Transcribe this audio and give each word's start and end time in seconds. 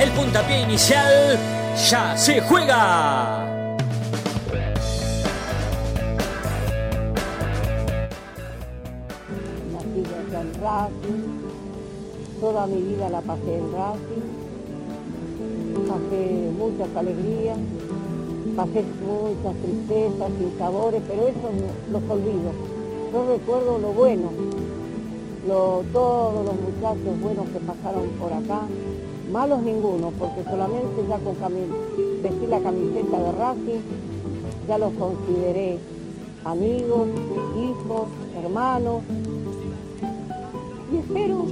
El 0.00 0.10
puntapié 0.12 0.62
inicial 0.62 1.38
ya 1.90 2.16
se 2.16 2.40
juega. 2.40 3.46
Acá 9.10 10.40
en 10.40 10.62
Racing, 10.62 11.22
toda 12.40 12.66
mi 12.66 12.80
vida 12.82 13.08
la 13.08 13.20
pasé 13.20 13.58
en 13.58 13.72
Racing, 13.72 14.26
pasé 15.88 16.50
muchas 16.58 16.96
alegrías, 16.96 17.58
pasé 18.56 18.84
muchas 19.04 19.54
tristezas 19.62 20.30
y 20.40 20.58
sabores, 20.58 21.02
pero 21.08 21.22
eso 21.28 21.48
los 21.92 22.02
olvido. 22.10 22.52
Yo 23.12 23.32
recuerdo 23.36 23.78
lo 23.78 23.88
bueno, 23.92 24.30
lo- 25.48 25.82
todos 25.92 26.44
los 26.44 26.54
muchachos 26.54 27.20
buenos 27.20 27.46
que 27.48 27.58
pasaron 27.60 28.08
por 28.20 28.32
acá, 28.32 28.60
malos 29.30 29.62
ninguno, 29.62 30.12
porque 30.18 30.42
solamente 30.44 31.04
ya 31.08 31.18
con 31.18 31.34
cami- 31.36 32.22
vestir 32.22 32.48
la 32.48 32.60
camiseta 32.60 33.18
de 33.18 33.32
Racing, 33.32 33.80
ya 34.68 34.78
los 34.78 34.92
consideré 34.94 35.78
amigos, 36.44 37.08
hijos, 37.56 38.08
hermanos, 38.42 39.02
y 40.92 40.96
espero 40.98 41.44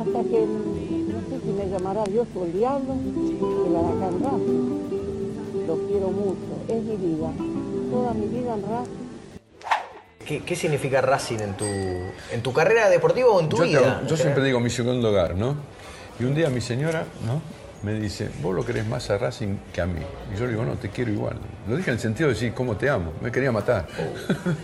hasta 0.00 0.22
que, 0.28 0.46
no 0.46 1.20
sé 1.28 1.40
si 1.44 1.52
me 1.52 1.68
llamará 1.70 2.04
Dios 2.04 2.26
o 2.38 2.44
el 2.44 2.52
diablo, 2.52 2.94
que 3.64 3.70
la 3.70 3.80
de 3.82 3.88
acá 3.88 4.08
en 4.08 4.22
Racing. 4.24 4.74
Lo 5.66 5.76
quiero 5.88 6.08
mucho, 6.08 6.36
es 6.68 6.82
mi 6.82 6.96
vida, 6.96 7.30
toda 7.90 8.12
mi 8.14 8.26
vida 8.26 8.54
en 8.54 8.62
Racing. 8.62 9.04
¿Qué, 10.26 10.42
qué 10.42 10.56
significa 10.56 11.00
Racing 11.00 11.38
en 11.40 11.54
tu, 11.54 11.64
en 11.64 12.42
tu 12.42 12.52
carrera 12.52 12.88
deportiva 12.88 13.28
o 13.28 13.40
en 13.40 13.48
tu 13.48 13.56
Yo, 13.58 13.62
te- 13.64 13.68
vida? 13.70 14.02
yo 14.06 14.16
siempre 14.16 14.42
digo 14.44 14.58
mi 14.60 14.70
segundo 14.70 15.10
hogar, 15.10 15.34
¿no? 15.36 15.54
Y 16.18 16.24
un 16.24 16.34
día 16.34 16.48
mi 16.50 16.60
señora, 16.60 17.04
¿no? 17.26 17.40
Me 17.82 17.92
dice, 18.00 18.30
vos 18.40 18.54
lo 18.54 18.64
querés 18.64 18.86
más 18.86 19.10
a 19.10 19.18
Racing 19.18 19.56
que 19.72 19.82
a 19.82 19.86
mí. 19.86 20.00
Y 20.34 20.38
yo 20.38 20.46
le 20.46 20.52
digo, 20.52 20.64
no, 20.64 20.72
te 20.76 20.88
quiero 20.88 21.10
igual. 21.10 21.36
Lo 21.68 21.76
dije 21.76 21.90
en 21.90 21.94
el 21.96 22.00
sentido 22.00 22.28
de 22.28 22.34
decir, 22.34 22.54
¿cómo 22.54 22.76
te 22.78 22.88
amo? 22.88 23.12
Me 23.20 23.30
quería 23.30 23.52
matar. 23.52 23.86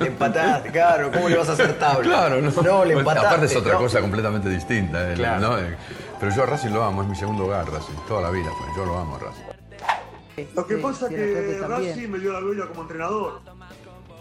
Le 0.01 0.07
empataste, 0.07 0.71
claro, 0.71 1.11
¿cómo 1.13 1.29
le 1.29 1.37
vas 1.37 1.51
a 1.51 1.53
hacer 1.53 1.79
tabla? 1.79 2.03
Claro, 2.03 2.41
no. 2.41 2.51
No, 2.63 2.85
le 2.85 2.95
empataste. 2.95 3.27
Aparte 3.27 3.47
es 3.47 3.57
otra 3.57 3.75
¿no? 3.75 3.79
cosa 3.81 4.01
completamente 4.01 4.49
distinta. 4.49 5.11
eh, 5.13 5.15
Claro. 5.17 5.41
¿no? 5.51 5.59
Eh, 5.59 5.77
Pero 6.19 6.35
yo 6.35 6.43
a 6.45 6.47
Racing 6.47 6.71
lo 6.71 6.83
amo, 6.83 7.03
es 7.03 7.09
mi 7.09 7.17
segundo 7.17 7.45
hogar, 7.45 7.71
Racing. 7.71 7.93
Toda 8.09 8.23
la 8.23 8.31
vida 8.31 8.49
fue, 8.57 8.67
yo 8.75 8.87
lo 8.87 8.97
amo 8.99 9.17
a 9.17 9.19
Racing. 9.19 10.47
Lo 10.55 10.67
que 10.67 10.77
pasa 10.79 11.07
es 11.09 11.13
que. 11.15 11.59
Racing 11.61 12.09
me 12.09 12.19
dio 12.21 12.33
la 12.33 12.41
gloria 12.41 12.65
como 12.69 12.83
entrenador. 12.83 13.41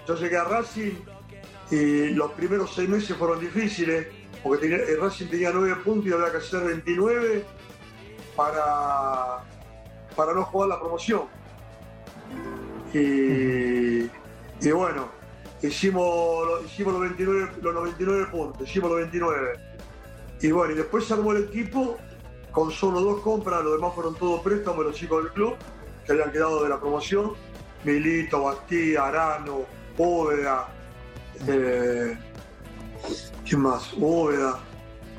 Yo 0.05 0.15
llegué 0.15 0.35
a 0.37 0.43
Racing 0.43 0.91
y 1.71 2.07
los 2.09 2.31
primeros 2.31 2.73
seis 2.75 2.89
meses 2.89 3.15
fueron 3.15 3.39
difíciles, 3.39 4.07
porque 4.43 4.67
tenía- 4.67 4.83
el 4.85 5.01
Racing 5.01 5.27
tenía 5.27 5.51
nueve 5.51 5.75
puntos 5.83 6.07
y 6.09 6.13
había 6.13 6.31
que 6.31 6.37
hacer 6.37 6.63
29 6.63 7.45
para, 8.35 9.43
para 10.15 10.33
no 10.33 10.43
jugar 10.45 10.69
la 10.69 10.79
promoción. 10.79 11.23
Y, 12.93 14.03
y 14.05 14.71
bueno, 14.73 15.09
hicimos, 15.61 16.65
hicimos 16.65 16.93
los, 16.93 17.01
29, 17.01 17.51
los 17.61 17.73
99 17.73 18.25
puntos, 18.31 18.67
hicimos 18.67 18.89
los 18.89 18.99
29. 18.99 19.59
Y 20.41 20.51
bueno, 20.51 20.73
y 20.73 20.77
después 20.77 21.05
se 21.05 21.13
armó 21.13 21.33
el 21.33 21.43
equipo 21.45 21.97
con 22.51 22.71
solo 22.71 23.01
dos 23.01 23.21
compras, 23.21 23.63
los 23.63 23.73
demás 23.73 23.93
fueron 23.93 24.15
todos 24.15 24.41
préstamos 24.41 24.79
de 24.79 24.85
los 24.85 24.95
chicos 24.95 25.23
del 25.23 25.33
club 25.33 25.55
que 26.05 26.11
habían 26.13 26.31
quedado 26.31 26.63
de 26.63 26.69
la 26.69 26.79
promoción. 26.79 27.33
Milito, 27.83 28.43
Bastía, 28.43 29.05
Arano, 29.07 29.61
Bóveda, 29.95 30.67
eh, 31.47 32.17
¿quién 33.47 33.61
más? 33.61 33.93
Bóveda, 33.97 34.59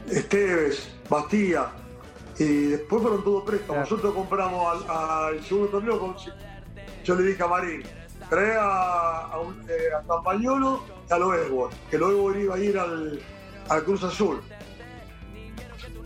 Esteves, 0.09 0.91
Bastía. 1.09 1.71
Y 2.39 2.45
después 2.69 3.03
fueron 3.03 3.23
todos 3.23 3.45
préstamos. 3.45 3.83
Nosotros 3.91 4.15
compramos 4.15 4.85
al, 4.89 4.91
al 5.35 5.45
segundo 5.45 5.69
torneo 5.69 5.99
con. 5.99 6.17
Yo 7.05 7.15
le 7.15 7.23
dije 7.25 7.43
a 7.43 7.47
Marín, 7.47 7.83
trae 8.31 8.57
a, 8.57 9.27
a, 9.33 9.41
un- 9.41 9.61
eh, 9.69 9.95
a 9.99 10.07
Campañolo 10.07 10.83
y 11.09 11.13
a 11.13 11.19
que 11.91 11.99
Loesbol 11.99 12.37
iba 12.41 12.55
a 12.55 12.59
ir 12.59 12.79
al, 12.79 13.21
al 13.69 13.85
Cruz 13.85 14.03
Azul. 14.05 14.41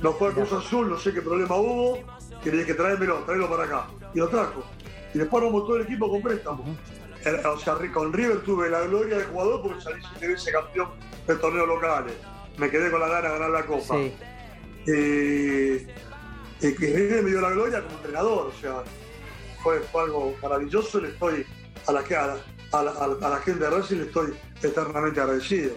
No 0.03 0.13
fue 0.13 0.29
al 0.29 0.35
Cruz 0.35 0.53
Azul, 0.53 0.89
no 0.91 0.99
sé 0.99 1.13
qué 1.13 1.23
problema 1.23 1.57
hubo, 1.57 1.99
que 2.43 2.51
le 2.51 2.59
dije, 2.59 2.75
tráemelo, 2.75 3.19
tráelo 3.25 3.49
para 3.49 3.65
acá. 3.65 3.87
Y 4.13 4.19
lo 4.19 4.29
trajo. 4.29 4.65
Y 5.15 5.19
después 5.19 5.43
armamos 5.43 5.67
todo 5.67 5.77
el 5.77 5.83
equipo 5.83 6.11
con 6.11 6.21
préstamo. 6.23 6.65
Eh, 6.65 6.75
O 7.47 7.59
sea, 7.59 7.75
con 7.93 8.13
River 8.13 8.43
tuve 8.43 8.69
la 8.69 8.81
gloria 8.83 9.19
de 9.19 9.25
jugador 9.25 9.63
porque 9.63 9.81
salí 9.81 10.03
siete 10.11 10.29
veces 10.29 10.53
campeón 10.53 10.91
de 11.27 11.35
torneos 11.37 11.67
locales. 11.69 12.15
Me 12.59 12.71
quedé 12.71 12.91
con 12.91 13.01
la 13.01 13.09
gana 13.09 13.29
de 13.29 13.35
ganar 13.39 13.51
la 13.51 13.67
copa. 13.67 13.95
Sí. 13.97 14.15
Eh, 14.87 15.87
que 16.61 16.71
River 16.87 17.23
me 17.23 17.31
dio 17.31 17.41
la 17.41 17.51
gloria 17.51 17.83
como 17.83 17.97
entrenador, 17.97 18.47
o 18.55 18.61
sea, 18.61 18.83
fue, 19.63 19.81
fue 19.81 20.03
algo 20.03 20.37
maravilloso. 20.43 21.01
Le 21.01 21.09
estoy 21.09 21.47
a 21.87 21.93
la, 21.93 22.01
a 22.01 22.03
la, 22.03 22.37
a 22.73 22.83
la, 22.83 22.91
a 22.91 23.07
la- 23.09 23.27
a 23.27 23.31
la 23.31 23.37
gente 23.39 23.65
de 23.65 23.71
Racing 23.71 23.97
le 23.97 24.05
estoy 24.05 24.35
eternamente 24.63 25.21
agradecido. 25.21 25.73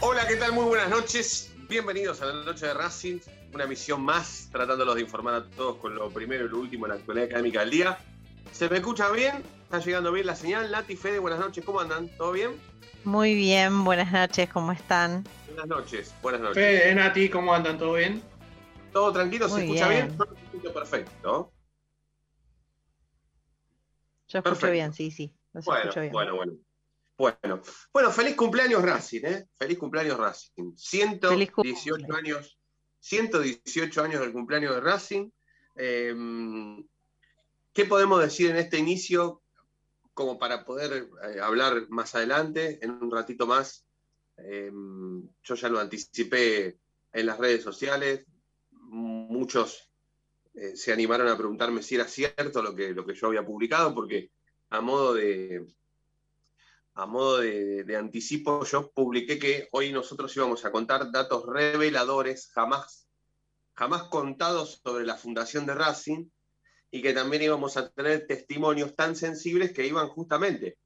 Hola, 0.00 0.26
¿qué 0.28 0.36
tal? 0.36 0.52
Muy 0.52 0.64
buenas 0.64 0.90
noches. 0.90 1.50
Bienvenidos 1.74 2.22
a 2.22 2.26
la 2.26 2.44
noche 2.44 2.66
de 2.66 2.74
Racing, 2.74 3.18
una 3.52 3.66
misión 3.66 4.00
más, 4.00 4.48
tratándolos 4.52 4.94
de 4.94 5.00
informar 5.00 5.34
a 5.34 5.44
todos 5.44 5.74
con 5.78 5.92
lo 5.92 6.08
primero 6.08 6.46
y 6.46 6.48
lo 6.48 6.60
último 6.60 6.86
en 6.86 6.90
la 6.90 6.98
actualidad 6.98 7.26
académica 7.26 7.58
del 7.62 7.70
día. 7.70 7.98
¿Se 8.52 8.68
me 8.68 8.76
escucha 8.76 9.10
bien? 9.10 9.42
¿Está 9.64 9.80
llegando 9.80 10.12
bien 10.12 10.24
la 10.24 10.36
señal? 10.36 10.70
Nati, 10.70 10.94
Fede, 10.94 11.18
buenas 11.18 11.40
noches, 11.40 11.64
¿cómo 11.64 11.80
andan? 11.80 12.08
¿Todo 12.16 12.30
bien? 12.30 12.52
Muy 13.02 13.34
bien, 13.34 13.82
buenas 13.82 14.12
noches, 14.12 14.48
¿cómo 14.50 14.70
están? 14.70 15.24
Buenas 15.48 15.66
noches, 15.66 16.14
buenas 16.22 16.42
noches. 16.42 16.62
Fede, 16.64 16.94
Nati, 16.94 17.28
¿cómo 17.28 17.52
andan? 17.52 17.76
¿Todo 17.76 17.94
bien? 17.94 18.22
¿Todo 18.92 19.12
tranquilo? 19.12 19.48
¿Se 19.48 19.54
Muy 19.54 19.62
escucha 19.62 19.88
bien? 19.88 20.06
bien. 20.06 20.16
Yo 20.16 20.26
me 20.30 20.40
escucho 20.44 20.72
perfecto. 20.72 21.52
Yo 24.28 24.38
escucho 24.38 24.42
Perfecto. 24.42 24.70
bien, 24.70 24.92
sí, 24.92 25.10
sí, 25.10 25.34
los 25.52 25.64
Bueno, 25.64 25.80
escucho 25.80 26.00
bien. 26.02 26.12
bueno, 26.12 26.36
bueno. 26.36 26.52
Bueno, 27.16 27.62
bueno, 27.92 28.10
feliz 28.10 28.34
cumpleaños 28.34 28.82
Racing, 28.82 29.24
¿eh? 29.24 29.48
Feliz 29.56 29.78
cumpleaños 29.78 30.18
Racing. 30.18 30.74
118 30.76 32.06
Feliz 32.06 32.16
años, 32.16 32.58
118 33.00 34.02
años 34.02 34.20
del 34.20 34.32
cumpleaños 34.32 34.74
de 34.74 34.80
Racing. 34.80 35.30
Eh, 35.76 36.14
¿Qué 37.72 37.84
podemos 37.86 38.20
decir 38.20 38.50
en 38.50 38.56
este 38.56 38.78
inicio 38.78 39.42
como 40.14 40.38
para 40.38 40.64
poder 40.64 41.08
eh, 41.28 41.40
hablar 41.40 41.88
más 41.88 42.14
adelante, 42.14 42.78
en 42.82 42.92
un 42.92 43.10
ratito 43.10 43.46
más? 43.46 43.84
Eh, 44.36 44.70
yo 45.42 45.54
ya 45.54 45.68
lo 45.68 45.80
anticipé 45.80 46.78
en 47.12 47.26
las 47.26 47.38
redes 47.38 47.62
sociales. 47.62 48.24
Muchos 48.70 49.90
eh, 50.54 50.76
se 50.76 50.92
animaron 50.92 51.26
a 51.26 51.36
preguntarme 51.36 51.82
si 51.82 51.96
era 51.96 52.06
cierto 52.06 52.62
lo 52.62 52.74
que, 52.76 52.92
lo 52.92 53.04
que 53.04 53.14
yo 53.14 53.26
había 53.26 53.44
publicado, 53.44 53.92
porque 53.92 54.30
a 54.70 54.80
modo 54.80 55.14
de, 55.14 55.66
a 56.94 57.06
modo 57.06 57.38
de, 57.38 57.96
anticipo, 57.96 58.64
yo 58.64 58.90
publiqué 58.92 59.38
que 59.38 59.68
hoy 59.72 59.92
nosotros 59.92 60.34
íbamos 60.36 60.64
a 60.64 60.70
contar 60.70 61.10
datos 61.10 61.44
reveladores 61.46 62.50
jamás, 62.52 63.08
jamás 63.74 64.04
contados 64.04 64.80
sobre 64.82 65.04
la 65.04 65.16
fundación 65.16 65.66
de 65.66 65.74
Racing 65.74 66.28
y 66.92 67.02
que 67.02 67.12
también 67.12 67.42
íbamos 67.42 67.76
a 67.76 67.90
tener 67.90 68.26
testimonios 68.28 68.94
tan 68.94 69.16
sensibles 69.16 69.72
que 69.72 69.86
iban 69.86 70.08
justamente 70.08 70.78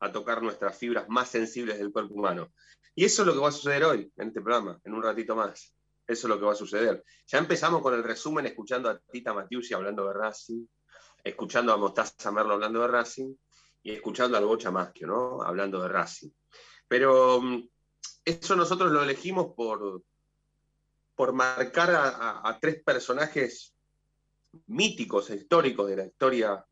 a 0.00 0.12
tocar 0.12 0.42
nuestras 0.42 0.76
fibras 0.76 1.08
más 1.08 1.30
sensibles 1.30 1.78
del 1.78 1.90
cuerpo 1.90 2.14
humano. 2.14 2.52
Y 2.94 3.06
eso 3.06 3.22
es 3.22 3.26
lo 3.26 3.32
que 3.32 3.40
va 3.40 3.48
a 3.48 3.52
suceder 3.52 3.84
hoy 3.84 4.12
en 4.16 4.28
este 4.28 4.42
programa, 4.42 4.78
en 4.84 4.92
un 4.92 5.02
ratito 5.02 5.34
más. 5.34 5.74
Eso 6.06 6.26
es 6.26 6.28
lo 6.28 6.38
que 6.38 6.44
va 6.44 6.52
a 6.52 6.56
suceder. 6.56 7.02
Ya 7.26 7.38
empezamos 7.38 7.80
con 7.80 7.94
el 7.94 8.04
resumen 8.04 8.44
escuchando 8.44 8.90
a 8.90 8.98
Tita 8.98 9.32
Matiusi 9.32 9.72
hablando 9.72 10.06
de 10.06 10.12
Racing, 10.12 10.66
escuchando 11.24 11.72
a 11.72 11.78
Mostaza 11.78 12.30
Merlo 12.30 12.54
hablando 12.54 12.82
de 12.82 12.88
Racing 12.88 13.34
y 13.86 13.92
escuchando 13.92 14.36
al 14.36 14.44
Bocha 14.44 14.72
Maschio, 14.72 15.06
¿no? 15.06 15.42
Hablando 15.42 15.80
de 15.80 15.88
Racing. 15.88 16.30
Pero 16.88 17.40
mm, 17.40 17.68
eso 18.24 18.56
nosotros 18.56 18.90
lo 18.90 19.00
elegimos 19.00 19.54
por, 19.54 20.02
por 21.14 21.32
marcar 21.32 21.90
a, 21.94 22.58
tres 22.60 22.82
personajes 22.82 23.76
míticos 24.66 25.30
e 25.30 25.36
históricos 25.36 25.88
de 25.88 25.96
la 25.98 26.04
historia, 26.04 26.66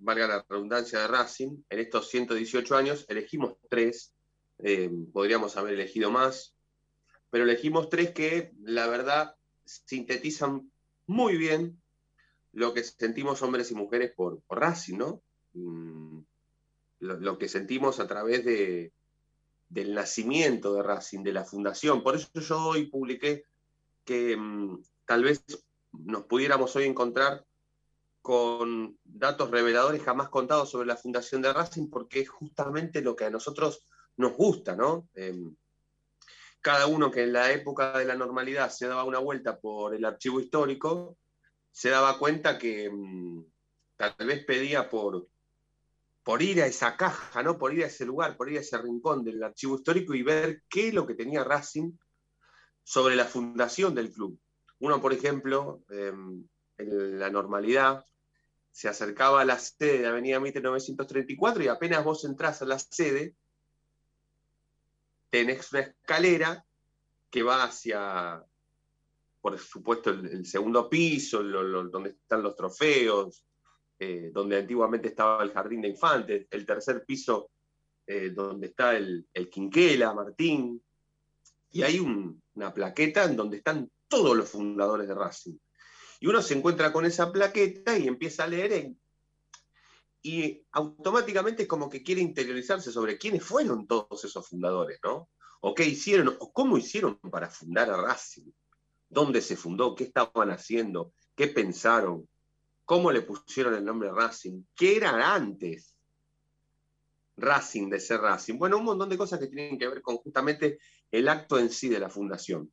valga 0.00 0.26
la 0.26 0.44
redundancia 0.48 0.98
de 0.98 1.06
Racing, 1.06 1.62
en 1.70 1.78
estos 1.78 2.08
118 2.08 2.76
años, 2.76 3.06
elegimos 3.08 3.54
tres 3.70 4.12
eh, 4.58 4.90
podríamos 5.12 5.56
haber 5.56 5.74
elegido 5.74 6.10
más, 6.10 6.56
pero 7.30 7.44
elegimos 7.44 7.88
tres 7.88 8.10
que 8.10 8.50
la 8.64 8.88
verdad 8.88 9.36
sintetizan 9.64 10.72
muy 11.06 11.36
bien 11.36 11.80
lo 12.50 12.74
que 12.74 12.82
sentimos 12.82 13.42
hombres 13.42 13.70
y 13.70 13.76
mujeres 13.76 14.12
por, 14.16 14.40
por 14.40 14.58
Racing, 14.58 14.98
¿no? 14.98 15.22
Mm, 15.52 16.22
lo, 17.00 17.38
que 17.38 17.48
sentimos 17.48 18.00
a 18.00 18.06
través 18.06 18.44
de, 18.44 18.92
del 19.68 19.94
nacimiento 19.94 20.74
de 20.74 20.82
Racing, 20.82 21.22
de 21.22 21.32
la 21.32 21.44
fundación. 21.44 22.02
Por 22.02 22.16
eso 22.16 22.28
yo 22.34 22.58
hoy 22.66 22.86
publiqué 22.86 23.44
que 24.04 24.36
mmm, 24.36 24.82
tal 25.04 25.24
vez 25.24 25.44
nos 25.92 26.24
pudiéramos 26.24 26.74
hoy 26.76 26.84
encontrar 26.84 27.44
con 28.20 28.98
datos 29.04 29.50
reveladores 29.50 30.02
jamás 30.02 30.28
contados 30.28 30.70
sobre 30.70 30.86
la 30.86 30.96
fundación 30.96 31.40
de 31.40 31.52
Racing, 31.52 31.88
porque 31.88 32.20
es 32.20 32.28
justamente 32.28 33.00
lo 33.00 33.16
que 33.16 33.24
a 33.24 33.30
nosotros 33.30 33.84
nos 34.16 34.32
gusta, 34.36 34.76
¿no? 34.76 35.08
Eh, 35.14 35.34
cada 36.60 36.86
uno 36.86 37.10
que 37.10 37.22
en 37.22 37.32
la 37.32 37.52
época 37.52 37.96
de 37.96 38.04
la 38.04 38.16
normalidad 38.16 38.70
se 38.70 38.88
daba 38.88 39.04
una 39.04 39.20
vuelta 39.20 39.58
por 39.58 39.94
el 39.94 40.04
archivo 40.04 40.40
histórico, 40.40 41.16
se 41.70 41.90
daba 41.90 42.18
cuenta 42.18 42.58
que 42.58 42.90
mmm, 42.90 43.44
tal 43.96 44.26
vez 44.26 44.44
pedía 44.44 44.88
por, 44.88 45.28
por 46.28 46.42
ir 46.42 46.60
a 46.60 46.66
esa 46.66 46.94
caja, 46.94 47.42
¿no? 47.42 47.56
por 47.56 47.72
ir 47.72 47.84
a 47.84 47.86
ese 47.86 48.04
lugar, 48.04 48.36
por 48.36 48.50
ir 48.50 48.58
a 48.58 48.60
ese 48.60 48.76
rincón 48.76 49.24
del 49.24 49.42
archivo 49.42 49.76
histórico 49.76 50.12
y 50.12 50.22
ver 50.22 50.62
qué 50.68 50.88
es 50.88 50.94
lo 50.94 51.06
que 51.06 51.14
tenía 51.14 51.42
Racing 51.42 51.92
sobre 52.84 53.16
la 53.16 53.24
fundación 53.24 53.94
del 53.94 54.12
club. 54.12 54.38
Uno, 54.80 55.00
por 55.00 55.14
ejemplo, 55.14 55.84
eh, 55.88 56.12
en 56.76 57.18
la 57.18 57.30
normalidad, 57.30 58.04
se 58.70 58.90
acercaba 58.90 59.40
a 59.40 59.46
la 59.46 59.58
sede 59.58 60.00
de 60.00 60.06
Avenida 60.06 60.38
Mitre 60.38 60.60
934 60.60 61.62
y 61.62 61.68
apenas 61.68 62.04
vos 62.04 62.22
entras 62.26 62.60
a 62.60 62.66
la 62.66 62.78
sede, 62.78 63.34
tenés 65.30 65.72
una 65.72 65.80
escalera 65.80 66.62
que 67.30 67.42
va 67.42 67.64
hacia, 67.64 68.44
por 69.40 69.58
supuesto, 69.58 70.10
el, 70.10 70.44
segundo 70.44 70.90
piso, 70.90 71.42
donde 71.42 72.10
están 72.10 72.42
los 72.42 72.54
trofeos, 72.54 73.47
eh, 73.98 74.30
donde 74.32 74.58
antiguamente 74.58 75.08
estaba 75.08 75.42
el 75.42 75.52
jardín 75.52 75.82
de 75.82 75.88
infantes, 75.88 76.46
el 76.50 76.66
tercer 76.66 77.04
piso 77.04 77.50
eh, 78.06 78.30
donde 78.30 78.68
está 78.68 78.96
el, 78.96 79.26
el, 79.32 79.50
Quinquela, 79.50 80.14
Martín, 80.14 80.82
y 81.70 81.82
hay 81.82 81.98
un, 81.98 82.42
una 82.54 82.72
plaqueta 82.72 83.24
en 83.24 83.36
donde 83.36 83.58
están 83.58 83.90
todos 84.08 84.36
los 84.36 84.48
fundadores 84.48 85.06
de 85.06 85.14
Racing. 85.14 85.58
Y 86.20 86.26
uno 86.26 86.40
se 86.42 86.54
encuentra 86.54 86.92
con 86.92 87.04
esa 87.04 87.30
plaqueta 87.30 87.96
y 87.98 88.08
empieza 88.08 88.44
a 88.44 88.48
leer 88.48 88.94
y 90.22 90.66
automáticamente 90.72 91.62
es 91.62 91.68
como 91.68 91.88
que 91.88 92.02
quiere 92.02 92.20
interiorizarse 92.20 92.90
sobre 92.90 93.18
quiénes 93.18 93.44
fueron 93.44 93.86
todos 93.86 94.24
esos 94.24 94.46
fundadores, 94.48 94.98
¿no? 95.02 95.30
O 95.60 95.74
qué 95.74 95.84
hicieron, 95.84 96.36
o 96.40 96.52
cómo 96.52 96.76
hicieron 96.76 97.18
para 97.18 97.48
fundar 97.48 97.90
a 97.90 97.96
Racing, 97.96 98.50
dónde 99.08 99.40
se 99.40 99.56
fundó, 99.56 99.94
qué 99.94 100.04
estaban 100.04 100.50
haciendo, 100.50 101.12
qué 101.34 101.48
pensaron, 101.48 102.28
cómo 102.88 103.12
le 103.12 103.20
pusieron 103.20 103.74
el 103.74 103.84
nombre 103.84 104.10
Racing, 104.10 104.62
qué 104.74 104.96
era 104.96 105.34
antes 105.34 105.94
Racing 107.36 107.90
de 107.90 108.00
ser 108.00 108.22
Racing. 108.22 108.56
Bueno, 108.56 108.78
un 108.78 108.84
montón 108.84 109.10
de 109.10 109.18
cosas 109.18 109.38
que 109.38 109.48
tienen 109.48 109.78
que 109.78 109.86
ver 109.86 110.00
con 110.00 110.16
justamente 110.16 110.78
el 111.10 111.28
acto 111.28 111.58
en 111.58 111.68
sí 111.68 111.90
de 111.90 112.00
la 112.00 112.08
fundación. 112.08 112.72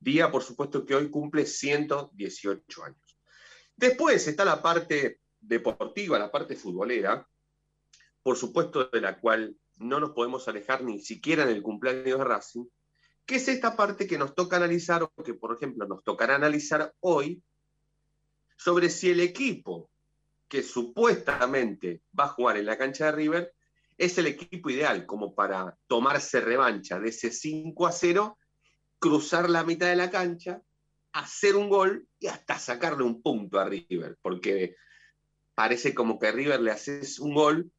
Día, 0.00 0.32
por 0.32 0.42
supuesto, 0.42 0.84
que 0.84 0.96
hoy 0.96 1.08
cumple 1.12 1.46
118 1.46 2.84
años. 2.84 3.18
Después 3.76 4.26
está 4.26 4.44
la 4.44 4.60
parte 4.60 5.20
deportiva, 5.38 6.18
la 6.18 6.32
parte 6.32 6.56
futbolera, 6.56 7.24
por 8.20 8.36
supuesto, 8.36 8.86
de 8.86 9.00
la 9.00 9.20
cual 9.20 9.56
no 9.76 10.00
nos 10.00 10.10
podemos 10.10 10.48
alejar 10.48 10.82
ni 10.82 10.98
siquiera 10.98 11.44
en 11.44 11.50
el 11.50 11.62
cumpleaños 11.62 12.18
de 12.18 12.24
Racing, 12.24 12.64
que 13.24 13.36
es 13.36 13.46
esta 13.46 13.76
parte 13.76 14.08
que 14.08 14.18
nos 14.18 14.34
toca 14.34 14.56
analizar, 14.56 15.04
o 15.04 15.22
que, 15.22 15.34
por 15.34 15.54
ejemplo, 15.54 15.86
nos 15.86 16.02
tocará 16.02 16.34
analizar 16.34 16.92
hoy, 16.98 17.44
sobre 18.62 18.90
si 18.90 19.10
el 19.10 19.20
equipo 19.20 19.90
que 20.48 20.62
supuestamente 20.62 22.02
va 22.18 22.24
a 22.24 22.28
jugar 22.28 22.56
en 22.56 22.66
la 22.66 22.78
cancha 22.78 23.06
de 23.06 23.12
River 23.12 23.54
es 23.98 24.18
el 24.18 24.26
equipo 24.26 24.70
ideal 24.70 25.04
como 25.06 25.34
para 25.34 25.76
tomarse 25.86 26.40
revancha 26.40 27.00
de 27.00 27.08
ese 27.08 27.32
5 27.32 27.86
a 27.86 27.92
0, 27.92 28.38
cruzar 28.98 29.50
la 29.50 29.64
mitad 29.64 29.88
de 29.88 29.96
la 29.96 30.10
cancha, 30.10 30.62
hacer 31.12 31.56
un 31.56 31.68
gol 31.68 32.06
y 32.20 32.28
hasta 32.28 32.58
sacarle 32.58 33.02
un 33.02 33.20
punto 33.20 33.58
a 33.58 33.64
River, 33.64 34.16
porque 34.22 34.76
parece 35.54 35.94
como 35.94 36.18
que 36.18 36.28
a 36.28 36.32
River 36.32 36.60
le 36.60 36.70
haces 36.70 37.18
un 37.18 37.34
gol 37.34 37.70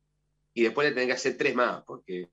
y 0.53 0.63
después 0.63 0.87
le 0.87 0.93
tenés 0.93 1.07
que 1.07 1.13
hacer 1.13 1.37
tres 1.37 1.55
más, 1.55 1.83
porque 1.85 2.29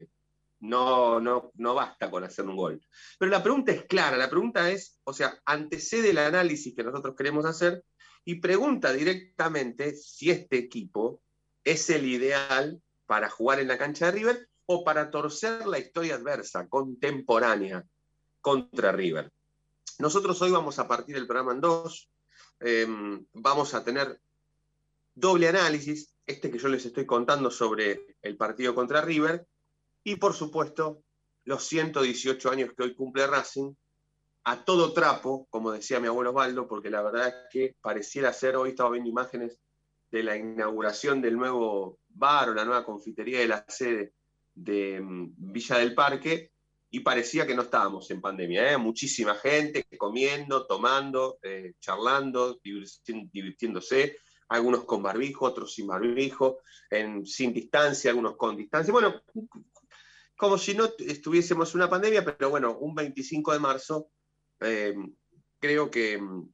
no, 0.60 1.20
no, 1.20 1.52
no 1.54 1.74
basta 1.74 2.10
con 2.10 2.24
hacer 2.24 2.46
un 2.46 2.56
gol. 2.56 2.80
Pero 3.18 3.30
la 3.30 3.42
pregunta 3.42 3.72
es 3.72 3.84
clara, 3.84 4.16
la 4.16 4.28
pregunta 4.28 4.70
es, 4.70 4.98
o 5.04 5.12
sea, 5.12 5.40
antecede 5.44 6.10
el 6.10 6.18
análisis 6.18 6.74
que 6.74 6.84
nosotros 6.84 7.14
queremos 7.16 7.46
hacer 7.46 7.84
y 8.24 8.36
pregunta 8.36 8.92
directamente 8.92 9.94
si 9.94 10.30
este 10.30 10.58
equipo 10.58 11.22
es 11.64 11.90
el 11.90 12.06
ideal 12.06 12.80
para 13.06 13.30
jugar 13.30 13.60
en 13.60 13.68
la 13.68 13.78
cancha 13.78 14.06
de 14.06 14.12
River 14.12 14.48
o 14.66 14.84
para 14.84 15.10
torcer 15.10 15.66
la 15.66 15.78
historia 15.78 16.14
adversa, 16.14 16.68
contemporánea, 16.68 17.84
contra 18.40 18.92
River. 18.92 19.32
Nosotros 19.98 20.40
hoy 20.42 20.50
vamos 20.50 20.78
a 20.78 20.88
partir 20.88 21.16
el 21.16 21.26
programa 21.26 21.52
en 21.52 21.60
dos, 21.60 22.08
eh, 22.60 22.86
vamos 23.32 23.74
a 23.74 23.84
tener 23.84 24.20
doble 25.14 25.48
análisis, 25.48 26.14
este 26.26 26.50
que 26.50 26.58
yo 26.58 26.68
les 26.68 26.86
estoy 26.86 27.04
contando 27.04 27.50
sobre 27.50 28.16
el 28.22 28.36
partido 28.36 28.74
contra 28.74 29.00
River, 29.00 29.46
y 30.04 30.16
por 30.16 30.34
supuesto 30.34 31.02
los 31.44 31.64
118 31.64 32.50
años 32.50 32.70
que 32.76 32.84
hoy 32.84 32.94
cumple 32.94 33.26
Racing, 33.26 33.74
a 34.50 34.64
todo 34.64 34.92
trapo, 34.92 35.46
como 35.48 35.70
decía 35.70 36.00
mi 36.00 36.08
abuelo 36.08 36.30
Osvaldo, 36.30 36.66
porque 36.66 36.90
la 36.90 37.02
verdad 37.02 37.28
es 37.28 37.34
que 37.52 37.76
pareciera 37.80 38.32
ser, 38.32 38.56
hoy 38.56 38.70
estaba 38.70 38.90
viendo 38.90 39.08
imágenes 39.08 39.60
de 40.10 40.24
la 40.24 40.36
inauguración 40.36 41.22
del 41.22 41.36
nuevo 41.36 42.00
bar 42.08 42.48
o 42.48 42.54
la 42.54 42.64
nueva 42.64 42.84
confitería 42.84 43.38
de 43.38 43.46
la 43.46 43.64
sede 43.68 44.14
de 44.52 45.00
um, 45.00 45.32
Villa 45.36 45.78
del 45.78 45.94
Parque, 45.94 46.50
y 46.90 46.98
parecía 46.98 47.46
que 47.46 47.54
no 47.54 47.62
estábamos 47.62 48.10
en 48.10 48.20
pandemia, 48.20 48.72
¿eh? 48.72 48.76
muchísima 48.76 49.36
gente 49.36 49.86
comiendo, 49.96 50.66
tomando, 50.66 51.38
eh, 51.44 51.74
charlando, 51.78 52.58
divirtiéndose, 52.64 54.16
algunos 54.48 54.84
con 54.84 55.00
barbijo, 55.00 55.44
otros 55.44 55.72
sin 55.72 55.86
barbijo, 55.86 56.58
en, 56.90 57.24
sin 57.24 57.52
distancia, 57.52 58.10
algunos 58.10 58.36
con 58.36 58.56
distancia. 58.56 58.92
Bueno, 58.92 59.22
como 60.36 60.58
si 60.58 60.74
no 60.74 60.88
estuviésemos 60.98 61.72
en 61.72 61.82
una 61.82 61.88
pandemia, 61.88 62.24
pero 62.24 62.50
bueno, 62.50 62.76
un 62.80 62.96
25 62.96 63.52
de 63.52 63.60
marzo 63.60 64.10
eh, 64.60 64.94
creo 65.58 65.90
que 65.90 66.18
mm, 66.18 66.52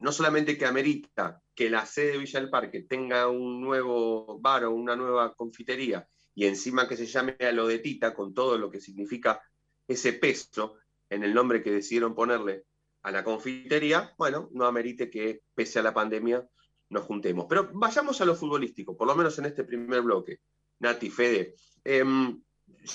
no 0.00 0.12
solamente 0.12 0.58
que 0.58 0.66
amerita 0.66 1.40
que 1.54 1.70
la 1.70 1.86
sede 1.86 2.12
de 2.12 2.18
Villa 2.18 2.40
del 2.40 2.50
Parque 2.50 2.82
tenga 2.82 3.28
un 3.28 3.60
nuevo 3.60 4.38
bar 4.40 4.64
o 4.64 4.74
una 4.74 4.96
nueva 4.96 5.34
confitería 5.34 6.06
y 6.34 6.46
encima 6.46 6.88
que 6.88 6.96
se 6.96 7.06
llame 7.06 7.36
a 7.40 7.52
lo 7.52 7.66
de 7.66 7.78
Tita 7.78 8.14
con 8.14 8.32
todo 8.32 8.58
lo 8.58 8.70
que 8.70 8.80
significa 8.80 9.40
ese 9.86 10.14
peso 10.14 10.76
en 11.10 11.24
el 11.24 11.34
nombre 11.34 11.62
que 11.62 11.70
decidieron 11.70 12.14
ponerle 12.14 12.64
a 13.02 13.10
la 13.10 13.24
confitería, 13.24 14.14
bueno, 14.16 14.48
no 14.52 14.64
amerite 14.64 15.10
que 15.10 15.42
pese 15.54 15.80
a 15.80 15.82
la 15.82 15.92
pandemia 15.92 16.46
nos 16.88 17.04
juntemos. 17.04 17.46
Pero 17.48 17.70
vayamos 17.74 18.20
a 18.20 18.24
lo 18.24 18.34
futbolístico, 18.34 18.96
por 18.96 19.08
lo 19.08 19.14
menos 19.14 19.38
en 19.38 19.46
este 19.46 19.64
primer 19.64 20.02
bloque. 20.02 20.40
Nati, 20.78 21.10
Fede, 21.10 21.54
eh, 21.84 22.04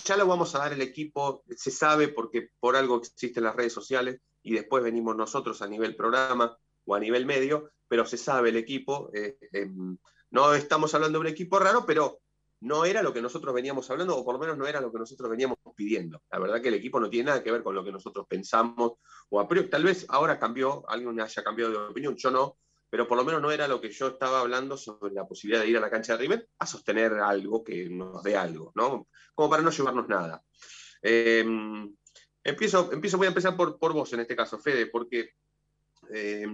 ya 0.05 0.17
lo 0.17 0.27
vamos 0.27 0.53
a 0.55 0.59
dar 0.59 0.73
el 0.73 0.81
equipo, 0.81 1.43
se 1.55 1.71
sabe 1.71 2.07
porque 2.07 2.49
por 2.59 2.75
algo 2.75 2.97
existen 2.97 3.43
las 3.43 3.55
redes 3.55 3.73
sociales 3.73 4.21
y 4.43 4.53
después 4.53 4.83
venimos 4.83 5.15
nosotros 5.15 5.61
a 5.61 5.67
nivel 5.67 5.95
programa 5.95 6.57
o 6.85 6.95
a 6.95 6.99
nivel 6.99 7.25
medio, 7.25 7.71
pero 7.87 8.05
se 8.05 8.17
sabe 8.17 8.49
el 8.49 8.57
equipo. 8.57 9.09
Eh, 9.13 9.37
eh, 9.51 9.69
no 10.31 10.53
estamos 10.53 10.93
hablando 10.93 11.19
de 11.19 11.21
un 11.21 11.31
equipo 11.31 11.59
raro, 11.59 11.85
pero 11.85 12.21
no 12.59 12.85
era 12.85 13.03
lo 13.03 13.13
que 13.13 13.21
nosotros 13.21 13.53
veníamos 13.53 13.89
hablando, 13.89 14.17
o 14.17 14.25
por 14.25 14.35
lo 14.35 14.39
menos 14.39 14.57
no 14.57 14.65
era 14.65 14.81
lo 14.81 14.91
que 14.91 14.97
nosotros 14.97 15.29
veníamos 15.29 15.57
pidiendo. 15.75 16.21
La 16.31 16.39
verdad 16.39 16.61
que 16.61 16.69
el 16.69 16.73
equipo 16.73 16.99
no 16.99 17.09
tiene 17.09 17.27
nada 17.27 17.43
que 17.43 17.51
ver 17.51 17.63
con 17.63 17.75
lo 17.75 17.83
que 17.83 17.91
nosotros 17.91 18.25
pensamos, 18.27 18.93
o 19.29 19.39
a 19.39 19.47
priori, 19.47 19.69
tal 19.69 19.83
vez 19.83 20.05
ahora 20.09 20.39
cambió, 20.39 20.83
alguien 20.89 21.19
haya 21.19 21.43
cambiado 21.43 21.71
de 21.71 21.77
opinión, 21.77 22.15
yo 22.15 22.31
no, 22.31 22.57
pero 22.89 23.07
por 23.07 23.17
lo 23.17 23.25
menos 23.25 23.41
no 23.41 23.51
era 23.51 23.67
lo 23.67 23.81
que 23.81 23.91
yo 23.91 24.07
estaba 24.07 24.39
hablando 24.39 24.77
sobre 24.77 25.13
la 25.13 25.27
posibilidad 25.27 25.63
de 25.63 25.69
ir 25.69 25.77
a 25.77 25.81
la 25.81 25.89
cancha 25.89 26.13
de 26.13 26.19
River 26.19 26.49
a 26.59 26.65
sostener 26.65 27.13
algo 27.13 27.63
que 27.63 27.89
nos 27.89 28.23
dé 28.23 28.37
algo, 28.37 28.71
¿no? 28.75 29.07
Como 29.35 29.49
para 29.49 29.61
no 29.61 29.71
llevarnos 29.71 30.07
nada. 30.07 30.43
Eh, 31.01 31.45
empiezo, 32.43 32.91
empiezo, 32.91 33.17
voy 33.17 33.25
a 33.25 33.29
empezar 33.29 33.55
por, 33.55 33.77
por 33.77 33.93
vos 33.93 34.11
en 34.13 34.21
este 34.21 34.35
caso, 34.35 34.57
Fede, 34.57 34.87
porque 34.87 35.31
eh, 36.13 36.47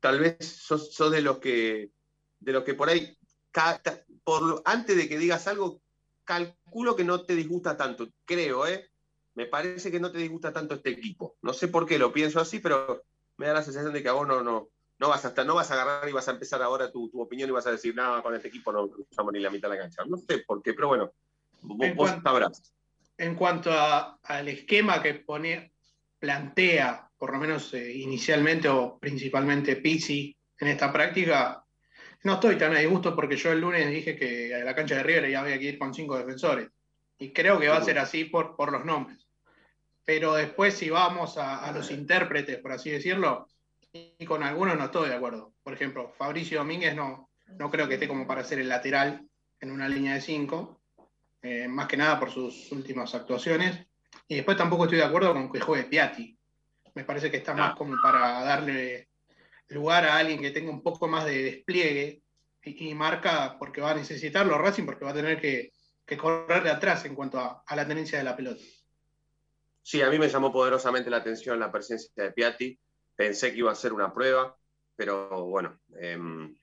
tal 0.00 0.20
vez 0.20 0.36
sos, 0.40 1.10
de 1.10 1.22
los 1.22 1.38
que 1.38 1.92
de 2.40 2.52
los 2.52 2.64
que 2.64 2.74
por 2.74 2.88
ahí, 2.88 3.16
antes 4.64 4.96
de 4.96 5.08
que 5.08 5.18
digas 5.18 5.48
algo, 5.48 5.80
calculo 6.24 6.94
que 6.94 7.04
no 7.04 7.24
te 7.24 7.34
disgusta 7.34 7.76
tanto, 7.76 8.08
creo, 8.24 8.66
¿eh? 8.66 8.90
Me 9.34 9.46
parece 9.46 9.90
que 9.90 10.00
no 10.00 10.12
te 10.12 10.18
disgusta 10.18 10.52
tanto 10.52 10.74
este 10.74 10.90
equipo. 10.90 11.36
No 11.42 11.52
sé 11.52 11.68
por 11.68 11.86
qué 11.86 11.98
lo 11.98 12.12
pienso 12.12 12.40
así, 12.40 12.58
pero 12.58 13.04
me 13.36 13.46
da 13.46 13.54
la 13.54 13.62
sensación 13.62 13.92
de 13.92 14.02
que 14.02 14.08
a 14.08 14.12
vos 14.12 14.26
no, 14.26 14.42
no, 14.42 14.70
no 14.98 15.08
vas 15.08 15.24
a 15.24 15.28
estar, 15.28 15.46
no 15.46 15.54
vas 15.54 15.70
a 15.70 15.74
agarrar 15.74 16.08
y 16.08 16.12
vas 16.12 16.28
a 16.28 16.32
empezar 16.32 16.62
ahora 16.62 16.90
tu, 16.90 17.08
tu 17.08 17.20
opinión 17.20 17.48
y 17.48 17.52
vas 17.52 17.66
a 17.66 17.70
decir, 17.70 17.94
no, 17.94 18.22
con 18.22 18.34
este 18.34 18.48
equipo 18.48 18.72
no 18.72 18.88
cruzamos 18.88 19.32
ni 19.32 19.40
la 19.40 19.50
mitad 19.50 19.68
de 19.68 19.76
la 19.76 19.82
cancha. 19.82 20.02
No 20.06 20.16
sé 20.16 20.38
por 20.38 20.62
qué, 20.62 20.74
pero 20.74 20.88
bueno, 20.88 21.12
vos, 21.62 21.94
vos 21.94 22.10
sabrás. 22.22 22.74
en 23.16 23.34
cuanto 23.34 23.70
al 23.72 24.48
esquema 24.48 25.02
que 25.02 25.14
pone, 25.14 25.72
plantea, 26.18 27.10
por 27.16 27.32
lo 27.32 27.38
menos 27.38 27.72
eh, 27.74 27.92
inicialmente 27.92 28.68
o 28.68 28.98
principalmente 28.98 29.76
Pizzi 29.76 30.36
en 30.58 30.68
esta 30.68 30.92
práctica, 30.92 31.64
no 32.24 32.34
estoy 32.34 32.56
tan 32.56 32.74
a 32.74 32.80
disgusto 32.80 33.14
porque 33.14 33.36
yo 33.36 33.52
el 33.52 33.60
lunes 33.60 33.88
dije 33.90 34.16
que 34.16 34.54
a 34.54 34.64
la 34.64 34.74
cancha 34.74 34.96
de 34.96 35.02
River 35.04 35.30
ya 35.30 35.40
había 35.40 35.58
que 35.58 35.66
ir 35.66 35.78
con 35.78 35.94
cinco 35.94 36.18
defensores. 36.18 36.68
Y 37.18 37.32
creo 37.32 37.58
que 37.58 37.68
va 37.68 37.76
a 37.76 37.84
ser 37.84 37.98
así 37.98 38.24
por, 38.24 38.56
por 38.56 38.72
los 38.72 38.84
nombres. 38.84 39.28
Pero 40.04 40.34
después, 40.34 40.74
si 40.74 40.88
vamos 40.88 41.36
a, 41.36 41.70
los 41.72 41.90
intérpretes, 41.90 42.58
por 42.58 42.72
así 42.72 42.90
decirlo, 42.90 43.48
y 43.92 44.24
con 44.24 44.42
algunos 44.42 44.76
no 44.76 44.86
estoy 44.86 45.08
de 45.08 45.16
acuerdo. 45.16 45.54
Por 45.62 45.72
ejemplo, 45.72 46.12
Fabricio 46.16 46.58
Domínguez 46.58 46.94
no, 46.94 47.30
no 47.58 47.70
creo 47.70 47.88
que 47.88 47.94
esté 47.94 48.08
como 48.08 48.26
para 48.26 48.44
ser 48.44 48.58
el 48.58 48.68
lateral 48.68 49.26
en 49.60 49.70
una 49.70 49.88
línea 49.88 50.14
de 50.14 50.20
cinco, 50.20 50.82
eh, 51.42 51.68
más 51.68 51.86
que 51.86 51.96
nada 51.96 52.18
por 52.18 52.30
sus 52.30 52.70
últimas 52.72 53.14
actuaciones. 53.14 53.86
Y 54.26 54.36
después 54.36 54.56
tampoco 54.56 54.84
estoy 54.84 54.98
de 54.98 55.04
acuerdo 55.04 55.32
con 55.32 55.50
que 55.50 55.60
juegue 55.60 55.84
Piatti. 55.84 56.36
Me 56.94 57.04
parece 57.04 57.30
que 57.30 57.38
está 57.38 57.54
más 57.54 57.74
como 57.76 57.96
para 58.02 58.42
darle 58.42 59.08
lugar 59.68 60.04
a 60.04 60.16
alguien 60.16 60.40
que 60.40 60.50
tenga 60.50 60.70
un 60.70 60.82
poco 60.82 61.06
más 61.06 61.24
de 61.24 61.42
despliegue 61.42 62.22
y, 62.62 62.94
marca 62.94 63.56
porque 63.58 63.80
va 63.80 63.92
a 63.92 63.94
necesitarlo 63.94 64.58
Racing, 64.58 64.84
porque 64.84 65.04
va 65.04 65.12
a 65.12 65.14
tener 65.14 65.40
que, 65.40 65.72
correr 66.16 66.62
de 66.62 66.70
atrás 66.70 67.04
en 67.04 67.14
cuanto 67.14 67.38
a, 67.38 67.64
la 67.74 67.86
tenencia 67.86 68.18
de 68.18 68.24
la 68.24 68.36
pelota. 68.36 68.62
Sí, 69.82 70.02
a 70.02 70.10
mí 70.10 70.18
me 70.18 70.28
llamó 70.28 70.52
poderosamente 70.52 71.08
la 71.08 71.18
atención 71.18 71.58
la 71.58 71.72
presencia 71.72 72.24
de 72.24 72.32
Piatti. 72.32 72.78
Pensé 73.18 73.50
que 73.50 73.58
iba 73.58 73.72
a 73.72 73.74
ser 73.74 73.92
una 73.92 74.14
prueba, 74.14 74.56
pero 74.94 75.44
bueno, 75.46 75.80
em, 75.98 76.54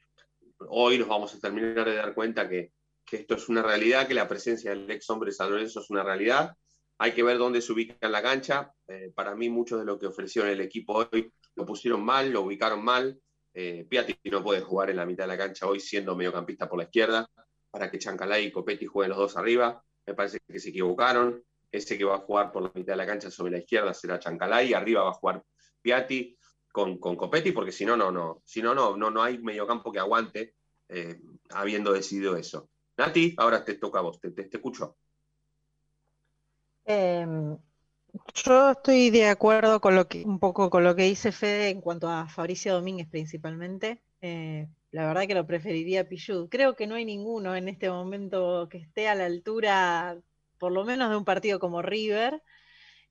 hoy 0.69 0.97
nos 0.97 1.09
vamos 1.09 1.35
a 1.35 1.39
terminar 1.41 1.83
de 1.83 1.95
dar 1.95 2.13
cuenta 2.13 2.47
que, 2.47 2.71
esto 3.11 3.35
es 3.35 3.49
una 3.49 3.61
realidad, 3.61 4.07
que 4.07 4.13
la 4.13 4.25
presencia 4.25 4.69
del 4.69 4.89
ex 4.89 5.09
hombre 5.09 5.33
San 5.33 5.49
Lorenzo 5.49 5.81
es 5.81 5.89
una 5.89 6.01
realidad. 6.01 6.55
Hay 6.97 7.11
que 7.11 7.23
ver 7.23 7.37
dónde 7.37 7.61
se 7.61 7.73
ubica 7.73 7.97
en 7.99 8.11
la 8.13 8.21
cancha. 8.21 8.71
Eh, 8.87 9.11
para 9.13 9.35
mí, 9.35 9.49
mucho 9.49 9.77
de 9.77 9.83
lo 9.83 9.99
que 9.99 10.07
ofrecieron 10.07 10.49
el 10.49 10.61
equipo 10.61 11.05
hoy 11.11 11.29
lo 11.55 11.65
pusieron 11.65 12.05
mal, 12.05 12.31
lo 12.31 12.43
ubicaron 12.43 12.81
mal. 12.81 13.19
Eh, 13.53 13.85
Piatti 13.89 14.17
no 14.31 14.41
puede 14.41 14.61
jugar 14.61 14.89
en 14.89 14.95
la 14.95 15.05
mitad 15.05 15.25
de 15.25 15.27
la 15.27 15.37
cancha 15.37 15.67
hoy 15.67 15.81
siendo 15.81 16.15
mediocampista 16.15 16.69
por 16.69 16.77
la 16.77 16.85
izquierda, 16.85 17.29
para 17.69 17.91
que 17.91 17.99
Chancalay 17.99 18.45
y 18.45 18.51
Copetti 18.53 18.85
jueguen 18.85 19.09
los 19.09 19.17
dos 19.17 19.35
arriba. 19.35 19.83
Me 20.05 20.13
parece 20.13 20.39
que 20.47 20.59
se 20.59 20.69
equivocaron. 20.69 21.43
Ese 21.69 21.97
que 21.97 22.05
va 22.05 22.15
a 22.15 22.19
jugar 22.19 22.53
por 22.53 22.63
la 22.63 22.71
mitad 22.73 22.93
de 22.93 22.97
la 22.97 23.05
cancha 23.05 23.29
sobre 23.29 23.51
la 23.51 23.57
izquierda 23.57 23.93
será 23.93 24.19
Chancalay, 24.19 24.73
arriba 24.73 25.03
va 25.03 25.09
a 25.09 25.13
jugar 25.13 25.43
Piatti 25.81 26.35
con, 26.75 26.97
con 26.97 27.15
Copetti, 27.15 27.53
porque 27.53 27.71
si 27.71 27.85
no, 27.85 27.95
no, 27.95 28.11
no, 28.11 28.41
si 28.43 28.61
no, 28.61 28.75
no, 28.75 28.97
no, 28.97 29.09
no 29.09 29.23
hay 29.23 29.37
mediocampo 29.37 29.93
que 29.93 29.99
aguante 29.99 30.55
eh, 30.89 31.21
habiendo 31.51 31.93
decidido 31.93 32.35
eso. 32.35 32.69
Nati, 32.97 33.33
ahora 33.37 33.63
te 33.63 33.75
toca 33.75 33.99
a 33.99 34.01
vos, 34.01 34.19
te, 34.19 34.31
te, 34.31 34.49
escucho. 34.51 34.97
Em, 36.83 37.57
yo 38.33 38.71
estoy 38.71 39.09
de 39.09 39.29
acuerdo 39.29 39.79
con 39.79 39.95
lo 39.95 40.09
que, 40.09 40.25
un 40.25 40.37
poco 40.37 40.69
con 40.69 40.83
lo 40.83 40.97
que 40.97 41.03
dice 41.03 41.31
Fede 41.31 41.69
en 41.69 41.79
cuanto 41.79 42.09
a 42.09 42.27
Fabricio 42.27 42.73
Domínguez 42.73 43.07
principalmente. 43.07 44.03
Eh, 44.19 44.67
la 44.91 45.07
verdad 45.07 45.27
que 45.27 45.33
lo 45.33 45.47
preferiría 45.47 46.01
a 46.01 46.49
Creo 46.49 46.75
que 46.75 46.87
no 46.87 46.95
hay 46.95 47.05
ninguno 47.05 47.55
en 47.55 47.69
este 47.69 47.89
momento 47.89 48.67
que 48.69 48.79
esté 48.79 49.07
a 49.07 49.15
la 49.15 49.27
altura, 49.27 50.19
por 50.57 50.73
lo 50.73 50.83
menos 50.83 51.09
de 51.09 51.15
un 51.15 51.23
partido 51.23 51.57
como 51.57 51.81
River. 51.81 52.43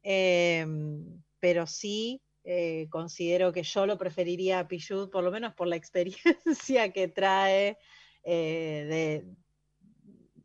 Em, 0.02 1.22
pero 1.40 1.66
sí 1.66 2.20
eh, 2.44 2.88
considero 2.90 3.52
que 3.52 3.62
yo 3.62 3.86
lo 3.86 3.96
preferiría 3.96 4.58
a 4.58 4.68
Pichud, 4.68 5.08
por 5.08 5.24
lo 5.24 5.30
menos 5.30 5.54
por 5.54 5.66
la 5.66 5.76
experiencia 5.76 6.92
que 6.92 7.08
trae 7.08 7.78
eh, 8.22 8.86
de, 8.88 9.34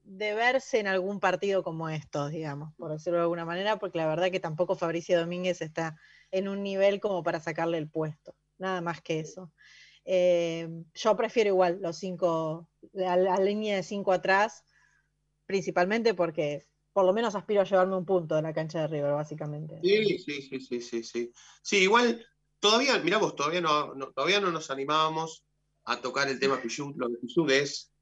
de 0.03 0.33
verse 0.33 0.79
en 0.79 0.87
algún 0.87 1.19
partido 1.19 1.61
como 1.61 1.89
estos, 1.89 2.31
digamos, 2.31 2.73
por 2.77 2.91
decirlo 2.91 3.17
de 3.17 3.23
alguna 3.23 3.45
manera, 3.45 3.77
porque 3.77 3.97
la 3.97 4.07
verdad 4.07 4.31
que 4.31 4.39
tampoco 4.39 4.75
Fabricio 4.75 5.19
Domínguez 5.19 5.61
está 5.61 5.97
en 6.31 6.47
un 6.47 6.63
nivel 6.63 7.01
como 7.01 7.21
para 7.21 7.41
sacarle 7.41 7.77
el 7.77 7.89
puesto, 7.89 8.33
nada 8.57 8.79
más 8.79 9.01
que 9.01 9.19
eso. 9.19 9.51
Eh, 10.05 10.69
yo 10.93 11.15
prefiero 11.17 11.49
igual 11.49 11.79
los 11.81 11.97
cinco, 11.97 12.69
la, 12.93 13.17
la 13.17 13.37
línea 13.37 13.75
de 13.75 13.83
cinco 13.83 14.13
atrás, 14.13 14.63
principalmente 15.45 16.13
porque 16.13 16.68
por 16.99 17.05
lo 17.05 17.13
menos 17.13 17.33
aspiro 17.33 17.61
a 17.61 17.63
llevarme 17.63 17.95
un 17.95 18.03
punto 18.03 18.35
de 18.35 18.41
la 18.41 18.53
cancha 18.53 18.81
de 18.81 18.87
River, 18.87 19.13
básicamente. 19.13 19.79
Sí, 19.81 20.19
sí, 20.19 20.41
sí, 20.41 20.59
sí, 20.59 20.81
sí, 20.81 21.03
sí. 21.05 21.31
Sí, 21.61 21.77
igual, 21.77 22.27
todavía, 22.59 22.99
mirá 22.99 23.17
vos, 23.19 23.37
todavía 23.37 23.61
no, 23.61 23.95
todavía 24.13 24.41
no 24.41 24.51
nos 24.51 24.69
animábamos 24.69 25.45
a 25.85 26.01
tocar 26.01 26.27
el 26.27 26.41
tema 26.41 26.61
Pichut. 26.61 26.97
Lo 26.97 27.07
de 27.07 27.15
Pichut 27.19 27.49
es, 27.51 27.93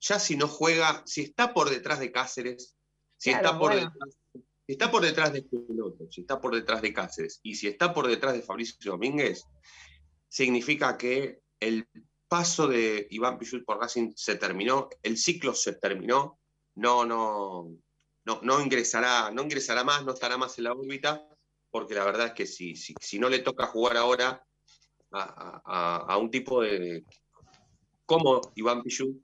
ya 0.00 0.18
si 0.18 0.38
no 0.38 0.48
juega, 0.48 1.02
si 1.04 1.20
está 1.20 1.52
por 1.52 1.68
detrás 1.68 2.00
de 2.00 2.10
Cáceres, 2.10 2.78
si 3.18 3.28
está 3.28 3.58
por 3.58 3.74
detrás, 3.74 4.16
si 4.32 4.72
está 4.72 4.90
por 4.90 5.02
detrás 5.02 5.34
de 5.34 5.42
Peloto, 5.42 6.10
si 6.10 6.22
está 6.22 6.40
por 6.40 6.54
detrás 6.54 6.80
de 6.80 6.94
Cáceres 6.94 7.40
y 7.42 7.56
si 7.56 7.68
está 7.68 7.92
por 7.92 8.06
detrás 8.06 8.32
de 8.32 8.40
Fabricio 8.40 8.92
Domínguez, 8.92 9.44
significa 10.30 10.96
que 10.96 11.42
el 11.60 11.86
paso 12.26 12.68
de 12.68 13.06
Iván 13.10 13.36
Pichut 13.36 13.66
por 13.66 13.78
Racing 13.78 14.14
se 14.16 14.36
terminó, 14.36 14.88
el 15.02 15.18
ciclo 15.18 15.52
se 15.52 15.74
terminó 15.74 16.38
no, 16.76 17.04
no, 17.04 17.76
no, 18.24 18.40
no, 18.42 18.60
ingresará, 18.60 19.30
no 19.30 19.42
ingresará 19.42 19.84
más, 19.84 20.04
no 20.04 20.12
estará 20.12 20.36
más 20.36 20.56
en 20.58 20.64
la 20.64 20.72
órbita, 20.72 21.28
porque 21.70 21.94
la 21.94 22.04
verdad 22.04 22.28
es 22.28 22.32
que 22.32 22.46
si, 22.46 22.76
si, 22.76 22.94
si 23.00 23.18
no 23.18 23.28
le 23.28 23.40
toca 23.40 23.66
jugar 23.66 23.96
ahora 23.96 24.44
a, 25.12 26.16
un 26.18 26.30
tipo 26.30 26.62
de 26.62 27.04
como 28.04 28.40
Iván 28.54 28.82
Pichu, 28.82 29.22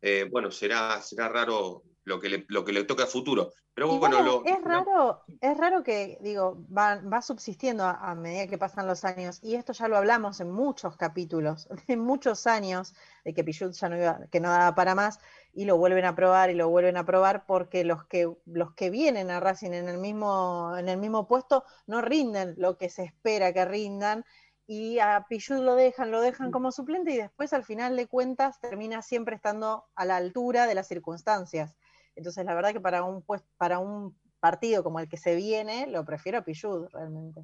eh, 0.00 0.28
bueno, 0.30 0.50
será, 0.50 1.02
será 1.02 1.28
raro 1.28 1.82
lo 2.10 2.18
que 2.18 2.28
le, 2.28 2.44
lo 2.48 2.64
que 2.64 2.72
le 2.72 2.84
toca 2.84 3.04
a 3.04 3.06
futuro. 3.06 3.52
Pero 3.72 3.98
bueno, 3.98 4.42
es 4.44 4.62
raro, 4.62 5.22
es 5.40 5.56
raro 5.56 5.84
que, 5.84 6.18
digo, 6.20 6.66
va, 6.76 6.96
va 6.96 7.22
subsistiendo 7.22 7.84
a, 7.84 8.14
medida 8.16 8.48
que 8.48 8.58
pasan 8.58 8.88
los 8.88 9.04
años, 9.04 9.38
y 9.42 9.54
esto 9.54 9.72
ya 9.72 9.86
lo 9.86 9.96
hablamos 9.96 10.40
en 10.40 10.50
muchos 10.50 10.96
capítulos, 10.96 11.68
en 11.86 12.00
muchos 12.00 12.48
años, 12.48 12.94
de 13.24 13.32
que 13.32 13.44
Pichut 13.44 13.72
ya 13.72 13.88
no 13.88 13.96
iba, 13.96 14.26
que 14.30 14.40
no 14.40 14.50
daba 14.50 14.74
para 14.74 14.96
más, 14.96 15.20
y 15.52 15.66
lo 15.66 15.78
vuelven 15.78 16.04
a 16.04 16.16
probar 16.16 16.50
y 16.50 16.54
lo 16.54 16.68
vuelven 16.68 16.96
a 16.96 17.06
probar 17.06 17.46
porque 17.46 17.84
los 17.84 18.04
que, 18.06 18.28
los 18.44 18.74
que 18.74 18.90
vienen 18.90 19.30
a 19.30 19.38
Racing 19.38 19.70
en 19.72 19.88
el, 19.88 19.98
mismo, 19.98 20.74
en 20.76 20.88
el 20.88 20.98
mismo 20.98 21.28
puesto 21.28 21.64
no 21.86 22.00
rinden 22.00 22.54
lo 22.56 22.76
que 22.76 22.88
se 22.88 23.04
espera 23.04 23.52
que 23.52 23.64
rindan 23.64 24.24
y 24.66 25.00
a 25.00 25.26
Pichud 25.28 25.58
lo 25.64 25.74
dejan, 25.74 26.12
lo 26.12 26.20
dejan 26.20 26.52
como 26.52 26.70
suplente 26.70 27.10
y 27.10 27.16
después 27.16 27.52
al 27.52 27.64
final 27.64 27.96
de 27.96 28.06
cuentas 28.06 28.60
termina 28.60 29.02
siempre 29.02 29.34
estando 29.34 29.86
a 29.96 30.04
la 30.04 30.16
altura 30.16 30.68
de 30.68 30.76
las 30.76 30.86
circunstancias. 30.86 31.74
Entonces 32.16 32.44
la 32.44 32.54
verdad 32.54 32.72
que 32.72 32.80
para 32.80 33.02
un, 33.02 33.22
pues, 33.22 33.42
para 33.56 33.78
un 33.78 34.18
partido 34.40 34.82
como 34.82 35.00
el 35.00 35.08
que 35.08 35.16
se 35.16 35.36
viene, 35.36 35.86
lo 35.86 36.04
prefiero 36.04 36.38
a 36.38 36.44
Pichud 36.44 36.86
realmente. 36.92 37.42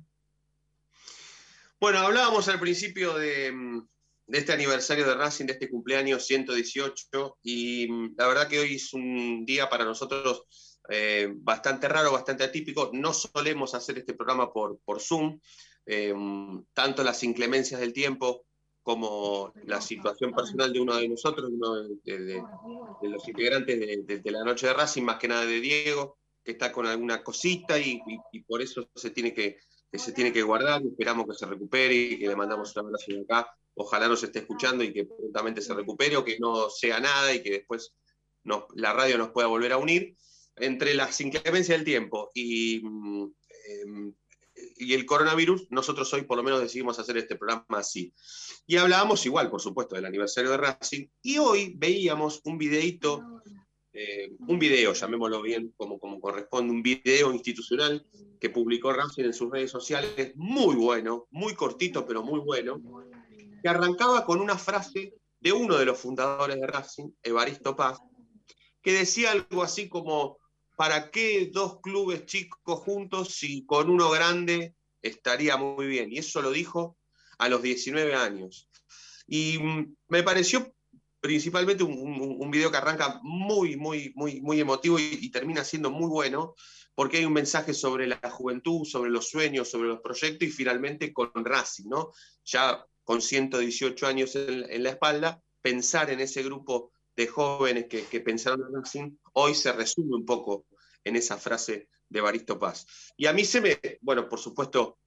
Bueno, 1.78 1.98
hablábamos 1.98 2.48
al 2.48 2.58
principio 2.58 3.14
de, 3.14 3.52
mm, 3.52 3.86
de 4.28 4.38
este 4.38 4.52
aniversario 4.52 5.06
de 5.06 5.14
Racing, 5.14 5.46
de 5.46 5.52
este 5.52 5.70
cumpleaños 5.70 6.26
118, 6.26 7.38
y 7.42 7.86
mm, 7.88 8.14
la 8.16 8.26
verdad 8.26 8.48
que 8.48 8.58
hoy 8.58 8.76
es 8.76 8.92
un 8.94 9.44
día 9.44 9.68
para 9.68 9.84
nosotros 9.84 10.46
eh, 10.88 11.28
bastante 11.36 11.88
raro, 11.88 12.12
bastante 12.12 12.44
atípico. 12.44 12.90
No 12.92 13.12
solemos 13.12 13.74
hacer 13.74 13.98
este 13.98 14.14
programa 14.14 14.52
por, 14.52 14.78
por 14.84 15.00
Zoom, 15.00 15.40
eh, 15.84 16.14
tanto 16.72 17.04
las 17.04 17.22
inclemencias 17.22 17.80
del 17.80 17.92
tiempo 17.92 18.45
como 18.86 19.52
la 19.64 19.80
situación 19.80 20.32
personal 20.32 20.72
de 20.72 20.78
uno 20.78 20.94
de 20.94 21.08
nosotros, 21.08 21.50
uno 21.52 21.74
de, 22.04 22.40
los 23.02 23.26
integrantes 23.26 24.06
de, 24.06 24.30
la 24.30 24.44
noche 24.44 24.68
de 24.68 24.74
Racing, 24.74 25.02
más 25.02 25.18
que 25.18 25.26
nada 25.26 25.44
de 25.44 25.60
Diego, 25.60 26.18
que 26.44 26.52
está 26.52 26.70
con 26.70 26.86
alguna 26.86 27.24
cosita 27.24 27.80
y, 27.80 28.00
por 28.46 28.62
eso 28.62 28.88
se 28.94 29.10
tiene 29.10 29.34
que, 29.34 29.58
se 29.92 30.12
tiene 30.12 30.32
que 30.32 30.40
guardar, 30.40 30.82
esperamos 30.82 31.26
que 31.26 31.34
se 31.34 31.46
recupere 31.46 31.96
y 31.96 32.18
que 32.20 32.28
le 32.28 32.36
mandamos 32.36 32.76
un 32.76 32.86
abrazo 32.86 33.06
de 33.08 33.22
acá 33.22 33.48
ojalá 33.74 34.06
nos 34.06 34.22
esté 34.22 34.38
escuchando 34.38 34.84
y 34.84 34.92
que 34.92 35.04
prontamente 35.04 35.62
se 35.62 35.74
recupere 35.74 36.16
o 36.16 36.24
que 36.24 36.38
no 36.38 36.70
sea 36.70 37.00
nada 37.00 37.34
y 37.34 37.42
que 37.42 37.50
después 37.50 37.92
la 38.76 38.92
radio 38.92 39.18
nos 39.18 39.30
pueda 39.30 39.48
volver 39.48 39.72
a 39.72 39.78
unir. 39.78 40.14
Entre 40.54 40.94
las 40.94 41.20
inclemencias 41.20 41.76
del 41.76 41.84
tiempo 41.84 42.30
y, 42.32 42.80
mm, 42.84 43.34
em, 43.68 44.14
y 44.78 44.94
el 44.94 45.06
coronavirus, 45.06 45.66
nosotros 45.70 46.12
hoy 46.14 46.22
por 46.22 46.36
lo 46.36 46.42
menos 46.42 46.60
decidimos 46.60 46.98
hacer 46.98 47.16
este 47.16 47.36
programa 47.36 47.64
así. 47.70 48.12
Y 48.66 48.76
hablábamos 48.76 49.24
igual, 49.26 49.50
por 49.50 49.60
supuesto, 49.60 49.94
del 49.94 50.06
aniversario 50.06 50.50
de 50.50 50.56
Racing, 50.56 51.06
y 51.22 51.38
hoy 51.38 51.74
veíamos 51.76 52.40
un 52.44 52.58
videito, 52.58 53.42
eh, 53.92 54.32
un 54.46 54.58
video, 54.58 54.92
llamémoslo 54.92 55.42
bien 55.42 55.72
como, 55.76 55.98
como 55.98 56.20
corresponde, 56.20 56.72
un 56.72 56.82
video 56.82 57.32
institucional 57.32 58.06
que 58.40 58.50
publicó 58.50 58.92
Racing 58.92 59.24
en 59.24 59.32
sus 59.32 59.50
redes 59.50 59.70
sociales, 59.70 60.32
muy 60.36 60.74
bueno, 60.74 61.26
muy 61.30 61.54
cortito, 61.54 62.06
pero 62.06 62.22
muy 62.22 62.40
bueno, 62.40 62.80
que 63.62 63.68
arrancaba 63.68 64.24
con 64.24 64.40
una 64.40 64.58
frase 64.58 65.14
de 65.40 65.52
uno 65.52 65.76
de 65.76 65.84
los 65.84 65.98
fundadores 65.98 66.60
de 66.60 66.66
Racing, 66.66 67.10
Evaristo 67.22 67.76
Paz, 67.76 67.98
que 68.82 68.92
decía 68.92 69.32
algo 69.32 69.62
así 69.62 69.88
como, 69.88 70.38
¿para 70.76 71.10
qué 71.10 71.50
dos 71.52 71.80
clubes 71.80 72.26
chicos 72.26 72.80
juntos 72.80 73.34
si 73.34 73.64
con 73.66 73.90
uno 73.90 74.10
grande 74.10 74.74
estaría 75.02 75.56
muy 75.56 75.86
bien? 75.86 76.12
Y 76.12 76.18
eso 76.18 76.42
lo 76.42 76.50
dijo 76.50 76.96
a 77.38 77.48
los 77.48 77.62
19 77.62 78.14
años. 78.14 78.68
Y 79.26 79.58
mm, 79.58 79.96
me 80.08 80.22
pareció 80.22 80.72
principalmente 81.20 81.82
un, 81.82 82.50
video 82.50 82.70
que 82.70 82.76
arranca 82.76 83.18
muy, 83.22 83.76
muy, 83.76 84.12
muy, 84.14 84.40
muy 84.40 84.60
emotivo 84.60 84.98
y, 84.98 85.28
termina 85.30 85.64
siendo 85.64 85.90
muy 85.90 86.08
bueno, 86.08 86.54
porque 86.94 87.18
hay 87.18 87.24
un 87.24 87.32
mensaje 87.32 87.74
sobre 87.74 88.06
la 88.06 88.20
juventud, 88.30 88.84
sobre 88.84 89.10
los 89.10 89.28
sueños, 89.28 89.68
sobre 89.68 89.88
los 89.88 90.00
proyectos 90.00 90.46
y 90.46 90.52
finalmente 90.52 91.12
con 91.12 91.32
Racing, 91.34 91.88
¿no? 91.88 92.12
Ya 92.44 92.86
con 93.02 93.20
118 93.20 94.06
años 94.06 94.36
en, 94.36 94.82
la 94.82 94.90
espalda, 94.90 95.42
pensar 95.62 96.10
en 96.10 96.20
ese 96.20 96.44
grupo 96.44 96.92
de 97.16 97.26
jóvenes 97.26 97.86
que, 97.86 98.04
que 98.04 98.20
pensaron 98.20 98.60
en 98.68 98.74
Racing, 98.74 99.16
hoy 99.32 99.54
se 99.54 99.72
resume 99.72 100.14
un 100.14 100.24
poco 100.24 100.66
en 101.04 101.16
esa 101.16 101.38
frase 101.38 101.88
de 102.08 102.20
Baristo 102.20 102.58
Paz. 102.58 102.86
Y 103.16 103.26
a 103.26 103.32
mí 103.32 103.44
se 103.44 103.60
me, 103.60 103.80
bueno, 104.00 104.28
por 104.28 104.38
supuesto, 104.38 104.98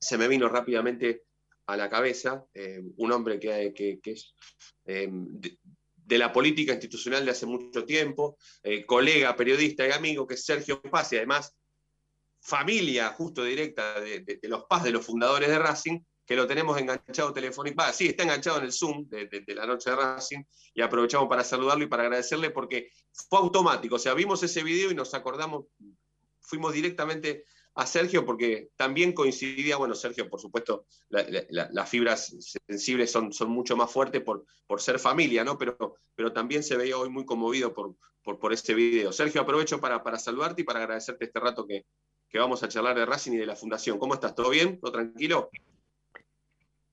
se 0.00 0.16
me 0.16 0.28
vino 0.28 0.48
rápidamente 0.48 1.24
a 1.66 1.76
la 1.76 1.88
cabeza 1.88 2.46
eh, 2.54 2.80
un 2.96 3.12
hombre 3.12 3.38
que, 3.38 4.00
es 4.02 4.34
eh, 4.86 5.08
de, 5.10 6.18
la 6.18 6.32
política 6.32 6.72
institucional 6.72 7.24
de 7.24 7.30
hace 7.30 7.46
mucho 7.46 7.84
tiempo, 7.84 8.38
eh, 8.62 8.86
colega, 8.86 9.36
periodista 9.36 9.86
y 9.86 9.92
amigo, 9.92 10.26
que 10.26 10.34
es 10.34 10.44
Sergio 10.44 10.80
Paz, 10.80 11.12
y 11.12 11.16
además 11.16 11.54
familia 12.40 13.08
justo 13.10 13.44
directa 13.44 14.00
de, 14.00 14.38
los 14.44 14.64
Paz, 14.64 14.84
de 14.84 14.92
los 14.92 15.04
fundadores 15.04 15.48
de 15.48 15.58
Racing, 15.58 16.00
que 16.28 16.36
lo 16.36 16.46
tenemos 16.46 16.78
enganchado 16.78 17.32
telefónicamente. 17.32 17.96
Sí, 17.96 18.08
está 18.08 18.22
enganchado 18.22 18.58
en 18.58 18.64
el 18.64 18.72
Zoom 18.72 19.08
de, 19.08 19.42
la 19.46 19.64
noche 19.64 19.88
de 19.88 19.96
Racing 19.96 20.42
y 20.74 20.82
aprovechamos 20.82 21.26
para 21.26 21.42
saludarlo 21.42 21.84
y 21.84 21.86
para 21.86 22.02
agradecerle 22.02 22.50
porque 22.50 22.90
fue 23.30 23.38
automático. 23.38 23.94
O 23.94 23.98
sea, 23.98 24.12
vimos 24.12 24.42
ese 24.42 24.62
video 24.62 24.90
y 24.90 24.94
nos 24.94 25.14
acordamos, 25.14 25.64
fuimos 26.38 26.74
directamente 26.74 27.44
a 27.76 27.86
Sergio 27.86 28.26
porque 28.26 28.68
también 28.76 29.14
coincidía, 29.14 29.78
bueno, 29.78 29.94
Sergio, 29.94 30.28
por 30.28 30.38
supuesto, 30.38 30.84
las 31.08 31.88
fibras 31.88 32.36
sensibles 32.66 33.10
son, 33.10 33.32
son 33.32 33.48
mucho 33.48 33.74
más 33.74 33.90
fuertes 33.90 34.20
por, 34.20 34.44
por 34.66 34.82
ser 34.82 34.98
familia, 34.98 35.44
¿no? 35.44 35.56
Pero, 35.56 35.96
pero 36.14 36.30
también 36.34 36.62
se 36.62 36.76
veía 36.76 36.98
hoy 36.98 37.08
muy 37.08 37.24
conmovido 37.24 37.72
por, 37.72 37.94
por, 38.22 38.52
este 38.52 38.74
video. 38.74 39.12
Sergio, 39.12 39.40
aprovecho 39.40 39.80
para, 39.80 40.02
para 40.02 40.18
saludarte 40.18 40.60
y 40.60 40.64
para 40.64 40.80
agradecerte 40.80 41.24
este 41.24 41.40
rato 41.40 41.66
que, 41.66 41.86
vamos 42.34 42.62
a 42.62 42.68
charlar 42.68 42.98
de 42.98 43.06
Racing 43.06 43.32
y 43.32 43.38
de 43.38 43.46
la 43.46 43.56
Fundación. 43.56 43.98
¿Cómo 43.98 44.12
estás? 44.12 44.34
¿Todo 44.34 44.50
bien? 44.50 44.78
¿Todo 44.78 44.92
tranquilo? 44.92 45.48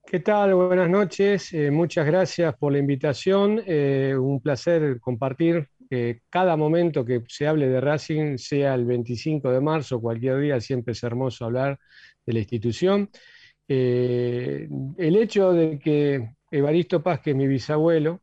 ¿Qué 0.07 0.19
tal? 0.19 0.53
Buenas 0.53 0.89
noches. 0.89 1.51
Eh, 1.53 1.71
muchas 1.71 2.05
gracias 2.05 2.55
por 2.57 2.71
la 2.71 2.77
invitación. 2.79 3.61
Eh, 3.65 4.15
un 4.17 4.39
placer 4.39 4.99
compartir 4.99 5.67
que 5.89 6.21
cada 6.29 6.55
momento 6.55 7.03
que 7.03 7.23
se 7.27 7.47
hable 7.47 7.67
de 7.67 7.81
Racing, 7.81 8.37
sea 8.37 8.75
el 8.75 8.85
25 8.85 9.51
de 9.51 9.61
marzo, 9.61 9.99
cualquier 9.99 10.39
día, 10.39 10.61
siempre 10.61 10.93
es 10.93 11.03
hermoso 11.03 11.45
hablar 11.45 11.79
de 12.25 12.33
la 12.33 12.39
institución. 12.39 13.09
Eh, 13.67 14.67
el 14.97 15.15
hecho 15.15 15.51
de 15.53 15.79
que 15.79 16.29
Evaristo 16.51 17.01
Paz, 17.01 17.21
que 17.21 17.31
es 17.31 17.35
mi 17.35 17.47
bisabuelo, 17.47 18.21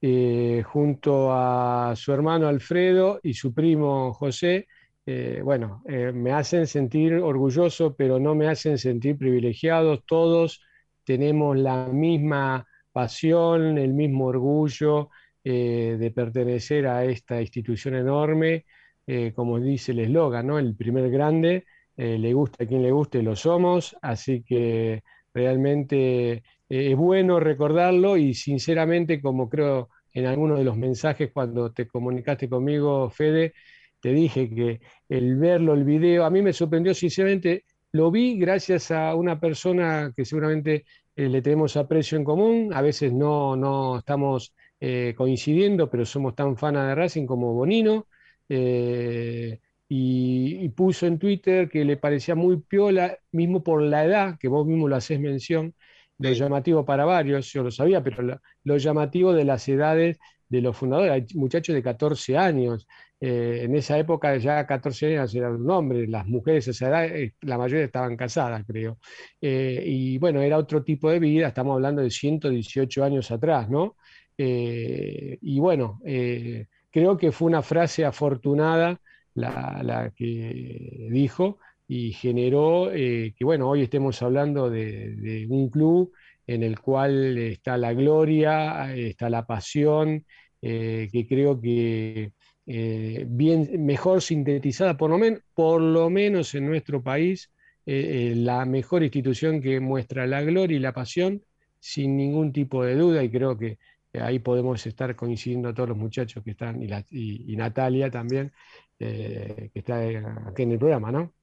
eh, 0.00 0.62
junto 0.66 1.32
a 1.32 1.94
su 1.96 2.12
hermano 2.12 2.48
Alfredo 2.48 3.20
y 3.22 3.34
su 3.34 3.54
primo 3.54 4.12
José, 4.12 4.66
eh, 5.06 5.40
bueno, 5.42 5.82
me 5.86 6.32
hacen 6.32 6.66
sentir 6.66 7.14
orgulloso, 7.14 7.94
pero 7.96 8.18
no 8.18 8.34
me 8.34 8.48
hacen 8.48 8.76
sentir 8.76 9.16
privilegiados. 9.16 10.04
Todos 10.04 10.60
tenemos 11.06 11.56
la 11.56 11.86
misma 11.86 12.66
pasión, 12.92 13.78
el 13.78 13.94
mismo 13.94 14.26
orgullo, 14.26 15.10
eh, 15.44 15.96
de 15.98 16.10
pertenecer 16.10 16.88
a 16.88 17.04
esta 17.04 17.40
institución 17.40 17.94
enorme, 17.94 18.64
eh, 19.06 19.32
como 19.34 19.60
dice 19.60 19.92
el 19.92 20.00
eslogan, 20.00 20.48
¿no? 20.48 20.58
el 20.58 20.74
primer 20.74 21.08
grande, 21.10 21.64
eh, 21.96 22.18
le 22.18 22.32
gusta 22.34 22.64
a 22.64 22.66
quien 22.66 22.82
le 22.82 22.90
guste, 22.90 23.22
lo 23.22 23.36
somos, 23.36 23.96
así 24.02 24.42
que 24.42 25.04
realmente 25.32 26.42
es 26.68 26.96
bueno 26.96 27.38
recordarlo 27.38 28.16
y 28.16 28.34
sinceramente, 28.34 29.20
como 29.20 29.48
creo 29.48 29.90
en 30.12 30.26
algunos 30.26 30.58
de 30.58 30.64
los 30.64 30.76
mensajes 30.76 31.30
cuando 31.32 31.72
te 31.72 31.86
comunicaste 31.86 32.48
conmigo, 32.48 33.08
Fede, 33.10 33.52
te 34.00 34.12
dije 34.12 34.50
que 34.50 34.80
el 35.08 35.36
verlo, 35.36 35.74
el 35.74 35.84
video, 35.84 36.24
a 36.24 36.30
mí 36.30 36.42
me 36.42 36.52
sorprendió 36.52 36.94
sinceramente, 36.94 37.64
lo 37.96 38.10
vi 38.10 38.38
gracias 38.38 38.90
a 38.90 39.14
una 39.14 39.40
persona 39.40 40.12
que 40.14 40.24
seguramente 40.24 40.84
le 41.16 41.42
tenemos 41.42 41.76
aprecio 41.76 42.18
en 42.18 42.24
común, 42.24 42.72
a 42.74 42.82
veces 42.82 43.12
no, 43.12 43.56
no 43.56 43.98
estamos 43.98 44.54
eh, 44.78 45.14
coincidiendo, 45.16 45.88
pero 45.88 46.04
somos 46.04 46.34
tan 46.34 46.56
fanas 46.56 46.88
de 46.88 46.94
Racing 46.94 47.26
como 47.26 47.54
Bonino, 47.54 48.06
eh, 48.48 49.58
y, 49.88 50.68
puso 50.70 51.06
en 51.06 51.18
Twitter 51.18 51.68
que 51.70 51.84
le 51.84 51.96
parecía 51.96 52.34
muy 52.34 52.58
piola, 52.58 53.18
mismo 53.32 53.62
por 53.62 53.82
la 53.82 54.04
edad, 54.04 54.38
que 54.38 54.48
vos 54.48 54.66
mismo 54.66 54.88
lo 54.88 54.96
haces 54.96 55.18
mención, 55.20 55.74
lo 56.18 56.32
llamativo 56.32 56.84
para 56.84 57.04
varios, 57.04 57.50
yo 57.52 57.62
lo 57.62 57.70
sabía, 57.70 58.02
pero 58.02 58.40
lo, 58.64 58.76
llamativo 58.76 59.32
de 59.32 59.44
las 59.44 59.66
edades 59.68 60.18
de 60.48 60.60
los 60.60 60.76
fundadores, 60.76 61.12
hay 61.12 61.26
muchachos 61.34 61.74
de 61.74 61.82
14 61.82 62.36
años, 62.36 62.86
eh, 63.20 63.62
en 63.64 63.74
esa 63.74 63.98
época 63.98 64.36
ya 64.36 64.66
14 64.66 65.18
años 65.18 65.34
era 65.34 65.50
un 65.50 65.68
hombre, 65.70 66.06
las 66.06 66.26
mujeres 66.26 66.68
a 66.68 66.70
esa 66.72 66.88
edad, 66.88 67.32
la 67.42 67.58
mayoría 67.58 67.84
estaban 67.84 68.16
casadas, 68.16 68.64
creo. 68.66 68.98
y 69.40 70.18
bueno, 70.18 70.40
era 70.42 70.58
otro 70.58 70.82
tipo 70.84 71.10
de 71.10 71.18
vida, 71.18 71.48
estamos 71.48 71.74
hablando 71.74 72.02
de 72.02 72.10
118 72.10 73.04
años 73.04 73.30
atrás, 73.30 73.68
¿no? 73.70 73.96
Eh, 74.38 75.38
y 75.40 75.58
bueno, 75.60 76.00
eh, 76.04 76.66
creo 76.90 77.16
que 77.16 77.32
fue 77.32 77.48
una 77.48 77.62
frase 77.62 78.04
afortunada 78.04 79.00
la, 79.34 80.12
que 80.16 81.08
dijo 81.10 81.58
y 81.88 82.12
generó 82.12 82.90
eh, 82.92 83.34
que, 83.36 83.44
bueno, 83.44 83.68
hoy 83.70 83.82
estemos 83.82 84.20
hablando 84.22 84.70
de, 84.70 85.46
un 85.48 85.70
club 85.70 86.12
en 86.46 86.62
el 86.62 86.78
cual 86.80 87.38
está 87.38 87.76
la 87.76 87.92
gloria, 87.92 88.94
está 88.94 89.28
la 89.30 89.46
pasión, 89.46 90.24
que 90.60 91.26
creo 91.28 91.60
que 91.60 92.32
bien, 92.66 93.84
mejor 93.84 94.22
sintetizada, 94.22 94.96
por 94.96 95.10
lo, 95.10 95.38
por 95.54 95.80
lo 95.80 96.10
menos 96.10 96.54
en 96.54 96.66
nuestro 96.66 97.02
país, 97.02 97.50
la 97.84 98.64
mejor 98.64 99.02
institución 99.02 99.60
que 99.60 99.80
muestra 99.80 100.26
la 100.26 100.42
gloria 100.42 100.76
y 100.76 100.80
la 100.80 100.92
pasión 100.92 101.42
sin 101.78 102.16
ningún 102.16 102.52
tipo 102.52 102.84
de 102.84 102.96
duda 102.96 103.22
y 103.22 103.30
creo 103.30 103.56
que 103.56 103.78
ahí 104.20 104.38
podemos 104.38 104.84
estar 104.86 105.14
coincidiendo 105.14 105.72
todos 105.74 105.90
los 105.90 105.98
muchachos 105.98 106.42
que 106.42 106.52
están, 106.52 106.82
y, 106.82 107.56
Natalia 107.56 108.10
también, 108.10 108.52
eh, 108.98 109.70
que 109.72 109.78
está 109.78 110.00
aquí 110.48 110.62
en 110.62 110.72
el 110.72 110.78
programa, 110.78 111.12
¿no? 111.12 111.34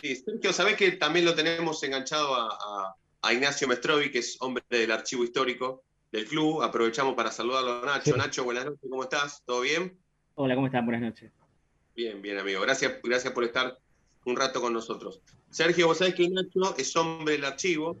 Sí, 0.00 0.14
Sergio, 0.16 0.52
sabés 0.52 0.76
que 0.76 0.92
también 0.92 1.24
lo 1.24 1.34
tenemos 1.34 1.82
enganchado 1.82 2.34
a, 2.34 2.94
Ignacio 3.30 3.66
Mestrovi, 3.68 4.10
que 4.10 4.18
es 4.18 4.36
hombre 4.40 4.64
del 4.70 4.92
archivo 4.92 5.24
histórico 5.24 5.82
del 6.12 6.26
club. 6.26 6.62
Aprovechamos 6.62 7.14
para 7.14 7.30
saludarlo 7.30 7.82
a 7.82 7.86
Nacho. 7.86 8.16
Nacho, 8.16 8.44
buenas 8.44 8.64
noches, 8.64 8.88
¿cómo 8.88 9.02
estás? 9.02 9.42
¿Todo 9.44 9.60
bien? 9.62 9.98
Hola, 10.34 10.54
¿cómo 10.54 10.66
están? 10.66 10.84
Buenas 10.84 11.02
noches. 11.02 11.32
Bien, 11.94 12.22
bien, 12.22 12.38
amigo. 12.38 12.60
Gracias, 12.60 13.00
gracias 13.02 13.32
por 13.32 13.44
estar 13.44 13.78
un 14.24 14.36
rato 14.36 14.60
con 14.60 14.72
nosotros. 14.72 15.20
Sergio, 15.50 15.86
vos 15.86 15.98
sabés 15.98 16.14
que 16.14 16.28
Nacho 16.28 16.76
es 16.76 16.94
hombre 16.96 17.34
del 17.34 17.44
archivo, 17.44 17.98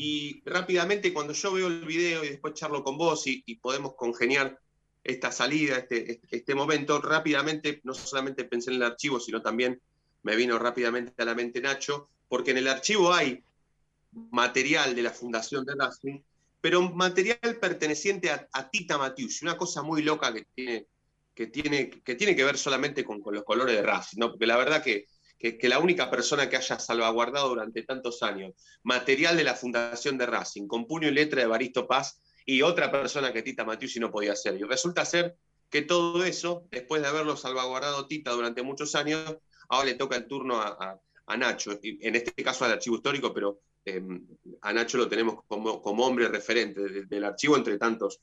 y 0.00 0.42
rápidamente, 0.44 1.12
cuando 1.12 1.32
yo 1.32 1.52
veo 1.52 1.66
el 1.66 1.84
video 1.84 2.24
y 2.24 2.28
después 2.28 2.54
charlo 2.54 2.84
con 2.84 2.96
vos 2.96 3.26
y, 3.26 3.42
podemos 3.56 3.94
congeniar 3.94 4.60
esta 5.02 5.32
salida, 5.32 5.78
este, 5.78 6.12
este, 6.12 6.36
este, 6.36 6.54
momento, 6.54 7.00
rápidamente 7.00 7.80
no 7.82 7.94
solamente 7.94 8.44
pensé 8.44 8.70
en 8.70 8.76
el 8.76 8.84
archivo, 8.84 9.18
sino 9.18 9.42
también 9.42 9.80
me 10.22 10.36
vino 10.36 10.56
rápidamente 10.56 11.20
a 11.20 11.24
la 11.24 11.34
mente 11.34 11.60
Nacho, 11.60 12.08
porque 12.28 12.52
en 12.52 12.58
el 12.58 12.68
archivo 12.68 13.12
hay 13.12 13.42
material 14.30 14.94
de 14.94 15.02
la 15.02 15.10
Fundación 15.10 15.64
de 15.64 15.74
Racing, 15.74 16.20
pero 16.60 16.82
material 16.82 17.58
perteneciente 17.60 18.30
a, 18.30 18.70
Tita 18.70 18.98
Matius, 18.98 19.42
una 19.42 19.56
cosa 19.56 19.82
muy 19.82 20.02
loca 20.02 20.32
que 20.32 20.46
tiene 20.54 20.86
que, 21.34 21.46
tiene, 21.46 21.88
que, 21.88 22.16
tiene 22.16 22.34
que 22.34 22.42
ver 22.42 22.58
solamente 22.58 23.04
con, 23.04 23.20
los 23.24 23.44
colores 23.44 23.76
de 23.76 23.82
Racing, 23.82 24.18
¿no? 24.18 24.30
porque 24.30 24.46
la 24.46 24.56
verdad 24.56 24.82
que 24.82 25.06
que, 25.38 25.68
la 25.68 25.78
única 25.78 26.10
persona 26.10 26.48
que 26.48 26.56
haya 26.56 26.78
salvaguardado 26.78 27.48
durante 27.48 27.82
tantos 27.82 28.22
años 28.22 28.54
material 28.82 29.36
de 29.36 29.44
la 29.44 29.54
Fundación 29.54 30.18
de 30.18 30.26
Racing, 30.26 30.66
con 30.66 30.86
puño 30.86 31.08
y 31.08 31.12
letra 31.12 31.40
de 31.40 31.46
Baristo 31.46 31.86
Paz, 31.86 32.20
y 32.44 32.62
otra 32.62 32.90
persona 32.90 33.32
que 33.32 33.42
Tita 33.42 33.64
Matiusi 33.64 34.00
no 34.00 34.10
podía 34.10 34.32
hacer. 34.32 34.58
Y 34.58 34.64
resulta 34.64 35.04
ser 35.04 35.36
que 35.70 35.82
todo 35.82 36.24
eso, 36.24 36.66
después 36.70 37.02
de 37.02 37.08
haberlo 37.08 37.36
salvaguardado 37.36 38.06
Tita 38.06 38.32
durante 38.32 38.62
muchos 38.62 38.94
años, 38.94 39.36
ahora 39.68 39.86
le 39.86 39.94
toca 39.94 40.16
el 40.16 40.26
turno 40.26 40.60
a, 40.60 41.00
Nacho, 41.36 41.78
en 41.82 42.16
este 42.16 42.42
caso 42.42 42.64
al 42.64 42.72
archivo 42.72 42.96
histórico, 42.96 43.34
pero 43.34 43.60
em, 43.96 44.26
a 44.62 44.72
Nacho 44.72 44.98
lo 44.98 45.08
tenemos 45.08 45.44
como, 45.46 45.80
hombre 46.06 46.28
referente 46.28 46.80
del, 47.06 47.24
archivo 47.24 47.56
entre 47.56 47.78
tantos 47.78 48.20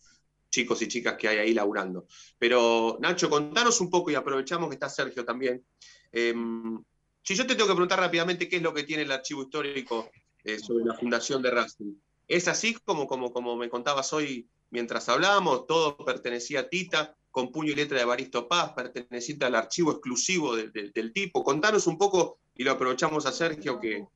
chicos 0.50 0.82
y 0.82 0.88
chicas 0.88 1.16
que 1.18 1.28
hay 1.28 1.38
ahí 1.38 1.54
laburando. 1.54 2.08
Pero 2.38 2.98
Nacho, 3.02 3.30
contanos 3.30 3.82
un 3.82 3.90
poco 3.90 4.12
y 4.12 4.16
aprovechamos 4.16 4.70
que 4.70 4.76
está 4.76 4.90
Sergio 4.90 5.26
también. 5.26 5.66
Em, 6.12 6.82
si 7.24 7.36
yo 7.36 7.46
te 7.46 7.56
tengo 7.56 7.68
que 7.68 7.74
preguntar 7.74 8.00
rápidamente 8.00 8.48
qué 8.48 8.58
es 8.58 8.62
lo 8.62 8.74
que 8.74 8.84
tiene 8.84 9.04
el 9.04 9.12
archivo 9.12 9.44
histórico 9.44 10.10
eh, 10.44 10.60
sobre 10.60 10.86
la 10.86 10.94
fundación 10.94 11.42
de 11.42 11.52
Racing, 11.52 11.94
¿es 12.28 12.48
así 12.48 12.76
como, 12.86 13.08
como, 13.08 13.32
como 13.32 13.56
me 13.56 13.70
contabas 13.70 14.14
hoy 14.14 14.48
mientras 14.70 15.10
hablábamos? 15.10 15.66
Todo 15.68 15.98
pertenecía 15.98 16.62
a 16.62 16.70
Tita, 16.70 17.16
con 17.32 17.52
puño 17.52 17.72
y 17.72 17.76
letra 17.76 18.00
de 18.00 18.06
Baristo 18.06 18.48
Paz, 18.48 18.72
perteneciente 18.74 19.44
al 19.44 19.56
archivo 19.56 19.92
exclusivo 19.92 20.56
del 20.56 21.12
tipo. 21.12 21.44
Contanos 21.44 21.86
un 21.86 21.98
poco 21.98 22.40
y 22.56 22.64
lo 22.64 22.72
aprovechamos 22.72 23.26
a 23.26 23.34
Sergio, 23.34 23.78
que, 23.78 24.08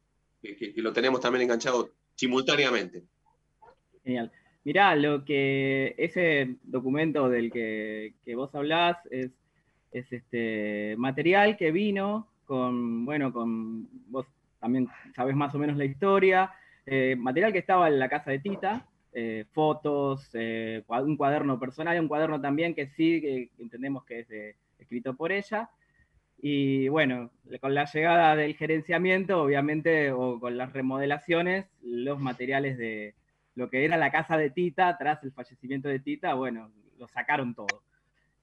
lo 0.77 0.93
tenemos 0.93 1.19
también 1.19 1.43
enganchado 1.43 1.91
simultáneamente. 2.15 3.03
Genial. 4.03 4.31
Mirá, 4.63 4.95
lo 4.95 5.23
que 5.23 5.95
ese 5.97 6.55
documento 6.63 7.29
del 7.29 7.51
que, 7.51 8.13
vos 8.35 8.53
hablás 8.53 8.97
es, 9.09 9.31
es, 9.91 10.11
este 10.11 10.95
material 10.97 11.57
que 11.57 11.71
vino 11.71 12.27
con, 12.45 13.05
bueno, 13.05 13.31
con 13.31 13.87
vos 14.09 14.25
también 14.59 14.87
sabés 15.15 15.35
más 15.35 15.55
o 15.55 15.59
menos 15.59 15.77
la 15.77 15.85
historia, 15.85 16.51
eh, 16.85 17.15
material 17.15 17.53
que 17.53 17.59
estaba 17.59 17.87
en 17.87 17.99
la 17.99 18.09
casa 18.09 18.31
de 18.31 18.39
Tita, 18.39 18.85
eh, 19.13 19.45
fotos, 19.51 20.29
eh, 20.33 20.83
un 20.87 21.17
cuaderno 21.17 21.59
personal, 21.59 21.99
un 21.99 22.07
cuaderno 22.07 22.41
también 22.41 22.75
que 22.75 22.87
sí, 22.87 23.21
que 23.21 23.49
entendemos 23.59 24.03
que 24.03 24.19
es 24.19 24.55
escrito 24.77 25.15
por 25.15 25.31
ella. 25.31 25.69
Y 26.41 26.87
bueno, 26.87 27.31
con 27.59 27.73
la 27.73 27.85
llegada 27.85 28.35
del 28.35 28.55
gerenciamiento, 28.55 29.41
obviamente, 29.41 30.11
o 30.11 30.39
con 30.39 30.57
las 30.57 30.71
remodelaciones, 30.71 31.65
los 31.81 32.19
materiales 32.19 32.77
de 32.77 33.15
lo 33.55 33.69
que 33.69 33.83
era 33.83 33.97
la 33.97 34.11
casa 34.11 34.37
de 34.37 34.49
Tita, 34.49 34.97
tras 34.97 35.23
el 35.23 35.33
fallecimiento 35.33 35.89
de 35.89 35.99
Tita, 35.99 36.33
bueno, 36.35 36.71
lo 36.97 37.07
sacaron 37.07 37.53
todo. 37.53 37.83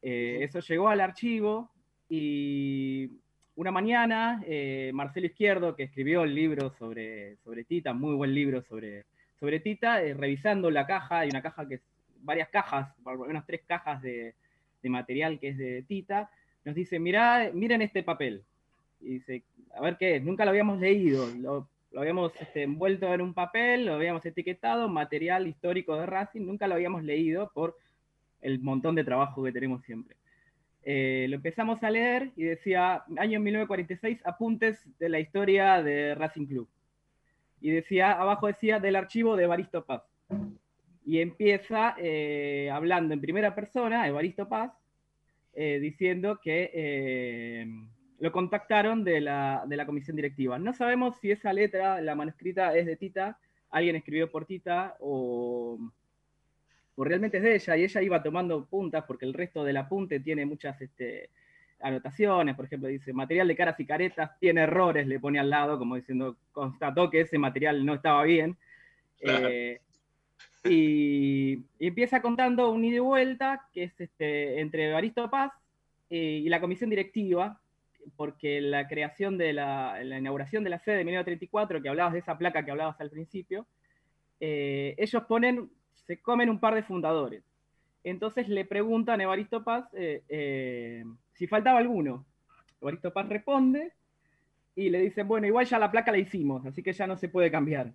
eso 0.03 0.61
llegó 0.61 0.89
al 0.89 1.01
archivo 1.01 1.71
y 2.09 3.11
una 3.57 3.71
mañana, 3.71 4.43
eh, 4.47 4.91
Marcelo 4.93 5.27
Izquierdo, 5.27 5.75
que 5.75 5.85
escribió 5.85 6.25
el 6.25 6.35
libro 6.35 6.71
sobre, 6.79 7.37
sobre 7.39 7.65
Tita, 7.65 7.95
muy 7.95 8.15
buen 8.15 8.35
libro 8.35 8.63
sobre, 8.63 9.07
sobre 9.41 9.61
Tita, 9.61 10.03
eh, 10.03 10.13
revisando 10.13 10.71
la 10.71 10.87
caja, 10.87 11.21
hay 11.21 11.31
una 11.31 11.43
caja 11.43 11.67
que 11.67 11.77
es, 11.77 11.83
varias 12.21 12.51
cajas, 12.51 12.95
menos 13.27 13.47
tres 13.47 13.63
cajas 13.67 14.03
de, 14.03 14.35
material 14.83 15.41
que 15.41 15.49
es 15.49 15.59
de 15.59 15.83
Tita, 15.83 16.31
nos 16.67 16.75
dice, 16.75 16.99
mirá, 16.99 17.51
miren 17.55 17.81
este 17.81 18.03
papel. 18.03 18.43
Y 19.01 19.15
dice, 19.15 19.45
a 19.73 19.81
ver 19.81 19.97
qué 19.97 20.17
es, 20.17 20.23
nunca 20.23 20.45
lo 20.45 20.51
habíamos 20.51 20.81
leído, 20.81 21.29
lo, 21.39 21.69
habíamos 21.97 22.33
este, 22.41 22.65
envuelto 22.65 23.15
en 23.15 23.21
un 23.21 23.35
papel, 23.35 23.87
lo 23.87 23.95
habíamos 23.95 24.27
etiquetado, 24.27 24.89
material 24.89 25.47
histórico 25.47 25.97
de 25.97 26.07
Racing, 26.07 26.43
nunca 26.43 26.67
lo 26.67 26.75
habíamos 26.75 27.05
leído 27.05 27.53
por 27.55 27.77
el 28.43 28.59
montón 28.59 28.97
de 28.97 29.05
trabajo 29.05 29.45
que 29.45 29.53
tenemos 29.53 29.85
siempre. 29.85 30.17
Eh, 30.83 31.27
lo 31.29 31.37
empezamos 31.37 31.83
a 31.85 31.91
leer 31.91 32.33
y 32.37 32.43
decía, 32.43 33.05
año 33.17 33.39
1946, 33.39 34.21
apuntes 34.25 34.85
de 34.99 35.09
la 35.09 35.21
historia 35.21 35.83
de 35.85 36.17
Racing 36.17 36.47
Club. 36.47 36.69
Y 37.61 37.71
decía, 37.71 38.11
abajo 38.13 38.49
decía, 38.49 38.81
del 38.81 38.97
archivo 38.97 39.37
de 39.37 39.45
Evaristo 39.45 39.85
Paz. 39.85 40.03
Y 41.05 41.21
empieza 41.21 41.95
eh, 41.99 42.71
hablando 42.73 43.15
en 43.15 43.21
primera 43.21 43.55
persona, 43.55 44.09
Evaristo 44.09 44.49
Paz, 44.49 44.73
eh, 45.57 45.81
diciendo 45.81 46.39
que 46.41 47.67
lo 48.19 48.31
contactaron 48.31 49.03
de 49.03 49.21
la, 49.21 49.65
de 49.67 49.77
la 49.77 49.87
comisión 49.87 50.15
directiva. 50.17 50.59
No 50.59 50.73
sabemos 50.73 51.17
si 51.21 51.33
esa 51.33 51.53
letra, 51.53 52.01
la 52.01 52.15
manuscrita, 52.15 52.77
es 52.77 52.87
de 52.87 52.97
Tita, 52.97 53.39
alguien 53.71 53.97
escribió 53.97 54.31
por 54.31 54.47
Tita 54.47 54.97
o 55.01 55.79
o 56.97 57.05
realmente 57.05 57.37
es 57.37 57.43
de 57.43 57.55
ella, 57.55 57.77
y 57.77 57.85
ella 57.85 58.03
iba 58.03 58.23
tomando 58.23 58.65
puntas 58.65 59.05
porque 59.07 59.27
el 59.27 59.35
resto 59.35 59.63
del 59.63 59.77
apunte 59.77 60.19
tiene 60.21 60.47
muchas 60.47 60.81
este, 60.81 61.31
anotaciones, 61.81 62.57
por 62.57 62.65
ejemplo, 62.65 62.89
dice 62.89 63.13
material 63.13 63.49
de 63.49 63.57
caras 63.57 63.79
y 63.79 63.85
caretas, 63.85 64.39
tiene 64.41 64.63
errores, 64.63 65.07
le 65.07 65.21
pone 65.21 65.39
al 65.39 65.51
lado, 65.51 65.79
como 65.79 65.97
diciendo, 65.97 66.39
constató 66.53 67.11
que 67.11 67.21
ese 67.21 67.39
material 67.39 67.85
no 67.85 67.95
estaba 67.95 68.25
bien. 68.25 68.57
Eh, 69.21 69.81
y, 70.71 71.65
empieza 71.79 72.23
contando 72.23 72.71
un 72.71 72.85
ida 72.85 72.97
y 72.97 73.01
vuelta, 73.01 73.67
que 73.73 73.85
es 73.85 74.01
este, 74.01 74.61
entre 74.61 74.89
Evaristo 74.89 75.31
Paz 75.31 75.53
eh, 76.11 76.41
y 76.45 76.49
la 76.49 76.61
comisión 76.61 76.91
directiva, 76.91 77.61
porque 78.17 78.61
la 78.61 78.87
creación 78.87 79.37
de 79.39 79.53
la, 79.53 79.99
inauguración 80.03 80.65
de 80.65 80.71
la 80.71 80.79
sede 80.79 80.99
de 80.99 81.05
1934, 81.05 81.83
que 81.83 81.89
hablabas 81.89 82.13
de 82.13 82.21
esa 82.21 82.39
placa 82.39 82.65
que 82.65 82.71
hablabas 82.71 83.01
al 83.01 83.11
principio, 83.11 83.67
eh, 84.41 84.95
ellos 84.99 85.23
ponen 85.25 85.71
se 86.07 86.21
comen 86.21 86.49
un 86.49 86.61
par 86.61 86.75
de 86.75 86.83
fundadores. 86.83 87.43
Entonces 88.05 88.49
le 88.49 88.65
preguntan 88.65 89.21
a 89.21 89.25
Evaristo 89.25 89.65
Paz 89.65 89.89
eh, 89.95 90.23
eh, 90.29 91.05
si 91.35 91.47
faltaba 91.47 91.79
alguno. 91.79 92.25
Evaristo 92.81 93.13
Paz 93.13 93.29
responde 93.29 93.93
y 94.77 94.91
le 94.91 95.01
dicen, 95.01 95.27
bueno, 95.27 95.47
igual 95.47 95.67
ya 95.67 95.79
la 95.79 95.91
placa 95.91 96.13
la 96.13 96.19
hicimos, 96.19 96.65
así 96.67 96.83
que 96.83 96.93
ya 96.93 97.07
no 97.07 97.17
se 97.17 97.29
puede 97.29 97.51
cambiar. 97.51 97.93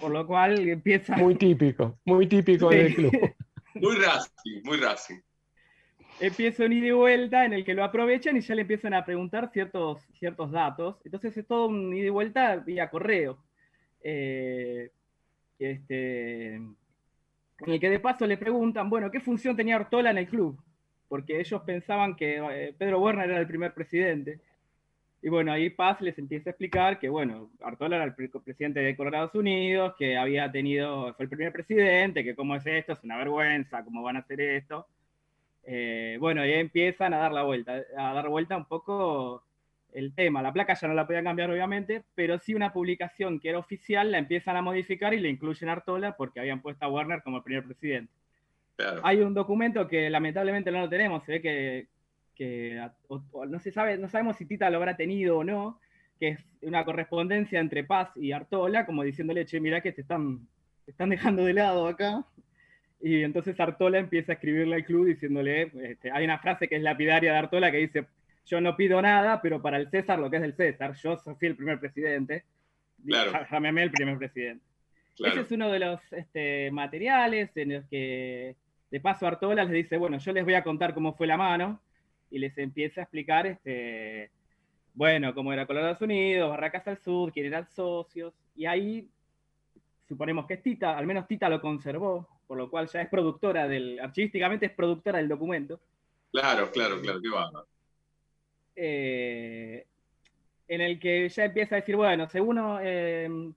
Por 0.00 0.10
lo 0.10 0.26
cual 0.26 0.68
empieza... 0.68 1.16
Muy 1.16 1.34
típico, 1.34 1.98
muy 2.04 2.26
típico 2.26 2.68
del 2.70 2.94
club. 2.94 3.12
Muy 3.74 3.96
Racing, 3.96 4.62
muy 4.64 4.76
Racing. 4.78 5.20
Empieza 6.20 6.64
un 6.64 6.72
ida 6.72 6.88
y 6.88 6.90
vuelta 6.90 7.44
en 7.44 7.52
el 7.52 7.64
que 7.64 7.74
lo 7.74 7.84
aprovechan 7.84 8.36
y 8.36 8.40
ya 8.40 8.56
le 8.56 8.62
empiezan 8.62 8.92
a 8.92 9.04
preguntar 9.04 9.50
ciertos, 9.52 10.02
ciertos 10.18 10.50
datos. 10.50 10.96
Entonces 11.04 11.36
es 11.36 11.46
todo 11.46 11.68
un 11.68 11.94
ida 11.94 12.06
y 12.06 12.10
vuelta 12.10 12.56
vía 12.56 12.90
correo. 12.90 13.38
Eh, 14.02 14.90
este, 15.58 16.54
en 16.54 16.76
el 17.66 17.78
que 17.78 17.90
de 17.90 18.00
paso 18.00 18.26
le 18.26 18.36
preguntan, 18.36 18.90
bueno, 18.90 19.10
¿qué 19.10 19.20
función 19.20 19.56
tenía 19.56 19.76
Artola 19.76 20.10
en 20.10 20.18
el 20.18 20.28
club? 20.28 20.60
Porque 21.08 21.40
ellos 21.40 21.62
pensaban 21.62 22.16
que 22.16 22.38
eh, 22.38 22.74
Pedro 22.76 23.00
Werner 23.00 23.30
era 23.30 23.38
el 23.38 23.46
primer 23.46 23.72
presidente. 23.72 24.40
Y 25.20 25.28
bueno, 25.28 25.50
ahí 25.52 25.68
Paz 25.70 26.00
les 26.00 26.16
empieza 26.18 26.50
a 26.50 26.52
explicar 26.52 26.98
que, 27.00 27.08
bueno, 27.08 27.50
Artola 27.60 27.96
era 27.96 28.04
el 28.04 28.14
presidente 28.14 28.80
de 28.80 28.90
Estados 28.90 29.34
Unidos, 29.34 29.94
que 29.98 30.16
había 30.16 30.50
tenido, 30.52 31.12
fue 31.14 31.24
el 31.24 31.28
primer 31.28 31.52
presidente, 31.52 32.22
que 32.22 32.36
cómo 32.36 32.54
es 32.54 32.64
esto, 32.66 32.92
es 32.92 33.02
una 33.02 33.16
vergüenza, 33.16 33.84
cómo 33.84 34.02
van 34.02 34.16
a 34.16 34.20
hacer 34.20 34.40
esto. 34.40 34.86
Eh, 35.64 36.16
bueno, 36.20 36.46
y 36.46 36.52
ahí 36.52 36.60
empiezan 36.60 37.14
a 37.14 37.18
dar 37.18 37.32
la 37.32 37.42
vuelta, 37.42 37.82
a 37.96 38.14
dar 38.14 38.28
vuelta 38.28 38.56
un 38.56 38.66
poco 38.66 39.42
el 39.92 40.14
tema. 40.14 40.40
La 40.40 40.52
placa 40.52 40.74
ya 40.74 40.86
no 40.86 40.94
la 40.94 41.06
podían 41.06 41.24
cambiar, 41.24 41.50
obviamente, 41.50 42.04
pero 42.14 42.38
sí 42.38 42.54
una 42.54 42.72
publicación 42.72 43.40
que 43.40 43.48
era 43.48 43.58
oficial 43.58 44.12
la 44.12 44.18
empiezan 44.18 44.56
a 44.56 44.62
modificar 44.62 45.14
y 45.14 45.20
le 45.20 45.28
incluyen 45.28 45.68
a 45.68 45.72
Artola 45.72 46.16
porque 46.16 46.38
habían 46.40 46.62
puesto 46.62 46.84
a 46.84 46.88
Warner 46.88 47.22
como 47.22 47.38
el 47.38 47.42
primer 47.42 47.64
presidente. 47.64 48.12
Hay 49.02 49.20
un 49.20 49.34
documento 49.34 49.88
que 49.88 50.08
lamentablemente 50.08 50.70
no 50.70 50.80
lo 50.80 50.88
tenemos, 50.88 51.24
se 51.24 51.32
ve 51.32 51.42
que, 51.42 51.86
no 52.38 53.58
se 53.58 53.72
sabe, 53.72 53.98
no 53.98 54.08
sabemos 54.08 54.36
si 54.36 54.46
Tita 54.46 54.70
lo 54.70 54.78
habrá 54.78 54.96
tenido 54.96 55.38
o 55.38 55.44
no, 55.44 55.80
que 56.18 56.28
es 56.28 56.40
una 56.62 56.84
correspondencia 56.84 57.60
entre 57.60 57.84
Paz 57.84 58.10
y 58.16 58.32
Artola, 58.32 58.86
como 58.86 59.02
diciéndole, 59.02 59.46
che, 59.46 59.60
mirá 59.60 59.80
que 59.80 59.92
te 59.92 60.02
están, 60.02 60.46
están 60.86 61.10
dejando 61.10 61.44
de 61.44 61.54
lado 61.54 61.86
acá. 61.86 62.24
Y 63.00 63.22
entonces 63.22 63.58
Artola 63.60 63.98
empieza 63.98 64.32
a 64.32 64.34
escribirle 64.34 64.74
al 64.74 64.84
club 64.84 65.06
diciéndole, 65.06 65.70
este, 65.82 66.10
hay 66.10 66.24
una 66.24 66.38
frase 66.38 66.68
que 66.68 66.76
es 66.76 66.82
lapidaria 66.82 67.32
de 67.32 67.38
Artola 67.38 67.70
que 67.70 67.78
dice, 67.78 68.06
yo 68.46 68.60
no 68.60 68.76
pido 68.76 69.00
nada, 69.00 69.40
pero 69.40 69.62
para 69.62 69.76
el 69.76 69.88
César 69.90 70.18
lo 70.18 70.30
que 70.30 70.36
es 70.36 70.42
del 70.42 70.54
César, 70.54 70.94
yo 70.94 71.16
soy 71.16 71.36
el 71.42 71.56
primer 71.56 71.78
presidente, 71.78 72.44
claro. 73.06 73.46
llámeme 73.50 73.84
el 73.84 73.90
primer 73.92 74.18
presidente. 74.18 74.64
Ese 75.18 75.40
es 75.40 75.50
uno 75.52 75.70
de 75.70 75.78
los 75.80 76.00
este, 76.12 76.70
materiales 76.70 77.50
en 77.56 77.74
los 77.74 77.84
que, 77.86 78.56
de 78.90 79.00
paso, 79.00 79.26
Artola 79.26 79.64
les 79.64 79.72
dice, 79.72 79.96
bueno, 79.96 80.18
yo 80.18 80.32
les 80.32 80.44
voy 80.44 80.54
a 80.54 80.62
contar 80.62 80.94
cómo 80.94 81.14
fue 81.14 81.26
la 81.26 81.36
mano, 81.36 81.80
y 82.30 82.38
les 82.38 82.56
empieza 82.58 83.00
a 83.00 83.04
explicar, 83.04 83.46
este, 83.46 84.30
bueno, 84.94 85.34
cómo 85.34 85.52
era 85.52 85.66
Colorado 85.66 86.04
Unidos, 86.04 86.50
Barracas 86.50 86.86
al 86.88 86.98
Sur, 86.98 87.32
quién 87.32 87.46
eran 87.46 87.68
socios, 87.68 88.34
y 88.54 88.66
ahí 88.66 89.08
suponemos 90.06 90.46
que 90.46 90.54
es 90.54 90.62
Tita, 90.62 90.96
al 90.96 91.06
menos 91.06 91.26
Tita 91.26 91.48
lo 91.48 91.60
conservó, 91.60 92.28
por 92.46 92.56
lo 92.56 92.70
cual 92.70 92.88
ya 92.88 93.02
es 93.02 93.08
productora 93.08 93.68
del, 93.68 94.00
archivísticamente 94.00 94.66
es 94.66 94.72
productora 94.72 95.18
del 95.18 95.28
documento. 95.28 95.80
Claro, 96.32 96.70
claro, 96.70 97.00
claro, 97.00 97.20
qué 97.20 97.28
va. 97.28 97.64
Eh, 98.76 99.86
en 100.68 100.80
el 100.80 101.00
que 101.00 101.28
ya 101.28 101.44
empieza 101.44 101.74
a 101.74 101.80
decir, 101.80 101.96
bueno, 101.96 102.28
según 102.28 102.60
eh, 102.82 103.52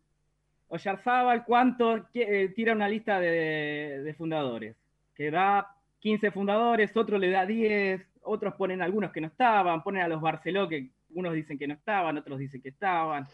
Oyarzábal, 0.69 1.43
¿cuánto 1.43 2.07
eh, 2.13 2.53
tira 2.55 2.73
una 2.73 2.87
lista 2.87 3.19
de, 3.19 4.15
fundadores? 4.17 4.75
Que 5.13 5.29
da 5.29 5.75
15 5.99 6.31
fundadores, 6.31 6.95
otro 6.95 7.17
le 7.17 7.29
da 7.29 7.45
10, 7.45 8.01
otros 8.23 8.53
ponen 8.55 8.81
algunos 8.81 9.11
que 9.11 9.21
no 9.21 9.27
estaban, 9.27 9.83
ponen 9.83 10.03
a 10.03 10.07
los 10.07 10.21
Barceló 10.21 10.67
que 10.67 10.89
unos 11.13 11.33
dicen 11.33 11.57
que 11.57 11.67
no 11.67 11.73
estaban, 11.73 12.17
otros 12.17 12.39
dicen 12.39 12.61
que 12.61 12.69
estaban. 12.69 13.27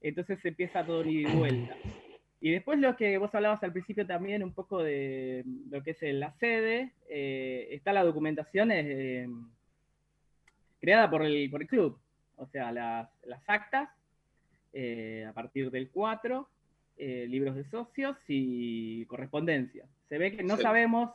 Entonces 0.00 0.38
se 0.40 0.48
empieza 0.48 0.84
todo 0.84 1.04
y 1.04 1.24
vuelta. 1.24 1.74
Y 2.40 2.52
después 2.52 2.78
lo 2.78 2.96
que 2.96 3.18
vos 3.18 3.34
hablabas 3.34 3.62
al 3.64 3.72
principio 3.72 4.06
también, 4.06 4.44
un 4.44 4.52
poco 4.52 4.82
de 4.82 5.44
lo 5.70 5.82
que 5.82 5.90
es 5.90 6.02
la 6.02 6.32
sede, 6.34 6.92
está 7.08 7.92
la 7.92 8.04
documentación 8.04 8.70
creada 10.80 11.10
por 11.10 11.24
el, 11.24 11.50
por 11.50 11.62
el 11.62 11.68
club. 11.68 11.98
O 12.36 12.46
sea, 12.46 12.72
las, 12.72 13.48
actas 13.48 13.90
eh, 14.72 15.26
a 15.28 15.32
partir 15.32 15.70
del 15.70 15.90
4, 15.90 16.48
eh, 16.96 17.26
libros 17.28 17.56
de 17.56 17.64
socios 17.64 18.16
y 18.28 19.04
correspondencia. 19.06 19.86
Se 20.08 20.18
ve 20.18 20.36
que 20.36 20.42
no 20.42 20.56
sabemos, 20.56 21.10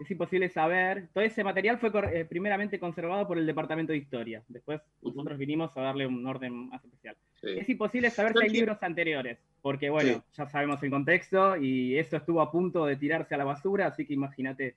es 0.00 0.10
imposible 0.10 0.48
saber. 0.48 1.08
Todo 1.12 1.22
ese 1.22 1.44
material 1.44 1.78
fue 1.78 1.90
eh, 2.12 2.24
primeramente 2.24 2.80
conservado 2.80 3.28
por 3.28 3.38
el 3.38 3.46
Departamento 3.46 3.92
de 3.92 3.98
Historia. 3.98 4.42
Después 4.48 4.80
nosotros 5.02 5.38
vinimos 5.38 5.76
a 5.76 5.82
darle 5.82 6.06
un 6.06 6.26
orden 6.26 6.70
más 6.70 6.82
especial. 6.82 7.16
Es 7.42 7.68
imposible 7.68 8.10
saber 8.10 8.32
si 8.36 8.44
hay 8.44 8.50
libros 8.50 8.78
anteriores, 8.82 9.38
porque 9.62 9.90
bueno, 9.90 10.24
ya 10.36 10.48
sabemos 10.48 10.82
el 10.82 10.90
contexto 10.90 11.56
y 11.56 11.98
eso 11.98 12.16
estuvo 12.16 12.40
a 12.40 12.50
punto 12.50 12.86
de 12.86 12.96
tirarse 12.96 13.34
a 13.34 13.38
la 13.38 13.44
basura, 13.44 13.86
así 13.86 14.06
que 14.06 14.14
imagínate 14.14 14.74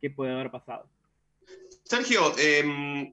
qué 0.00 0.10
puede 0.10 0.32
haber 0.32 0.50
pasado. 0.50 0.86
Sergio, 1.84 2.32
em, 2.38 3.12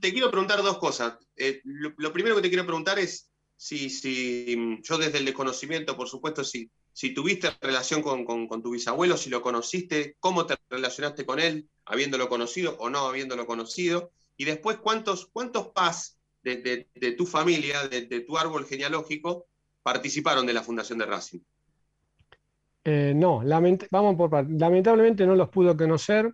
te 0.00 0.12
quiero 0.12 0.30
preguntar 0.30 0.62
dos 0.62 0.78
cosas. 0.78 1.18
Eh, 1.36 1.60
lo, 1.64 2.12
primero 2.12 2.36
que 2.36 2.42
te 2.42 2.48
quiero 2.48 2.66
preguntar 2.66 2.98
es 2.98 3.30
si, 3.56 3.90
si, 3.90 4.80
yo 4.82 4.98
desde 4.98 5.18
el 5.18 5.24
desconocimiento, 5.24 5.96
por 5.96 6.08
supuesto, 6.08 6.42
si, 6.42 6.68
si 6.96 7.12
tuviste 7.12 7.50
relación 7.60 8.00
con, 8.00 8.62
tu 8.62 8.70
bisabuelo, 8.70 9.18
si 9.18 9.28
lo 9.28 9.42
conociste, 9.42 10.16
cómo 10.18 10.46
te 10.46 10.54
relacionaste 10.70 11.26
con 11.26 11.38
él, 11.38 11.68
habiéndolo 11.84 12.26
conocido 12.30 12.74
o 12.78 12.88
no 12.88 13.00
habiéndolo 13.00 13.46
conocido, 13.46 14.12
y 14.38 14.46
después 14.46 14.78
cuántos, 14.78 15.26
cuántos 15.26 15.68
paz 15.68 16.18
de, 16.42 16.86
tu 17.18 17.26
familia, 17.26 17.86
de, 17.86 18.20
tu 18.20 18.38
árbol 18.38 18.64
genealógico, 18.64 19.44
participaron 19.82 20.46
de 20.46 20.54
la 20.54 20.62
fundación 20.62 20.98
de 20.98 21.04
Racing. 21.04 21.40
Eh, 22.82 23.12
no, 23.14 23.42
vamos 23.90 24.16
por 24.16 24.50
lamentablemente 24.50 25.26
no 25.26 25.34
los 25.34 25.50
pudo 25.50 25.76
conocer. 25.76 26.32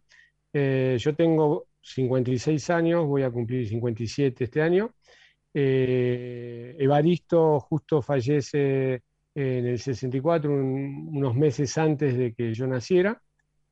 Eh, 0.53 0.97
yo 0.97 1.13
tengo 1.17 1.67
56 1.81 2.71
años, 2.71 3.05
voy 3.05 3.25
a 3.25 3.33
cumplir 3.33 3.69
57 3.69 4.45
este 4.45 4.63
año. 4.63 4.95
Eh, 5.53 6.77
Evaristo 6.79 7.59
justo 7.59 8.01
fallece 8.01 9.03
en 9.35 9.67
el 9.67 9.79
64, 9.79 10.53
unos 10.53 11.35
meses 11.35 11.77
antes 11.79 12.17
de 12.17 12.35
que 12.35 12.55
yo 12.55 12.67
naciera. 12.67 13.21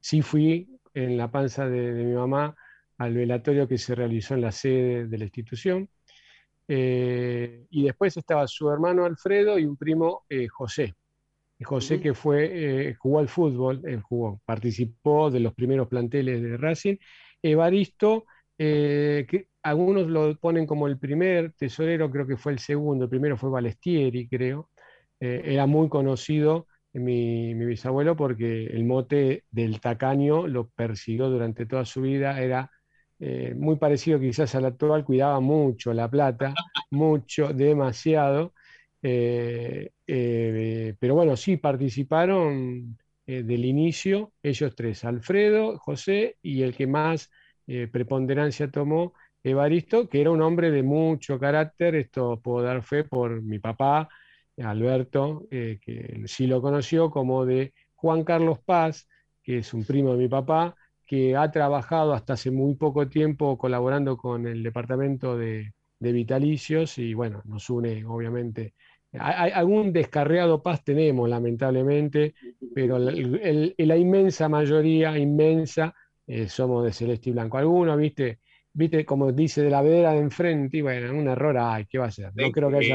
Sí 0.01 0.23
fui 0.23 0.69
en 0.95 1.17
la 1.17 1.31
panza 1.31 1.69
de, 1.69 1.93
mi 1.93 2.15
mamá 2.15 2.55
al 2.99 3.15
velatorio 3.15 3.69
que 3.69 3.79
se 3.79 3.95
realizó 3.95 4.35
en 4.35 4.43
la 4.43 4.53
sede 4.53 5.07
de 5.07 5.19
la 5.19 5.25
institución. 5.25 5.89
Eh, 6.69 7.67
y 7.71 7.85
después 7.85 8.17
estaba 8.17 8.47
su 8.47 8.71
hermano 8.71 9.05
Alfredo 9.05 9.59
y 9.59 9.65
un 9.65 9.77
primo 9.77 10.25
eh, 10.29 10.47
José. 10.49 10.95
José 11.63 12.01
que 12.01 12.15
fue, 12.15 12.89
eh, 12.89 12.95
jugó 12.95 13.19
al 13.19 13.29
fútbol, 13.29 13.83
él 13.85 14.01
jugó, 14.01 14.41
participó 14.47 15.31
de 15.31 15.41
los 15.41 15.53
primeros 15.53 15.89
planteles 15.89 16.43
de 16.43 16.57
Racing. 16.57 16.97
Evaristo, 17.43 18.25
que 18.57 19.49
algunos 19.63 20.07
lo 20.09 20.37
ponen 20.37 20.67
como 20.67 20.87
el 20.87 20.99
primer 20.99 21.53
tesorero, 21.53 22.11
creo 22.11 22.27
que 22.27 22.37
fue 22.37 22.53
el 22.53 22.59
segundo, 22.59 23.05
el 23.05 23.11
primero 23.11 23.37
fue 23.37 23.51
Balestieri, 23.51 24.27
creo. 24.29 24.70
Eh, 25.21 25.43
era 25.45 25.67
muy 25.67 25.89
conocido 25.89 26.67
mi, 26.95 27.55
bisabuelo 27.55 28.17
porque 28.17 28.67
el 28.67 28.85
mote 28.85 29.45
del 29.51 29.81
tacaño 29.81 30.47
lo 30.47 30.69
persiguió 30.71 31.29
durante 31.29 31.67
toda 31.67 31.85
su 31.85 32.01
vida, 32.01 32.41
era 32.41 32.71
eh, 33.19 33.55
muy 33.57 33.77
parecido 33.77 34.19
quizás 34.19 34.55
al 34.55 34.65
actual, 34.65 35.05
cuidaba 35.05 35.41
mucho 35.41 35.93
la 35.93 36.09
plata, 36.11 36.55
mucho, 36.91 37.53
demasiado, 37.53 38.55
eh, 39.03 39.91
pero 40.99 41.15
bueno, 41.15 41.37
sí 41.37 41.57
participaron 41.57 42.99
del 43.27 43.65
inicio 43.65 44.33
ellos 44.43 44.75
tres, 44.75 45.05
Alfredo, 45.05 45.79
José 45.79 46.37
y 46.43 46.63
el 46.63 46.75
que 46.75 46.87
más 46.89 47.31
preponderancia 47.93 48.69
tomó, 48.71 49.13
Evaristo, 49.45 50.09
que 50.09 50.21
era 50.21 50.33
un 50.33 50.43
hombre 50.43 50.71
de 50.73 50.83
mucho 50.83 51.39
carácter, 51.39 51.95
esto 51.95 52.41
puedo 52.43 52.65
dar 52.65 52.83
fe 52.83 53.05
por 53.05 53.41
mi 53.43 53.61
papá, 53.61 54.09
Alberto, 54.63 55.47
eh, 55.51 55.79
que 55.81 56.23
sí 56.27 56.47
lo 56.47 56.61
conoció, 56.61 57.11
como 57.11 57.45
de 57.47 57.73
Juan 57.95 58.25
Carlos 58.25 58.59
Paz, 58.61 59.09
que 59.43 59.59
es 59.59 59.75
un 59.75 59.85
primo 59.85 60.13
de 60.13 60.19
mi 60.19 60.29
papá, 60.29 60.75
que 61.07 61.37
ha 61.37 61.51
trabajado 61.51 62.15
hasta 62.15 62.35
hace 62.35 62.51
muy 62.51 62.75
poco 62.77 63.09
tiempo 63.09 63.59
colaborando 63.59 64.17
con 64.17 64.47
el 64.47 64.63
departamento 64.63 65.37
de, 65.37 65.73
vitalicios 65.99 66.97
y 66.99 67.15
bueno, 67.15 67.43
nos 67.45 67.69
une 67.69 68.05
obviamente. 68.07 68.75
Hay, 69.19 69.51
algún 69.51 69.93
descarreado 69.93 70.63
paz 70.63 70.85
tenemos, 70.85 71.29
lamentablemente, 71.29 72.35
pero 72.75 72.99
la, 72.99 73.97
inmensa 73.97 74.49
mayoría, 74.49 75.19
inmensa, 75.19 75.93
eh, 76.27 76.49
somos 76.49 76.85
de 76.85 76.93
celeste 76.93 77.31
y 77.31 77.33
blanco. 77.33 77.59
Algunos, 77.59 77.99
viste, 77.99 78.39
viste, 78.73 79.05
como 79.05 79.33
dice 79.33 79.63
de 79.63 79.71
la 79.71 79.83
vedera 79.83 80.13
de 80.13 80.21
enfrente, 80.21 80.77
y 80.77 80.81
bueno, 80.81 81.13
un 81.13 81.29
error 81.29 81.59
hay, 81.59 81.87
¿qué 81.87 81.99
va 81.99 82.07
a 82.07 82.11
ser? 82.11 82.31
No 82.37 82.53
creo 82.53 82.71
que 82.71 82.77
haya... 82.77 82.95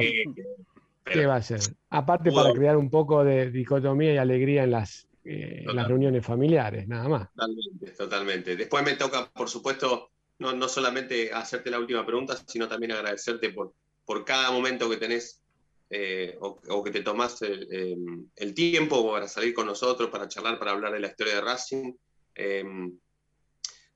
¿Qué 1.06 1.26
va 1.26 1.36
a 1.36 1.42
ser? 1.42 1.60
Aparte 1.90 2.32
para 2.32 2.52
crear 2.52 2.76
un 2.76 2.90
poco 2.90 3.24
de 3.24 3.52
dicotomía 3.52 4.16
y 4.16 4.18
alegría 4.18 4.64
en 4.64 4.72
las, 4.72 5.08
eh, 5.24 5.64
las 5.66 5.88
reuniones 5.88 6.26
familiares, 6.26 6.88
nada 6.88 7.08
más. 7.08 7.30
Totalmente, 7.34 7.92
totalmente. 7.92 8.56
Después 8.56 8.84
me 8.84 8.96
toca, 8.96 9.30
por 9.32 9.48
supuesto, 9.48 10.10
no, 10.40 10.54
no 10.54 10.68
solamente 10.68 11.32
hacerte 11.32 11.70
la 11.70 11.80
última 11.80 12.06
pregunta, 12.06 12.36
sino 12.48 12.68
también 12.68 12.94
agradecerte 12.94 13.52
por, 13.52 13.74
por 14.04 14.26
cada 14.26 14.52
momento 14.52 14.90
que 14.90 14.98
tenés 14.98 15.44
eh, 15.92 16.36
o, 16.40 16.84
que 16.84 16.90
te 16.90 17.04
tomás 17.04 17.40
el, 17.44 18.54
tiempo 18.56 19.12
para 19.12 19.28
salir 19.28 19.54
con 19.54 19.68
nosotros, 19.68 20.10
para 20.10 20.28
charlar, 20.28 20.58
para 20.58 20.72
hablar 20.72 20.92
de 20.92 21.00
la 21.00 21.08
historia 21.08 21.36
de 21.36 21.42
Racing. 21.42 21.94
Em, 22.34 22.98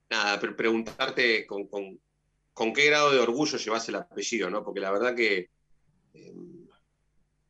nada, 0.10 0.40
preguntarte 0.40 1.48
con, 1.48 1.68
con, 1.68 2.74
qué 2.74 2.86
grado 2.86 3.12
de 3.12 3.20
orgullo 3.20 3.58
llevas 3.58 3.90
el 3.90 3.96
apellido, 3.96 4.52
¿no? 4.52 4.64
Porque 4.64 4.80
la 4.80 4.92
verdad 4.92 5.16
que 5.16 5.50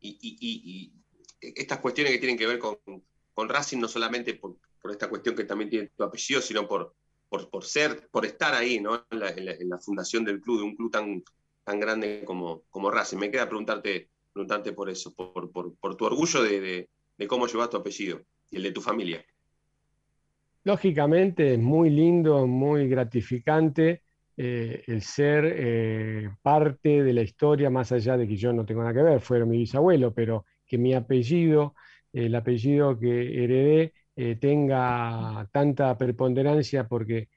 em, 0.02 0.16
y, 0.22 0.94
estas 1.42 1.80
cuestiones 1.80 2.14
que 2.14 2.20
tienen 2.20 2.38
que 2.38 2.48
ver 2.48 2.60
con, 2.60 2.78
Racing, 3.48 3.78
no 3.80 3.88
solamente 3.88 4.34
por, 4.34 4.58
esta 4.92 5.08
cuestión 5.08 5.36
que 5.36 5.46
también 5.46 5.70
tiene 5.70 5.88
tu 5.96 6.04
apellido, 6.04 6.42
sino 6.42 6.68
por, 6.68 6.94
por, 7.30 7.64
ser, 7.64 8.10
por 8.12 8.26
estar 8.26 8.54
ahí, 8.54 8.82
¿no? 8.82 9.06
En 9.12 9.70
la, 9.70 9.80
fundación 9.80 10.26
del 10.26 10.42
club, 10.42 10.58
de 10.58 10.64
un 10.64 10.76
club 10.76 10.92
tan, 10.92 11.24
tan 11.64 11.80
grande 11.80 12.24
como, 12.26 12.64
como 12.70 12.92
Racing. 12.92 13.18
Me 13.18 13.32
queda 13.32 13.48
preguntarte, 13.48 14.10
preguntarte 14.34 14.74
por 14.74 14.90
eso, 14.90 15.14
por, 15.14 15.52
tu 15.98 16.06
orgullo 16.06 16.44
de, 16.44 16.90
cómo 17.28 17.48
llevas 17.48 17.70
tu 17.70 17.78
apellido 17.78 18.22
y 18.50 18.58
el 18.58 18.64
de 18.64 18.72
tu 18.72 18.82
familia. 18.82 19.26
Lógicamente 20.66 21.54
es 21.54 21.60
muy 21.60 21.90
lindo, 21.90 22.46
muy 22.46 22.90
gratificante 22.90 24.04
eh, 24.42 24.86
el 24.88 25.02
ser 25.02 25.54
eh, 25.54 26.30
parte 26.42 27.04
de 27.04 27.12
la 27.12 27.22
historia, 27.22 27.70
más 27.70 27.92
allá 27.92 28.16
de 28.16 28.26
que 28.26 28.38
yo 28.38 28.54
no 28.54 28.66
tengo 28.66 28.80
nada 28.82 28.94
que 28.94 29.02
ver, 29.02 29.20
fueron 29.20 29.50
mi 29.50 29.58
bisabuelo, 29.58 30.14
pero 30.14 30.46
que 30.66 30.78
mi 30.78 30.94
apellido, 30.94 31.76
el 32.14 32.34
apellido 32.34 32.98
que 32.98 33.44
heredé, 33.44 33.94
eh, 34.16 34.38
tenga 34.38 35.46
tanta 35.52 35.98
preponderancia 35.98 36.88
porque 36.88 37.28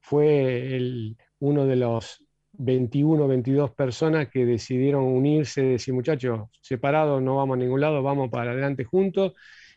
fue 0.00 1.14
uno 1.38 1.66
de 1.66 1.76
los 1.76 2.20
21, 2.54 3.28
22 3.28 3.70
personas 3.70 4.28
que 4.28 4.44
decidieron 4.44 5.04
unirse, 5.04 5.62
decir, 5.62 5.94
muchachos, 5.94 6.48
separados 6.60 7.22
no 7.22 7.36
vamos 7.36 7.58
a 7.58 7.60
ningún 7.60 7.80
lado, 7.80 8.02
vamos 8.02 8.28
para 8.28 8.50
adelante 8.50 8.82
juntos, 8.82 9.34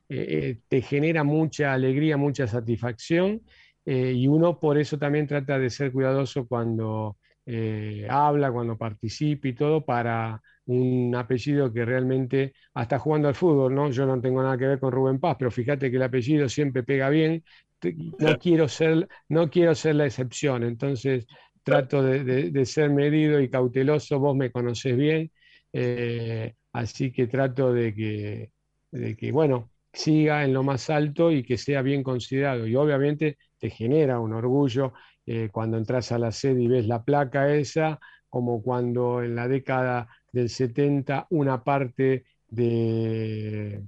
te 0.08 0.82
genera 0.82 1.24
mucha 1.24 1.72
alegría, 1.72 2.18
mucha 2.18 2.48
satisfacción 2.48 3.44
eh, 3.86 4.14
y 4.14 4.28
uno 4.28 4.60
por 4.60 4.78
eso 4.78 4.98
también 4.98 5.28
trata 5.28 5.58
de 5.60 5.70
ser 5.70 5.92
cuidadoso 5.92 6.48
cuando 6.48 7.18
eh, 7.46 8.08
habla, 8.10 8.52
cuando 8.52 8.78
participa 8.78 9.48
y 9.48 9.54
todo, 9.54 9.84
para 9.86 10.42
un 10.66 11.16
apellido 11.16 11.74
que 11.74 11.84
realmente, 11.84 12.54
hasta 12.76 13.00
jugando 13.00 13.28
al 13.28 13.36
fútbol, 13.36 13.74
¿no? 13.74 13.90
Yo 13.90 14.06
no 14.06 14.22
tengo 14.22 14.44
nada 14.44 14.58
que 14.58 14.68
ver 14.68 14.80
con 14.80 14.92
Rubén 14.92 15.20
Paz, 15.20 15.36
pero 15.40 15.50
fíjate 15.50 15.90
que 15.90 15.98
el 15.98 16.04
apellido 16.04 16.48
siempre 16.48 16.84
pega 16.84 17.10
bien, 17.10 17.44
no 18.20 18.38
quiero 18.38 18.68
ser, 18.68 19.08
no 19.30 19.50
quiero 19.50 19.74
ser 19.74 19.96
la 19.96 20.06
excepción, 20.06 20.64
entonces 20.64 21.26
trato 21.64 22.04
de, 22.04 22.66
ser 22.66 22.90
medido 22.90 23.40
y 23.40 23.50
cauteloso, 23.50 24.20
vos 24.20 24.36
me 24.36 24.52
conocés 24.52 24.96
bien, 24.98 25.32
eh, 25.74 26.54
así 26.74 27.12
que 27.12 27.28
trato 27.28 27.74
de 27.74 27.94
que, 27.94 28.52
de 28.92 29.16
que, 29.16 29.32
bueno, 29.32 29.72
siga 29.94 30.44
en 30.44 30.54
lo 30.54 30.64
más 30.64 30.90
alto 30.90 31.32
y 31.32 31.44
que 31.44 31.58
sea 31.58 31.82
bien 31.82 32.04
considerado. 32.04 32.68
Y 32.68 32.76
obviamente 32.76 33.38
te 33.60 33.70
genera 33.70 34.20
un 34.20 34.34
orgullo 34.34 34.94
eh, 35.26 35.50
cuando 35.52 35.78
entras 35.78 36.12
a 36.12 36.20
la 36.20 36.32
sede 36.32 36.64
y 36.64 36.68
ves 36.68 36.88
la 36.88 37.04
placa 37.04 37.54
esa, 37.54 38.00
como 38.30 38.62
cuando 38.62 39.22
en 39.24 39.36
la 39.36 39.48
década 39.48 40.08
del 40.32 40.50
70 40.50 41.28
una 41.30 41.64
parte 41.64 42.26
de, 42.48 43.84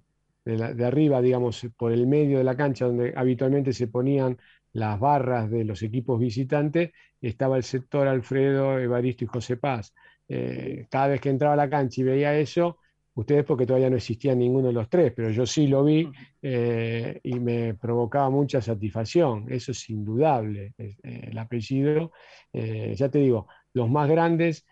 de, 0.46 0.86
arriba, 0.86 1.22
digamos, 1.22 1.68
por 1.78 1.92
el 1.92 2.08
medio 2.08 2.38
de 2.38 2.44
la 2.44 2.56
cancha, 2.56 2.86
donde 2.86 3.14
habitualmente 3.16 3.74
se 3.74 3.88
ponían 3.88 4.38
las 4.74 5.00
barras 5.00 5.50
de 5.50 5.66
los 5.66 5.84
equipos 5.84 6.20
visitantes, 6.20 6.92
estaba 7.22 7.58
el 7.58 7.64
sector 7.64 8.08
Alfredo, 8.08 8.80
Evaristo 8.80 9.26
y 9.26 9.28
José 9.28 9.58
Paz. 9.58 9.94
Eh, 10.28 10.88
cada 10.90 11.08
vez 11.08 11.22
que 11.22 11.30
entraba 11.30 11.54
a 11.54 11.58
la 11.58 11.70
cancha 11.70 12.02
y 12.02 12.04
veía 12.06 12.38
eso, 12.38 12.78
ustedes 13.16 13.44
porque 13.44 13.66
todavía 13.66 13.90
no 13.90 13.98
existía 13.98 14.34
ninguno 14.36 14.68
de 14.68 14.74
los 14.74 14.90
tres, 14.90 15.12
pero 15.16 15.30
yo 15.32 15.46
sí 15.46 15.68
lo 15.68 15.84
vi 15.84 16.10
eh, 16.42 17.20
y 17.24 17.40
me 17.40 17.74
provocaba 17.74 18.30
mucha 18.30 18.62
satisfacción, 18.62 19.46
eso 19.50 19.72
es 19.72 19.90
indudable, 19.90 20.74
eh, 20.78 20.96
el 21.04 21.38
apellido, 21.38 22.12
eh, 22.54 22.94
ya 22.96 23.10
te 23.10 23.20
digo, 23.20 23.48
los 23.74 23.90
más 23.90 24.10
grandes 24.10 24.66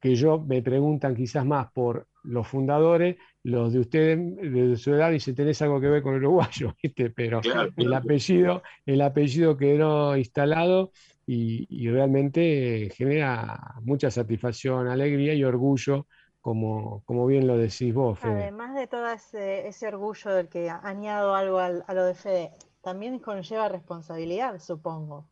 que 0.00 0.14
yo 0.14 0.40
me 0.40 0.62
preguntan 0.62 1.14
quizás 1.14 1.44
más 1.44 1.70
por 1.72 2.08
los 2.24 2.46
fundadores, 2.46 3.16
los 3.44 3.72
de 3.72 3.78
ustedes 3.78 4.36
de 4.36 4.76
su 4.76 4.92
edad 4.92 5.12
dicen, 5.12 5.36
tenés 5.36 5.62
algo 5.62 5.80
que 5.80 5.88
ver 5.88 6.02
con 6.02 6.14
el 6.14 6.24
uruguayo, 6.24 6.74
¿viste? 6.82 7.10
pero 7.10 7.40
el 7.76 7.92
apellido, 7.94 8.62
el 8.84 9.00
apellido 9.00 9.56
quedó 9.56 10.16
instalado 10.16 10.90
y, 11.24 11.66
y 11.70 11.88
realmente 11.88 12.90
genera 12.94 13.76
mucha 13.82 14.10
satisfacción, 14.10 14.88
alegría 14.88 15.34
y 15.34 15.44
orgullo 15.44 16.06
como, 16.46 17.26
bien 17.26 17.48
lo 17.48 17.58
decís 17.58 17.92
vos, 17.92 18.20
Fede. 18.20 18.44
Además 18.44 18.76
de 18.76 18.86
todo 18.86 19.10
ese, 19.10 19.88
orgullo 19.88 20.32
del 20.32 20.48
que 20.48 20.70
añado 20.70 21.34
algo 21.34 21.58
a, 21.58 21.70
lo 21.70 22.04
de 22.04 22.14
Fede, 22.14 22.52
también 22.82 23.18
conlleva 23.18 23.68
responsabilidad, 23.68 24.60
supongo. 24.60 25.28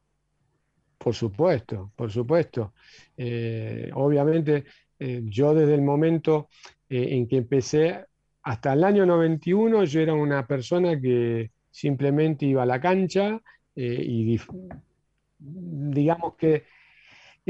Por 0.99 1.15
supuesto, 1.15 1.93
por 1.95 2.11
supuesto. 2.11 2.73
Eh, 3.17 3.93
obviamente, 3.95 4.65
eh, 4.99 5.23
yo 5.27 5.55
desde 5.55 5.75
el 5.75 5.83
momento 5.83 6.49
eh, 6.89 7.11
en 7.11 7.29
que 7.29 7.37
empecé 7.37 8.07
hasta 8.43 8.73
el 8.73 8.83
año 8.83 9.07
91 9.07 9.85
yo 9.85 10.01
era 10.01 10.15
una 10.15 10.45
persona 10.45 11.01
que 11.01 11.53
simplemente 11.71 12.45
iba 12.45 12.65
a 12.65 12.67
la 12.67 12.81
cancha 12.81 13.41
y 13.77 14.39
digamos 15.39 16.35
que 16.37 16.65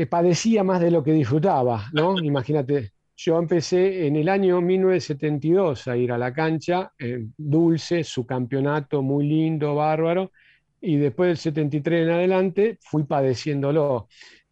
padecía 0.09 0.65
más 0.65 0.81
de 0.81 0.91
lo 0.91 1.03
que 1.03 1.13
disfrutaba, 1.13 1.91
¿no? 1.93 2.19
Imagínate, 2.19 2.94
yo 3.17 3.39
empecé 3.39 4.07
en 4.07 4.17
el 4.17 4.29
año 4.29 4.61
1972 4.61 5.89
a 5.89 5.97
ir 5.97 6.13
a 6.13 6.19
la 6.19 6.33
cancha, 6.33 6.93
dulce, 7.37 8.03
su 8.03 8.27
campeonato 8.27 9.03
muy 9.03 9.27
lindo, 9.27 9.75
bárbaro, 9.77 10.33
y 10.81 10.97
después 10.97 11.29
del 11.29 11.37
73 11.39 12.07
en 12.07 12.11
adelante 12.11 12.79
fui 12.81 13.05
padeciéndolo. 13.05 14.09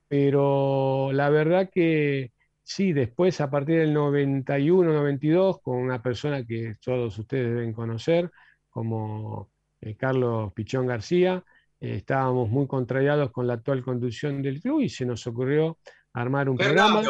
Pero 0.08 1.10
la 1.12 1.28
verdad 1.30 1.70
que 1.72 2.32
sí, 2.62 2.92
después 2.92 3.40
a 3.40 3.50
partir 3.50 3.78
del 3.78 3.92
91, 3.92 4.92
92, 4.92 5.60
con 5.60 5.76
una 5.78 6.02
persona 6.02 6.44
que 6.44 6.76
todos 6.82 7.18
ustedes 7.18 7.54
deben 7.54 7.72
conocer, 7.72 8.30
como 8.70 9.50
eh, 9.80 9.94
Carlos 9.96 10.52
Pichón 10.54 10.86
García, 10.86 11.44
eh, 11.80 11.96
estábamos 11.96 12.48
muy 12.48 12.66
contrariados 12.66 13.30
con 13.30 13.46
la 13.46 13.54
actual 13.54 13.82
conducción 13.82 14.42
del 14.42 14.60
club 14.60 14.80
y 14.80 14.88
se 14.88 15.04
nos 15.04 15.26
ocurrió 15.26 15.78
armar 16.14 16.48
un 16.48 16.56
programa. 16.56 17.02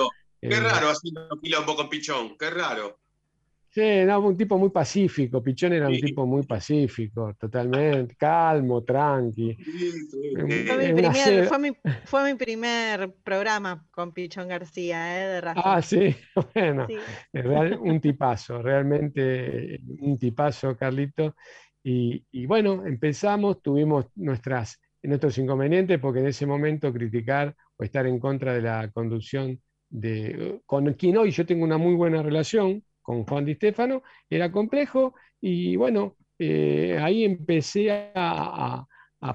Qué 0.42 0.56
eh, 0.56 0.60
raro 0.60 0.88
haciendo 0.88 1.28
quilombo 1.40 1.76
con 1.76 1.88
Pichón, 1.88 2.36
qué 2.36 2.50
raro. 2.50 2.98
Sí, 3.70 4.04
no, 4.04 4.20
un 4.20 4.36
tipo 4.36 4.58
muy 4.58 4.70
pacífico. 4.70 5.40
Pichón 5.40 5.72
era 5.72 5.86
un 5.86 5.98
tipo 5.98 6.26
muy 6.26 6.42
pacífico, 6.42 7.32
totalmente, 7.38 8.16
calmo, 8.16 8.82
tranqui. 8.82 9.56
Fue, 12.04 12.24
mi 12.24 12.34
primer, 12.36 13.14
programa 13.22 13.86
con 13.92 14.12
Pichón 14.12 14.48
García, 14.48 15.16
¿eh? 15.16 15.40
De 15.40 15.52
Ah, 15.54 15.80
sí, 15.80 16.14
bueno, 16.54 16.88
un 17.80 18.00
tipazo, 18.00 18.60
realmente 18.60 19.80
un 20.00 20.18
tipazo, 20.18 20.76
Carlito. 20.76 21.36
Y, 21.84 22.26
y, 22.32 22.46
bueno, 22.46 22.84
empezamos, 22.84 23.62
tuvimos 23.62 24.06
nuestras, 24.16 24.80
nuestros 25.04 25.38
inconvenientes, 25.38 26.00
porque 26.00 26.18
en 26.18 26.26
ese 26.26 26.46
momento 26.46 26.92
criticar 26.92 27.54
o 27.76 27.84
estar 27.84 28.06
en 28.06 28.18
contra 28.18 28.52
de 28.52 28.62
la 28.62 28.90
conducción 28.90 29.58
de, 29.92 30.60
con 30.66 30.92
quien 30.94 31.18
hoy 31.18 31.30
yo 31.30 31.46
tengo 31.46 31.64
una 31.64 31.78
muy 31.78 31.94
buena 31.94 32.22
relación, 32.22 32.82
con 33.02 33.24
Juan 33.24 33.44
Di 33.44 33.54
Stefano, 33.54 34.02
era 34.30 34.50
complejo 34.50 35.14
y 35.40 35.76
bueno, 35.76 36.16
eh, 36.38 36.98
ahí 37.00 37.24
empecé 37.24 37.90
a, 38.14 38.86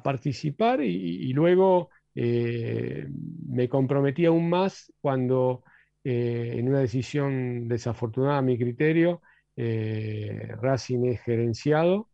participar 0.03 0.81
y, 0.81 1.31
luego 1.31 1.89
eh, 2.13 3.07
me 3.47 3.69
comprometí 3.69 4.25
aún 4.25 4.49
más 4.49 4.91
cuando 4.99 5.63
eh, 6.03 6.55
en 6.57 6.67
una 6.67 6.79
decisión 6.81 7.69
desafortunada 7.69 8.39
a 8.39 8.41
mi 8.41 8.57
criterio, 8.57 9.21
Racing 9.55 11.05
es 11.05 11.21
gerenciado 11.21 12.09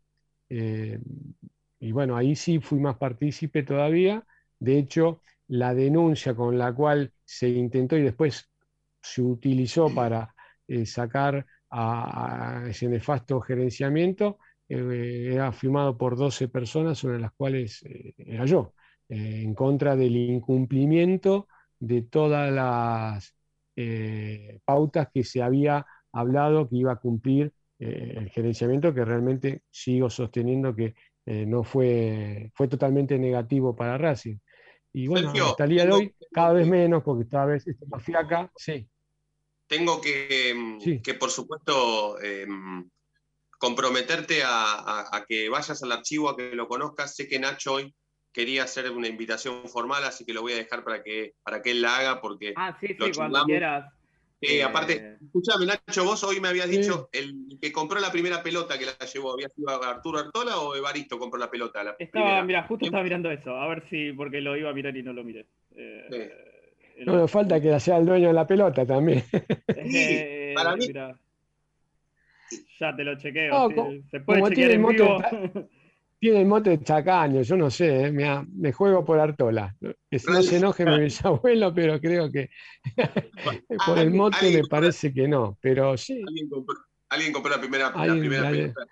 y 0.49 1.91
bueno, 1.91 2.15
ahí 2.15 2.36
sí 2.36 2.60
fui 2.60 2.79
más 2.79 2.97
partícipe 2.97 3.63
todavía. 3.63 4.25
De 4.60 4.77
hecho, 4.77 5.21
la 5.47 5.73
denuncia 5.73 6.36
con 6.36 6.58
la 6.58 6.73
cual 6.73 7.12
se 7.23 7.49
intentó 7.49 7.97
y 7.97 8.01
después 8.03 8.49
se 9.01 9.21
utilizó 9.21 9.93
para 9.93 10.34
eh, 10.67 10.86
sacar 10.86 11.45
a, 11.69 12.63
ese 12.69 12.88
nefasto 12.88 13.41
gerenciamiento 13.41 14.38
eh, 14.69 15.32
era 15.34 15.51
firmado 15.51 15.97
por 15.97 16.15
12 16.15 16.47
personas, 16.47 17.01
de 17.01 17.19
las 17.19 17.34
cuales 17.34 17.84
eh, 17.84 18.13
era 18.17 18.45
yo, 18.45 18.73
en 19.10 19.53
contra 19.53 19.95
del 19.95 20.15
incumplimiento 20.15 21.47
de 21.79 22.03
todas 22.03 22.51
las 22.51 23.36
pautas 24.65 25.10
que 25.13 25.23
se 25.23 25.41
había 25.41 25.86
hablado 26.12 26.69
que 26.69 26.77
iba 26.77 26.93
a 26.93 26.99
cumplir 26.99 27.51
el 27.79 28.29
gerenciamiento, 28.29 28.93
que 28.93 29.03
realmente 29.03 29.63
sigo 29.69 30.10
sosteniendo 30.10 30.73
que 30.75 30.95
no 31.25 31.63
fue, 31.63 32.51
fue 32.53 32.67
totalmente 32.67 33.19
negativo 33.19 33.75
para 33.75 33.97
Racing. 33.97 34.38
Y 34.93 35.08
bueno, 35.08 35.32
hasta 35.32 35.63
el 35.63 35.69
día 35.71 35.86
de 35.86 35.91
hoy, 35.91 36.15
cada 36.32 36.53
vez 36.53 36.67
menos, 36.67 37.03
porque 37.03 37.27
cada 37.27 37.47
vez 37.47 37.65
está 37.67 37.86
más 37.88 38.03
fiaca, 38.03 38.51
sí. 38.56 38.88
Tengo 39.67 39.99
que, 39.99 40.53
mm, 40.56 41.01
que 41.01 41.13
por 41.15 41.32
supuesto, 41.32 42.21
em, 42.21 42.88
comprometerte 43.58 44.43
a, 44.45 45.25
que 45.27 45.49
vayas 45.49 45.82
al 45.82 45.91
archivo, 45.91 46.29
a 46.29 46.38
que 46.38 46.53
lo 46.53 46.67
conozcas. 46.67 47.15
Sé 47.15 47.27
que 47.27 47.39
Nacho 47.39 47.73
hoy 47.73 47.95
quería 48.32 48.63
hacer 48.63 48.91
una 48.91 49.08
invitación 49.08 49.67
formal, 49.67 50.03
así 50.03 50.25
que 50.25 50.34
lo 50.34 50.41
voy 50.41 50.53
a 50.53 50.58
dejar 50.58 50.84
para 50.84 51.01
que, 51.01 51.34
para 51.43 51.62
que 51.62 51.71
él 51.71 51.82
la 51.82 51.97
haga, 51.97 52.21
porque 52.21 52.53
ah, 52.56 52.77
sí, 52.79 52.88
sí, 52.88 53.12
cuando 53.15 53.45
quieras. 53.45 53.91
Eh, 54.45 54.62
aparte, 54.62 55.17
escúchame, 55.21 55.65
Nacho, 55.65 56.03
vos 56.03 56.21
hoy 56.25 56.41
me 56.41 56.49
habías 56.49 56.69
dicho, 56.69 57.10
el 57.13 57.58
que 57.62 57.71
compró 57.71 57.99
la 58.01 58.12
primera 58.12 58.43
pelota 58.43 58.77
que 58.77 58.86
la 58.86 58.97
llevó, 59.06 59.32
¿había 59.32 59.47
sido 59.49 59.69
Arturo 59.69 60.19
Artola 60.19 60.58
o 60.60 60.75
Evaristo 60.75 61.17
compró 61.17 61.39
la 61.39 61.49
pelota? 61.49 61.95
estaba, 61.97 62.43
mira, 62.43 62.63
justo 62.63 62.86
estaba 62.86 63.03
mirando 63.03 63.32
eso, 63.32 63.56
a 63.56 63.67
ver 63.67 63.84
si, 63.89 64.12
porque 64.12 64.41
lo 64.41 64.58
iba 64.58 64.69
a 64.69 64.73
mirar 64.73 64.95
y 64.97 65.03
no 65.03 65.13
lo 65.13 65.23
miré. 65.23 65.47
Eh, 65.75 66.32
no 67.06 67.13
me 67.15 67.27
falta 67.27 67.62
que 67.62 67.79
sea 67.79 67.97
el 67.97 68.06
dueño 68.06 68.27
de 68.27 68.34
la 68.34 68.47
pelota 68.47 68.86
también. 68.86 69.23
Eh, 69.75 70.53
para 70.56 70.75
mí. 70.75 70.86
ya 72.79 72.95
te 72.95 73.03
lo 73.03 73.17
chequeo. 73.17 73.69
se 74.12 74.19
puede 74.19 74.43
chequear 74.49 74.71
en 74.71 74.86
vivo. 74.86 75.17
tiene 76.23 76.39
el 76.39 76.47
mote 76.47 76.69
de 76.69 76.81
chacaño, 76.81 77.41
yo 77.41 77.57
no 77.57 77.69
sé, 77.69 78.05
eh, 78.05 78.12
me, 78.13 78.71
juego 78.71 79.03
por 79.03 79.19
Artola. 79.19 79.75
Que 80.09 80.21
no 80.25 80.41
se 80.41 80.55
enoje 80.55 80.86
mi 80.86 80.97
bisabuelo, 81.03 81.73
pero 81.73 81.99
creo 81.99 82.31
que 82.31 82.49
por 83.86 83.99
el 83.99 84.09
mote 84.12 84.49
me 84.53 84.63
parece 84.63 85.13
que 85.13 85.27
no, 85.27 85.57
pero 85.59 85.97
sí. 85.97 86.23
Alguien 87.09 87.33
compró, 87.33 87.51
la 87.51 87.59
primera, 87.59 87.91
la 87.93 88.13
primera 88.13 88.49
pelota 88.49 88.88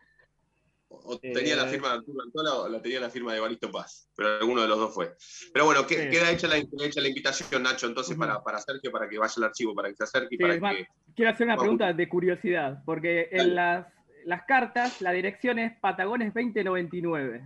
o 0.90 1.18
tenía 1.20 1.56
la 1.56 1.68
eh, 1.68 1.70
firma 1.70 1.88
de 1.88 1.94
Arturo 1.96 2.22
Antola 2.22 2.54
o 2.56 2.70
la 2.70 2.82
tenía 2.82 3.00
la 3.00 3.10
firma 3.10 3.34
de 3.34 3.40
Balisto 3.40 3.72
Paz, 3.72 4.10
pero 4.14 4.38
alguno 4.40 4.62
de 4.64 4.68
los 4.68 4.78
dos 4.78 4.94
fue. 4.94 5.16
Pero 5.54 5.66
bueno, 5.66 5.88
queda 5.88 6.30
hecha 6.32 6.50
la, 6.50 6.58
hecha 6.58 7.00
la, 7.00 7.08
invitación, 7.08 7.64
Nacho, 7.64 7.88
entonces 7.88 8.18
para, 8.18 8.44
para, 8.44 8.60
Sergio, 8.60 8.92
para 8.92 9.08
que 9.08 9.18
vaya 9.18 9.34
al 9.38 9.44
archivo, 9.46 9.74
para 9.74 9.88
que 9.90 9.96
se 9.96 10.04
acerque. 10.04 10.38
Quiero 10.38 11.32
hacer 11.32 11.48
una 11.48 11.56
pregunta 11.56 11.94
de 11.94 12.10
curiosidad, 12.10 12.84
porque 12.86 13.30
en 13.32 13.56
las, 13.56 13.88
las 14.26 14.44
cartas 14.44 15.02
la 15.02 15.12
dirección 15.12 15.60
es 15.60 15.74
Patagones 15.80 16.34
2099. 16.34 17.42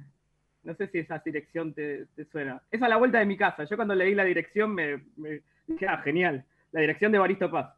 No 0.64 0.74
sé 0.76 0.88
si 0.88 1.00
esa 1.00 1.22
dirección 1.24 1.74
te, 1.74 2.08
suena. 2.32 2.62
Es 2.72 2.82
a 2.82 2.90
la 2.90 2.98
vuelta 2.98 3.20
de 3.20 3.26
mi 3.26 3.38
casa. 3.38 3.66
Yo 3.66 3.76
cuando 3.76 3.94
leí 3.94 4.16
la 4.16 4.24
dirección 4.24 4.74
me, 4.74 5.04
dije, 5.68 5.88
ah, 5.88 6.02
genial. 6.04 6.44
La 6.72 6.82
dirección 6.82 7.12
de 7.12 7.20
Baristo 7.20 7.52
Paz. 7.52 7.74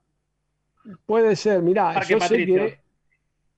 Puede 1.06 1.36
ser, 1.36 1.62
mirá, 1.62 2.02
yo 2.04 2.20
sé 2.20 2.46
que 2.46 2.80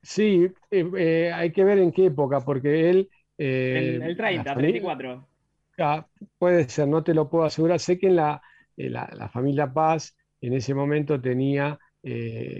Sí, 0.01 0.49
eh, 0.71 0.91
eh, 0.97 1.31
hay 1.33 1.51
que 1.51 1.63
ver 1.63 1.79
en 1.79 1.91
qué 1.91 2.05
época, 2.05 2.39
porque 2.41 2.89
él... 2.89 3.09
Eh, 3.37 3.99
el, 4.01 4.17
30, 4.17 4.53
34. 4.53 5.27
puede 6.37 6.67
ser, 6.67 6.87
no 6.87 7.03
te 7.03 7.13
lo 7.13 7.29
puedo 7.29 7.45
asegurar. 7.45 7.79
Sé 7.79 7.97
que 7.99 8.07
en 8.07 8.15
la, 8.15 8.41
la, 8.75 9.29
familia 9.29 9.71
Paz 9.71 10.17
en 10.41 10.53
ese 10.53 10.73
momento 10.73 11.21
tenía 11.21 11.77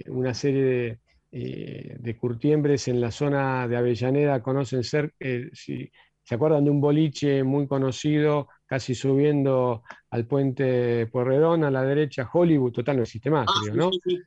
una 0.08 0.34
serie 0.34 0.64
de, 0.64 1.00
de, 1.32 2.18
curtiembres 2.20 2.88
en 2.88 3.02
la 3.02 3.12
zona 3.12 3.68
de 3.68 3.78
Avellaneda, 3.78 4.42
conocen 4.42 4.84
ser, 4.84 5.14
si 5.54 5.92
se 6.24 6.36
acuerdan 6.36 6.64
de 6.64 6.72
un 6.72 6.82
boliche 6.82 7.44
muy 7.44 7.68
conocido, 7.68 8.48
casi 8.66 8.94
subiendo 8.94 9.84
al 10.12 10.26
puente 10.26 11.08
Porredón 11.08 11.64
a 11.64 11.72
la 11.72 11.84
derecha, 11.84 12.30
Hollywood, 12.32 12.72
total 12.72 12.98
no 12.98 13.04
existe 13.04 13.30
más, 13.30 13.48
ah, 13.48 13.62
creo, 13.64 13.76
¿no? 13.76 13.92
Sí, 13.92 14.22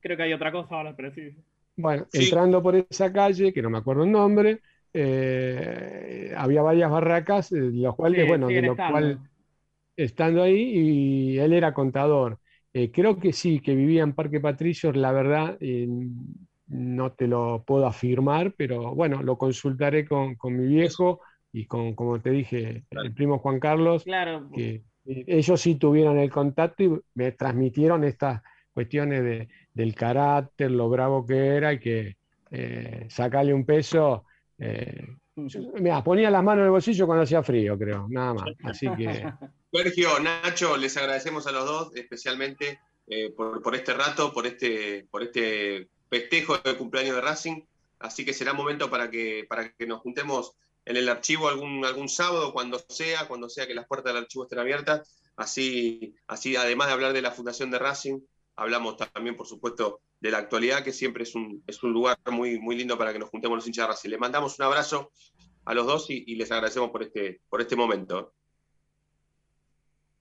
creo 0.00 0.16
que 0.16 0.22
hay 0.22 0.32
otra 0.32 0.52
cosa 0.52 0.76
ahora, 0.76 0.94
pero 0.94 1.12
sí. 1.12 1.34
Bueno, 1.76 2.06
entrando 2.12 2.62
por 2.62 2.76
esa 2.76 3.12
calle, 3.12 3.52
que 3.52 3.62
no 3.62 3.70
me 3.70 3.78
acuerdo 3.78 4.04
el 4.04 4.12
nombre, 4.12 4.60
eh, 4.92 6.32
había 6.36 6.62
varias 6.62 6.90
barracas, 6.90 7.50
de 7.50 7.72
los 7.72 7.96
cuales, 7.96 8.28
bueno, 8.28 8.46
de 8.46 8.62
lo 8.62 8.76
cual 8.76 9.18
estando 9.96 10.42
ahí, 10.42 11.34
y 11.34 11.38
él 11.38 11.52
era 11.52 11.74
contador. 11.74 12.38
Eh, 12.76 12.90
creo 12.90 13.20
que 13.20 13.32
sí, 13.32 13.60
que 13.60 13.76
vivía 13.76 14.02
en 14.02 14.14
Parque 14.14 14.40
Patricios, 14.40 14.96
la 14.96 15.12
verdad, 15.12 15.56
eh, 15.60 15.86
no 16.66 17.12
te 17.12 17.28
lo 17.28 17.62
puedo 17.64 17.86
afirmar, 17.86 18.52
pero 18.56 18.96
bueno, 18.96 19.22
lo 19.22 19.38
consultaré 19.38 20.04
con, 20.04 20.36
mi 20.42 20.66
viejo 20.66 21.20
y 21.52 21.66
con, 21.66 21.94
como 21.94 22.20
te 22.20 22.30
dije, 22.30 22.82
el 22.90 23.14
primo 23.14 23.38
Juan 23.38 23.60
Carlos, 23.60 24.02
claro. 24.02 24.50
que 24.52 24.82
ellos 25.04 25.60
sí 25.60 25.76
tuvieron 25.76 26.18
el 26.18 26.32
contacto 26.32 26.82
y 26.82 26.90
me 27.14 27.30
transmitieron 27.30 28.02
estas 28.02 28.42
cuestiones 28.72 29.22
de, 29.22 29.48
del 29.72 29.94
carácter, 29.94 30.72
lo 30.72 30.88
bravo 30.88 31.24
que 31.24 31.46
era 31.46 31.74
y 31.74 31.78
que 31.78 32.16
eh, 32.50 33.06
sacarle 33.08 33.54
un 33.54 33.64
peso. 33.64 34.24
Mira, 35.36 36.04
ponía 36.04 36.30
las 36.30 36.44
manos 36.44 36.60
en 36.60 36.66
el 36.66 36.70
bolsillo 36.70 37.06
cuando 37.06 37.24
hacía 37.24 37.42
frío, 37.42 37.76
creo, 37.76 38.06
nada 38.08 38.34
más. 38.34 38.50
Así 38.62 38.86
que. 38.96 39.32
Sergio, 39.72 40.20
Nacho, 40.20 40.76
les 40.76 40.96
agradecemos 40.96 41.46
a 41.46 41.52
los 41.52 41.64
dos, 41.64 41.96
especialmente 41.96 42.78
eh, 43.08 43.30
por, 43.30 43.74
este 43.74 43.94
rato, 43.94 44.32
por 44.32 44.46
este, 44.46 45.06
por 45.10 45.22
este 45.22 45.88
festejo 46.08 46.58
de 46.58 46.76
cumpleaños 46.76 47.16
de 47.16 47.20
Racing. 47.20 47.62
Así 47.98 48.24
que 48.24 48.32
será 48.32 48.52
momento 48.52 48.88
para 48.90 49.10
que, 49.10 49.44
para 49.48 49.70
que 49.72 49.86
nos 49.86 50.00
juntemos 50.02 50.52
en 50.84 50.96
el 50.96 51.08
archivo 51.08 51.48
algún, 51.48 51.84
algún 51.84 52.08
sábado, 52.08 52.52
cuando 52.52 52.78
sea, 52.88 53.26
cuando 53.26 53.48
sea 53.48 53.66
que 53.66 53.74
las 53.74 53.86
puertas 53.86 54.12
del 54.12 54.22
archivo 54.22 54.44
estén 54.44 54.60
abiertas. 54.60 55.18
Así, 55.36 56.14
así, 56.28 56.54
además 56.54 56.86
de 56.86 56.92
hablar 56.92 57.12
de 57.12 57.22
la 57.22 57.32
fundación 57.32 57.72
de 57.72 57.80
Racing, 57.80 58.20
hablamos 58.54 58.96
también, 58.96 59.36
por 59.36 59.48
supuesto, 59.48 60.00
de 60.24 60.30
la 60.30 60.38
actualidad, 60.38 60.82
que 60.82 60.90
siempre 60.90 61.24
es 61.24 61.34
un, 61.34 61.62
es 61.66 61.82
un 61.82 61.92
lugar 61.92 62.16
muy, 62.32 62.58
muy 62.58 62.76
lindo 62.76 62.96
para 62.96 63.12
que 63.12 63.18
nos 63.18 63.28
juntemos 63.28 63.58
los 63.58 63.66
hinchas 63.66 63.84
de 63.84 63.88
Racing. 63.88 64.08
Les 64.08 64.18
mandamos 64.18 64.58
un 64.58 64.64
abrazo 64.64 65.12
a 65.66 65.74
los 65.74 65.86
dos 65.86 66.08
y, 66.08 66.24
y 66.26 66.36
les 66.36 66.50
agradecemos 66.50 66.88
por 66.90 67.02
este, 67.02 67.42
por 67.46 67.60
este 67.60 67.76
momento. 67.76 68.32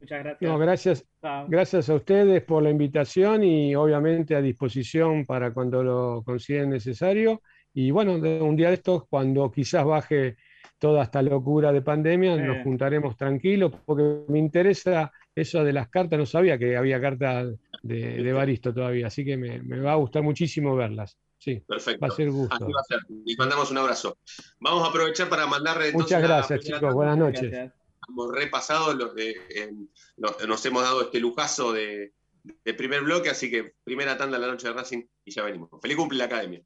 Muchas 0.01 0.19
gracias. 0.21 0.51
No, 0.51 0.57
gracias, 0.59 1.05
gracias 1.47 1.89
a 1.89 1.95
ustedes 1.95 2.43
por 2.43 2.61
la 2.61 2.69
invitación 2.69 3.45
y 3.45 3.73
obviamente 3.75 4.35
a 4.35 4.41
disposición 4.41 5.25
para 5.25 5.53
cuando 5.53 5.81
lo 5.81 6.21
consideren 6.25 6.71
necesario. 6.71 7.41
Y 7.73 7.89
bueno, 7.91 8.19
de 8.19 8.41
un 8.41 8.57
día 8.57 8.67
de 8.67 8.73
estos, 8.75 9.07
cuando 9.07 9.49
quizás 9.49 9.85
baje 9.85 10.35
toda 10.79 11.03
esta 11.03 11.21
locura 11.21 11.71
de 11.71 11.81
pandemia, 11.81 12.35
nos 12.35 12.57
Eh. 12.57 12.61
juntaremos 12.65 13.15
tranquilos, 13.15 13.71
porque 13.85 14.25
me 14.27 14.37
interesa 14.39 15.13
eso 15.35 15.63
de 15.63 15.73
las 15.73 15.89
cartas, 15.89 16.19
no 16.19 16.25
sabía 16.25 16.57
que 16.57 16.77
había 16.77 17.01
cartas 17.01 17.47
de, 17.81 18.21
de 18.23 18.33
Baristo 18.33 18.73
todavía, 18.73 19.07
así 19.07 19.25
que 19.25 19.35
me, 19.37 19.61
me 19.63 19.79
va 19.79 19.93
a 19.93 19.95
gustar 19.95 20.21
muchísimo 20.23 20.75
verlas. 20.75 21.17
Sí, 21.37 21.61
Perfecto. 21.67 21.99
va 22.05 22.07
a 22.07 22.15
ser 22.15 22.31
gusto. 22.31 22.55
Así 22.55 22.71
va 22.71 22.79
a 22.79 22.83
ser. 22.85 22.99
Les 23.25 23.37
mandamos 23.37 23.69
un 23.71 23.77
abrazo. 23.77 24.17
Vamos 24.61 24.85
a 24.87 24.89
aprovechar 24.89 25.27
para 25.27 25.45
mandarle 25.45 25.91
Muchas 25.91 26.21
gracias, 26.21 26.61
chicos. 26.61 26.93
Buenas 26.93 27.17
noches. 27.17 27.51
Gracias. 27.51 27.73
Hemos 28.07 28.31
repasado, 28.33 28.93
lo- 28.93 29.17
eh, 29.17 29.35
eh, 29.53 29.69
no- 30.17 30.35
nos 30.47 30.65
hemos 30.65 30.83
dado 30.83 31.01
este 31.03 31.19
lujazo 31.19 31.73
de, 31.73 32.13
de 32.43 32.73
primer 32.73 33.01
bloque, 33.01 33.29
así 33.29 33.49
que 33.51 33.73
primera 33.83 34.17
tanda 34.17 34.37
de 34.39 34.45
la 34.45 34.51
noche 34.51 34.67
de 34.67 34.73
Racing 34.73 35.03
y 35.25 35.31
ya 35.31 35.43
venimos. 35.43 35.69
Feliz 35.81 35.97
cumple 35.97 36.17
la 36.19 36.25
academia. 36.25 36.61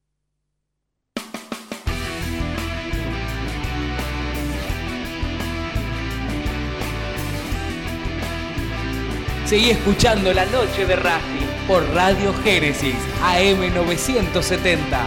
Seguí 9.48 9.70
escuchando 9.70 10.34
La 10.34 10.46
Noche 10.48 10.86
de 10.86 10.98
Racing 10.98 11.48
por 11.70 11.82
Radio 11.94 12.34
Génesis 12.44 12.98
AM970. 13.24 15.00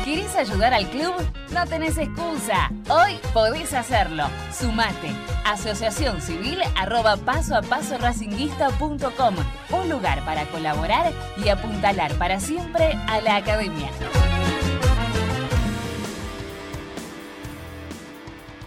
¿Querés 0.04 0.36
ayudar 0.36 0.74
al 0.74 0.88
club? 0.90 1.14
No 1.52 1.66
tenés 1.66 1.96
excusa. 1.98 2.70
Hoy 2.88 3.18
podés 3.32 3.72
hacerlo. 3.72 4.24
Sumate. 4.52 5.10
Asociación 5.44 6.20
Civil 6.20 6.58
arroba 6.76 7.16
paso 7.16 7.56
a 7.56 7.62
paso 7.62 7.96
racinguista.com. 7.98 9.34
Un 9.70 9.88
lugar 9.88 10.24
para 10.24 10.46
colaborar 10.46 11.12
y 11.42 11.48
apuntalar 11.48 12.16
para 12.18 12.40
siempre 12.40 12.92
a 13.08 13.20
la 13.20 13.36
academia. 13.36 13.90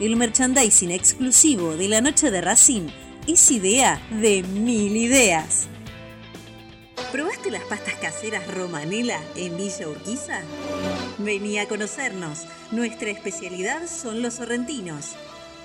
El 0.00 0.14
merchandising 0.14 0.92
exclusivo 0.92 1.76
de 1.76 1.88
la 1.88 2.00
noche 2.00 2.30
de 2.30 2.40
Racing 2.40 2.86
es 3.26 3.50
idea 3.50 4.00
de 4.10 4.44
mil 4.44 4.96
ideas. 4.96 5.66
¿Probaste 7.10 7.50
las 7.50 7.64
pastas 7.64 7.94
caseras 7.94 8.46
Romanela 8.46 9.20
en 9.34 9.56
Villa 9.56 9.88
Urquiza? 9.88 10.42
Vení 11.18 11.58
a 11.58 11.66
conocernos. 11.66 12.46
Nuestra 12.70 13.10
especialidad 13.10 13.88
son 13.88 14.22
los 14.22 14.34
sorrentinos. 14.34 15.16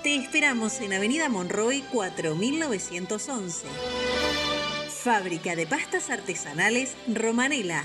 Te 0.02 0.16
esperamos 0.16 0.80
en 0.80 0.94
Avenida 0.94 1.28
Monroy 1.28 1.84
4911. 1.92 3.68
Fábrica 5.04 5.54
de 5.54 5.68
pastas 5.68 6.10
artesanales 6.10 6.96
Romanela. 7.06 7.84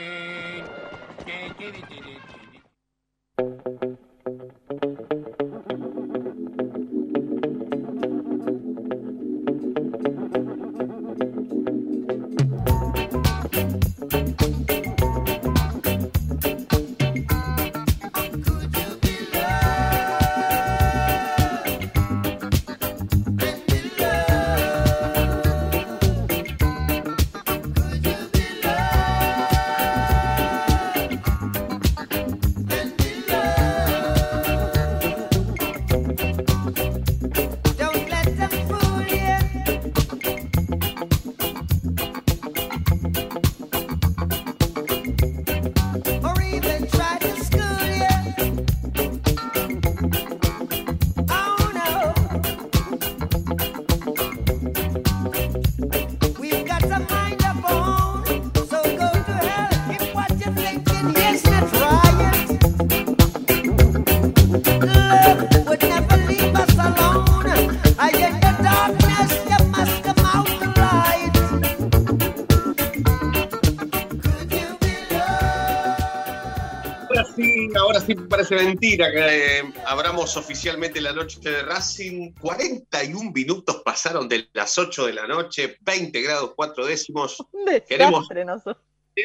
Mentira 78.55 79.11
que 79.11 79.59
eh, 79.59 79.73
abramos 79.85 80.35
oficialmente 80.37 81.01
la 81.01 81.13
noche 81.13 81.39
de 81.41 81.61
Racing. 81.63 82.33
41 82.33 83.31
minutos 83.31 83.81
pasaron 83.83 84.27
de 84.27 84.47
las 84.53 84.77
8 84.77 85.05
de 85.07 85.13
la 85.13 85.27
noche, 85.27 85.77
20 85.81 86.21
grados 86.21 86.53
4 86.55 86.85
décimos. 86.85 87.37
Un 87.51 87.65
desastre, 87.65 87.97
Queremos- 87.97 88.29
nosotros. 88.45 88.77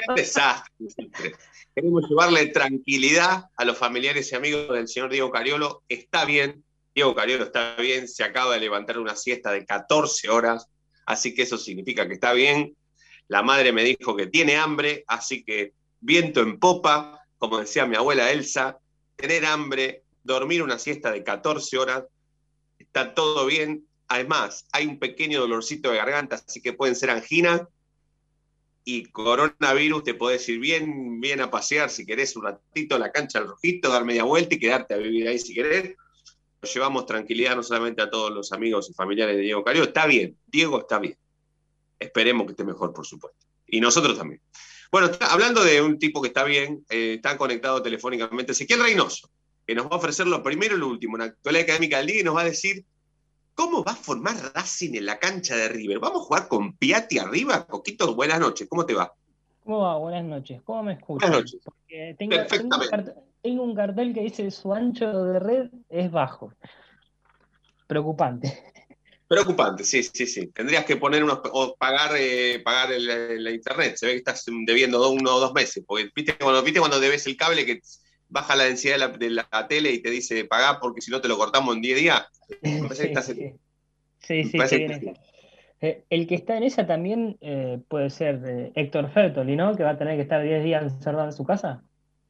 Un 0.09 0.15
desastre. 0.17 1.35
Queremos 1.75 2.09
llevarle 2.09 2.47
tranquilidad 2.47 3.51
a 3.57 3.65
los 3.65 3.79
familiares 3.79 4.33
y 4.33 4.35
amigos 4.35 4.69
del 4.69 4.89
señor 4.89 5.11
Diego 5.11 5.31
Cariolo. 5.31 5.83
Está 5.89 6.25
bien, 6.25 6.65
Diego 6.95 7.15
Cariolo 7.15 7.45
está 7.45 7.77
bien, 7.77 8.09
se 8.09 8.25
acaba 8.25 8.55
de 8.55 8.61
levantar 8.61 8.99
una 8.99 9.15
siesta 9.15 9.53
de 9.53 9.65
14 9.65 10.29
horas, 10.31 10.69
así 11.05 11.35
que 11.35 11.43
eso 11.43 11.59
significa 11.59 12.09
que 12.09 12.15
está 12.15 12.33
bien. 12.33 12.75
La 13.29 13.43
madre 13.43 13.73
me 13.73 13.85
dijo 13.85 14.17
que 14.17 14.27
tiene 14.27 14.57
hambre, 14.57 15.05
así 15.07 15.45
que 15.45 15.73
viento 16.01 16.41
en 16.41 16.59
popa, 16.59 17.21
como 17.39 17.59
decía 17.59 17.85
mi 17.87 17.97
abuela 17.97 18.31
Elsa, 18.31 18.79
tener 19.17 19.45
hambre, 19.47 20.05
dormir 20.25 20.63
una 20.63 20.79
siesta 20.79 21.11
de 21.11 21.25
14 21.25 21.79
horas, 21.79 22.05
está 22.79 23.15
todo 23.15 23.47
bien. 23.47 23.87
Además, 24.09 24.67
hay 24.73 24.87
un 24.87 24.99
pequeño 24.99 25.41
dolorcito 25.41 25.91
de 25.91 25.97
garganta, 25.97 26.37
así 26.37 26.61
que 26.61 26.73
pueden 26.73 26.95
ser 26.95 27.11
anginas 27.11 27.63
y 28.89 29.07
coronavirus, 29.07 30.05
te 30.05 30.15
podés 30.15 30.49
ir 30.49 30.61
bien, 30.61 31.21
bien 31.21 31.41
a 31.41 31.51
pasear 31.51 31.91
si 31.91 32.07
querés 32.07 32.37
un 32.37 32.45
ratito 32.45 32.95
a 32.95 33.01
la 33.01 33.11
cancha 33.11 33.41
del 33.41 33.49
rojito, 33.49 33.89
dar 33.89 34.05
media 34.05 34.23
vuelta 34.23 34.55
y 34.55 34.61
quedarte 34.61 34.95
a 34.95 34.99
vivir 34.99 35.27
ahí 35.27 35.41
si 35.41 35.55
querés. 35.55 35.97
Nos 36.63 36.73
llevamos 36.73 37.05
tranquilidad 37.05 37.57
no 37.57 37.65
solamente 37.65 38.01
a 38.01 38.09
todos 38.09 38.31
los 38.31 38.53
amigos 38.53 38.89
y 38.89 38.95
familiares 38.95 39.37
de 39.37 39.43
Diego 39.43 39.65
Cario. 39.65 39.83
Está 39.83 40.07
bien, 40.07 40.39
Diego 40.47 40.79
está 40.79 41.01
bien. 41.01 41.19
Esperemos 41.99 42.47
que 42.47 42.53
esté 42.53 42.65
mejor, 42.65 42.93
por 42.93 43.05
supuesto. 43.05 43.45
Y 43.67 43.81
nosotros 43.81 44.17
también. 44.17 44.41
Bueno, 44.91 45.11
hablando 45.31 45.65
de 45.65 45.81
un 45.83 45.99
tipo 45.99 46.23
que 46.23 46.29
está 46.29 46.45
bien, 46.45 46.85
eh, 46.89 47.15
está 47.15 47.37
conectado 47.37 47.83
telefónicamente, 47.83 48.53
Ezequiel 48.53 48.83
Reynoso, 48.83 49.29
que 49.67 49.75
nos 49.75 49.87
va 49.87 49.91
a 49.93 49.97
ofrecer 49.97 50.27
lo 50.27 50.43
primero 50.43 50.77
y 50.77 50.79
lo 50.81 50.89
último, 50.89 51.15
una 51.15 51.25
actualidad 51.25 51.65
académica 51.65 51.99
del 51.99 52.07
día 52.07 52.21
y 52.21 52.25
nos 52.25 52.37
va 52.37 52.43
a 52.43 52.45
decir 52.45 52.85
¿Cómo 53.57 53.83
va 53.83 53.93
a 53.93 53.97
formar 53.97 54.37
Racing 54.55 54.97
en 54.97 55.07
la 55.07 55.19
cancha 55.19 55.57
de 55.57 55.69
River? 55.69 55.99
¿Vamos 55.99 56.21
a 56.21 56.25
jugar 56.27 56.47
con 56.47 56.75
Piatti 56.75 57.19
arriba? 57.19 57.67
Coquito, 57.67 58.15
buenas 58.15 58.39
noches, 58.39 58.69
¿cómo 58.69 58.85
te 58.85 58.93
va? 58.93 59.15
¿Cómo 59.65 59.79
va? 59.79 59.97
Buenas 59.97 60.25
noches. 60.25 60.61
¿Cómo 60.63 60.83
me 60.83 60.93
escuchan? 60.93 61.31
Buenas 61.31 61.53
noches. 61.53 61.61
Porque 61.65 62.15
tengo, 62.19 62.33
tengo 62.33 62.43
un 62.43 62.49
Perfectamente. 62.49 62.91
cartel, 62.91 63.15
tengo 63.41 63.63
un 63.63 63.75
cartel 63.75 64.13
que 64.13 64.21
dice 64.21 64.51
su 64.51 64.75
ancho 64.75 65.25
de 65.25 65.39
red 65.39 65.71
es 65.89 66.11
bajo. 66.11 66.53
Preocupante. 67.87 68.63
Preocupante, 69.29 69.83
sí, 69.85 70.03
sí, 70.05 70.27
sí. 70.27 70.47
Tendrías 70.49 70.85
que 70.85 70.97
poner 70.97 71.25
unos 71.25 71.41
o 71.53 71.75
pagar, 71.77 72.13
eh, 72.17 72.61
pagar 72.65 72.93
el- 72.93 73.43
la 73.43 73.51
internet. 73.51 73.97
Se 73.97 74.07
ve 74.07 74.13
que 74.13 74.19
estás 74.19 74.45
debiendo 74.67 74.99
do- 74.99 75.11
uno 75.11 75.35
o 75.37 75.41
dos 75.41 75.53
meses. 75.53 75.83
Porque 75.87 76.09
viste 76.15 76.37
cuando, 76.39 76.63
viste 76.63 76.79
cuando 76.79 77.01
debes 77.01 77.27
el 77.27 77.37
cable 77.37 77.67
que 77.67 77.81
baja 78.29 78.55
la 78.55 78.65
densidad 78.65 78.95
de 78.95 78.99
la, 78.99 79.09
de 79.09 79.31
la 79.31 79.67
tele 79.69 79.91
y 79.93 80.01
te 80.03 80.11
dice 80.11 80.45
pagá 80.45 80.79
porque 80.81 81.01
si 81.01 81.11
no 81.11 81.21
te 81.21 81.29
lo 81.29 81.37
cortamos 81.37 81.75
en 81.75 81.83
10 81.83 81.99
días. 81.99 82.23
Me 82.63 82.83
parece 82.83 83.03
que 83.03 83.09
estás 83.09 83.29
en- 83.31 83.59
Sí, 84.21 84.45
sí, 84.45 84.59
que- 84.59 84.77
viene. 84.79 85.15
Eh, 85.83 86.05
el 86.09 86.27
que 86.27 86.35
está 86.37 86.57
en 86.57 86.63
esa 86.63 86.87
también 86.87 87.37
eh, 87.41 87.79
puede 87.89 88.09
ser 88.11 88.41
eh, 88.47 88.73
Héctor 88.75 89.11
Fertoli, 89.13 89.57
¿no? 89.57 89.77
Que 89.77 89.83
va 89.83 89.91
a 89.91 89.99
tener 89.99 90.17
que 90.17 90.23
estar 90.23 90.43
10 90.43 90.65
días 90.65 90.83
encerrado 90.85 91.27
en 91.27 91.33
su 91.33 91.45
casa. 91.45 91.83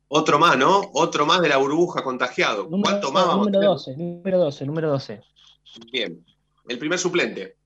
Otro 0.08 0.38
más, 0.38 0.56
¿no? 0.58 0.90
Otro 0.94 1.26
más 1.26 1.40
de 1.42 1.48
la 1.48 1.56
burbuja 1.58 2.02
contagiado. 2.02 2.68
¿Cuánto 2.68 3.12
más 3.12 3.26
vamos 3.26 3.48
a 3.48 3.50
número 3.50 3.60
tener? 3.60 3.68
12, 3.68 3.96
número 3.96 4.38
12, 4.38 4.66
número 4.66 4.90
12. 4.90 5.20
Bien. 5.92 6.24
El 6.68 6.78
primer 6.78 6.98
suplente. 6.98 7.56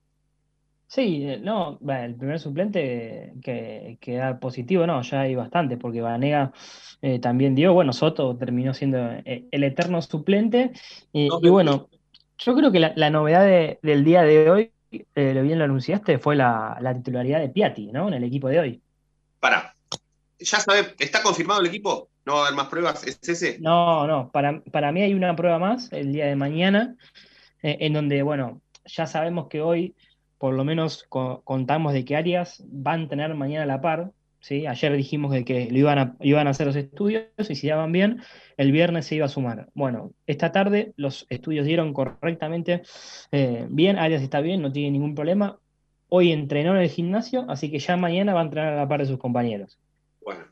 Sí, 0.87 1.25
no, 1.41 1.79
bueno, 1.81 2.03
el 2.05 2.17
primer 2.17 2.41
suplente 2.41 3.33
que, 3.43 3.97
que 4.01 4.17
da 4.17 4.41
positivo, 4.41 4.87
no, 4.89 5.01
ya 5.03 5.21
hay 5.21 5.37
bastante, 5.37 5.77
porque 5.77 6.01
Vanega 6.01 6.53
eh, 7.01 7.21
también 7.21 7.55
dio, 7.55 7.73
bueno, 7.73 7.93
Soto 7.93 8.37
terminó 8.37 8.75
siendo 8.75 8.99
eh, 8.99 9.45
el 9.53 9.63
eterno 9.63 10.03
suplente, 10.03 10.73
y, 11.13 11.29
y 11.43 11.49
bueno, 11.49 11.89
yo 12.39 12.57
creo 12.57 12.73
que 12.73 12.81
la, 12.81 12.93
la 12.97 13.09
novedad 13.11 13.45
de- 13.45 13.79
del 13.83 14.03
día 14.03 14.23
de 14.23 14.51
hoy, 14.51 14.73
eh, 14.91 15.33
lo 15.33 15.43
bien 15.43 15.59
lo 15.61 15.65
anunciaste, 15.65 16.19
fue 16.19 16.35
la, 16.35 16.77
la 16.81 16.93
titularidad 16.93 17.39
de 17.39 17.51
Piatti, 17.51 17.93
¿no? 17.93 18.09
En 18.09 18.15
el 18.15 18.25
equipo 18.25 18.49
de 18.49 18.59
hoy. 18.59 18.83
Para. 19.39 19.73
Ya 20.41 20.59
sabes, 20.59 20.95
¿está 20.99 21.23
confirmado 21.23 21.61
el 21.61 21.67
equipo? 21.67 22.09
¿No 22.27 22.33
va 22.35 22.39
a 22.41 22.43
haber 22.47 22.57
más 22.57 22.67
pruebas? 22.67 23.07
¿Es 23.07 23.21
ese? 23.29 23.59
No, 23.61 24.07
no, 24.09 24.31
para, 24.33 24.61
para 24.73 24.91
mí 24.91 25.03
hay 25.03 25.15
una 25.15 25.37
prueba 25.37 25.59
más 25.59 25.93
el 25.93 26.13
día 26.13 26.27
de 26.27 26.35
mañana, 26.35 26.97
eh, 27.63 27.77
en 27.81 27.93
donde, 27.93 28.23
bueno, 28.23 28.61
ya 28.85 29.07
sabemos 29.07 29.49
que 29.49 29.61
hoy 29.61 29.95
por 30.39 30.55
lo 30.55 30.65
menos 30.65 31.05
co- 31.09 31.43
contamos 31.45 31.93
de 31.93 32.05
que 32.05 32.17
Arias 32.17 32.63
van 32.67 33.03
a 33.05 33.09
tener 33.09 33.35
mañana 33.35 33.65
a 33.65 33.67
la 33.67 33.81
par, 33.83 34.11
¿sí? 34.41 34.67
Ayer 34.67 34.97
dijimos 34.97 35.33
de 35.33 35.45
que 35.45 35.71
lo 35.71 35.79
iban 35.79 35.99
a, 35.99 36.17
iban 36.21 36.47
a 36.47 36.51
hacer 36.51 36.67
los 36.67 36.77
estudios 36.77 37.25
y 37.49 37.55
si 37.55 37.69
daban 37.69 37.93
bien, 37.93 38.23
el 38.57 38.73
viernes 38.73 39.05
se 39.07 39.17
iba 39.17 39.27
a 39.27 39.29
sumar. 39.29 39.69
Bueno, 39.75 40.13
esta 40.27 40.51
tarde 40.51 40.93
los 40.97 41.27
estudios 41.29 41.67
dieron 41.67 41.93
correctamente 41.93 42.83
eh, 43.33 43.67
bien, 43.69 43.99
Arias 43.99 44.23
está 44.23 44.41
bien, 44.41 44.63
no 44.63 44.73
tiene 44.73 44.93
ningún 44.93 45.15
problema. 45.15 45.59
Hoy 46.09 46.33
entrenó 46.33 46.75
en 46.75 46.81
el 46.83 46.89
gimnasio, 46.89 47.45
así 47.51 47.71
que 47.71 47.79
ya 47.79 47.97
mañana 47.99 48.33
va 48.33 48.41
a 48.41 48.45
entrenar 48.45 48.73
a 48.73 48.77
la 48.77 48.89
par 48.89 49.01
de 49.01 49.07
sus 49.07 49.19
compañeros. 49.19 49.79
Bueno. 50.25 50.45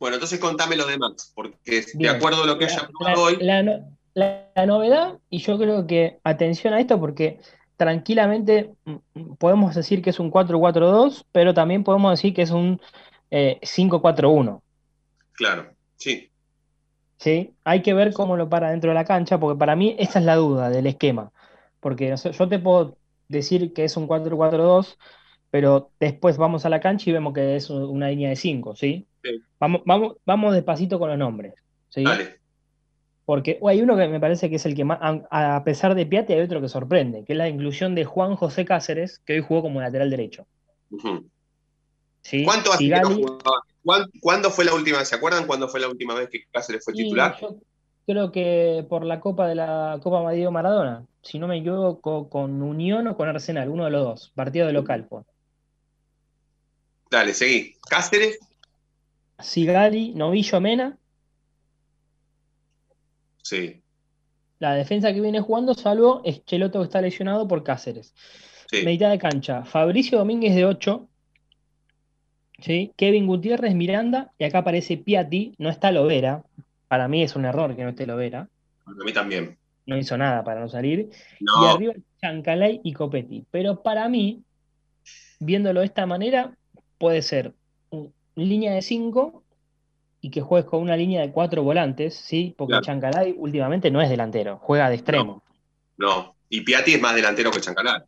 Bueno, 0.00 0.16
entonces 0.16 0.40
contame 0.40 0.74
lo 0.76 0.84
demás, 0.86 1.30
porque 1.36 1.84
de 1.94 2.08
acuerdo 2.08 2.42
a 2.42 2.46
lo 2.46 2.58
que 2.58 2.64
haya 2.64 2.88
hoy, 3.16 3.36
La, 3.40 3.62
no- 3.62 3.96
la- 4.14 4.50
la 4.54 4.66
novedad, 4.66 5.18
y 5.30 5.38
yo 5.38 5.58
creo 5.58 5.86
que 5.86 6.20
atención 6.24 6.74
a 6.74 6.80
esto 6.80 7.00
porque 7.00 7.40
tranquilamente 7.76 8.74
mm, 8.84 8.92
mm, 9.14 9.36
podemos 9.36 9.74
decir 9.74 10.02
que 10.02 10.10
es 10.10 10.20
un 10.20 10.30
4-4-2, 10.30 11.26
pero 11.32 11.54
también 11.54 11.84
podemos 11.84 12.12
decir 12.12 12.34
que 12.34 12.42
es 12.42 12.50
un 12.50 12.80
eh, 13.30 13.58
5-4-1. 13.62 14.62
claro, 15.32 15.76
sí. 15.96 16.32
¿sí? 17.18 17.56
Hay 17.64 17.82
que 17.82 17.94
ver 17.94 18.12
cómo 18.12 18.36
lo 18.36 18.48
para 18.48 18.70
dentro 18.70 18.90
de 18.90 18.94
la 18.94 19.04
cancha, 19.04 19.38
porque 19.38 19.58
para 19.58 19.76
mí 19.76 19.96
esa 19.98 20.18
es 20.18 20.24
la 20.24 20.36
duda 20.36 20.70
del 20.70 20.86
esquema. 20.86 21.32
Porque 21.80 22.14
yo 22.16 22.48
te 22.48 22.58
puedo 22.58 22.98
decir 23.28 23.72
que 23.72 23.84
es 23.84 23.96
un 23.96 24.06
4-4-2, 24.06 24.98
pero 25.50 25.92
después 26.00 26.36
vamos 26.38 26.64
a 26.66 26.68
la 26.70 26.80
cancha 26.80 27.10
y 27.10 27.12
vemos 27.12 27.34
que 27.34 27.56
es 27.56 27.70
una 27.70 28.08
línea 28.08 28.30
de 28.30 28.36
5, 28.36 28.74
¿sí? 28.76 29.08
Sí. 29.22 29.30
Vamos, 29.60 29.82
vamos, 29.86 30.16
vamos 30.26 30.54
despacito 30.54 30.98
con 30.98 31.08
los 31.10 31.18
nombres, 31.18 31.54
¿sí? 31.88 32.04
Dale. 32.04 32.41
Porque 33.24 33.58
hay 33.66 33.80
uno 33.82 33.96
que 33.96 34.08
me 34.08 34.18
parece 34.20 34.50
que 34.50 34.56
es 34.56 34.66
el 34.66 34.74
que 34.74 34.84
más, 34.84 34.98
a 35.30 35.62
pesar 35.64 35.94
de 35.94 36.06
Piatti, 36.06 36.32
hay 36.32 36.40
otro 36.40 36.60
que 36.60 36.68
sorprende, 36.68 37.24
que 37.24 37.32
es 37.34 37.36
la 37.38 37.48
inclusión 37.48 37.94
de 37.94 38.04
Juan 38.04 38.34
José 38.36 38.64
Cáceres, 38.64 39.20
que 39.24 39.34
hoy 39.34 39.40
jugó 39.40 39.62
como 39.62 39.80
lateral 39.80 40.10
derecho. 40.10 40.46
¿Cuánto 42.44 42.72
hace 42.72 42.84
que 42.88 42.90
no 43.00 43.08
Sigali- 43.10 43.14
jugaba? 43.14 43.62
¿Cuán- 43.84 44.10
¿Cuándo 44.20 44.50
fue 44.50 44.64
la 44.64 44.74
última? 44.74 45.04
¿Se 45.04 45.14
acuerdan 45.14 45.46
cuándo 45.46 45.68
fue 45.68 45.80
la 45.80 45.88
última 45.88 46.14
vez 46.14 46.28
que 46.30 46.44
Cáceres 46.50 46.84
fue 46.84 46.94
titular? 46.94 47.36
yo 47.40 47.56
creo 48.06 48.32
que 48.32 48.84
por 48.88 49.04
la 49.04 49.20
Copa 49.20 49.46
de 49.46 49.54
la 49.54 49.98
Copa 50.02 50.30
Diego 50.32 50.50
Maradona, 50.50 51.04
si 51.22 51.38
no 51.38 51.46
me 51.46 51.58
equivoco, 51.58 52.28
con 52.28 52.60
Unión 52.62 53.06
o 53.06 53.16
con 53.16 53.28
Arsenal, 53.28 53.68
uno 53.68 53.84
de 53.84 53.90
los 53.90 54.02
dos, 54.04 54.32
partido 54.34 54.66
de 54.66 54.72
local 54.72 55.06
fue. 55.08 55.22
Dale, 57.10 57.34
seguí. 57.34 57.74
Cáceres, 57.88 58.38
Sigali, 59.38 60.14
Novillo, 60.14 60.60
Mena, 60.60 60.98
sí, 63.42 63.82
la 64.58 64.74
defensa 64.74 65.12
que 65.12 65.20
viene 65.20 65.40
jugando, 65.40 65.74
salvo 65.74 66.22
Esqueloto 66.24 66.78
que 66.80 66.84
está 66.84 67.00
lesionado 67.00 67.46
por 67.48 67.64
Cáceres. 67.64 68.14
sí. 68.70 68.84
Mitad 68.86 69.10
de 69.10 69.18
cancha, 69.18 69.64
Fabricio 69.64 70.18
Domínguez 70.18 70.54
de 70.54 70.64
8, 70.64 71.08
¿sí? 72.60 72.92
Kevin 72.96 73.26
Gutiérrez, 73.26 73.74
Miranda, 73.74 74.32
y 74.38 74.44
acá 74.44 74.58
aparece 74.58 74.96
Piatti, 74.96 75.54
no 75.58 75.68
está 75.68 75.90
Lovera. 75.90 76.44
Para 76.88 77.08
mí 77.08 77.22
es 77.22 77.34
un 77.36 77.44
error 77.44 77.74
que 77.74 77.82
no 77.82 77.90
esté 77.90 78.06
Lovera, 78.06 78.48
A 78.86 79.04
mí 79.04 79.12
también. 79.12 79.58
no 79.86 79.96
hizo 79.96 80.16
nada 80.16 80.44
para 80.44 80.60
no 80.60 80.68
salir. 80.68 81.10
Y 81.40 81.44
No, 81.44 81.66
arriba 81.66 81.94
Chancalay 82.20 82.80
y 82.84 82.92
Copetti. 82.92 83.44
Pero 83.50 83.82
para 83.82 84.08
mí, 84.08 84.42
viéndolo 85.40 85.80
de 85.80 85.86
esta 85.86 86.06
manera, 86.06 86.56
puede 86.98 87.22
ser 87.22 87.52
línea 88.36 88.74
de 88.74 88.82
5 88.82 89.41
y 90.24 90.30
que 90.30 90.40
juegues 90.40 90.70
con 90.70 90.80
una 90.80 90.96
línea 90.96 91.20
de 91.20 91.32
cuatro 91.32 91.62
volantes, 91.62 92.14
¿sí? 92.14 92.54
Porque 92.56 92.70
Claro. 92.70 92.84
Chancalay 92.84 93.34
últimamente 93.36 93.90
no 93.90 94.00
es 94.00 94.08
delantero, 94.08 94.58
juega 94.62 94.88
de 94.88 94.94
extremo. 94.94 95.42
no. 95.98 96.34
Y 96.48 96.60
Piatti 96.60 96.92
es 96.94 97.00
más 97.00 97.14
delantero 97.14 97.50
que 97.50 97.60
Chancalay. 97.60 98.02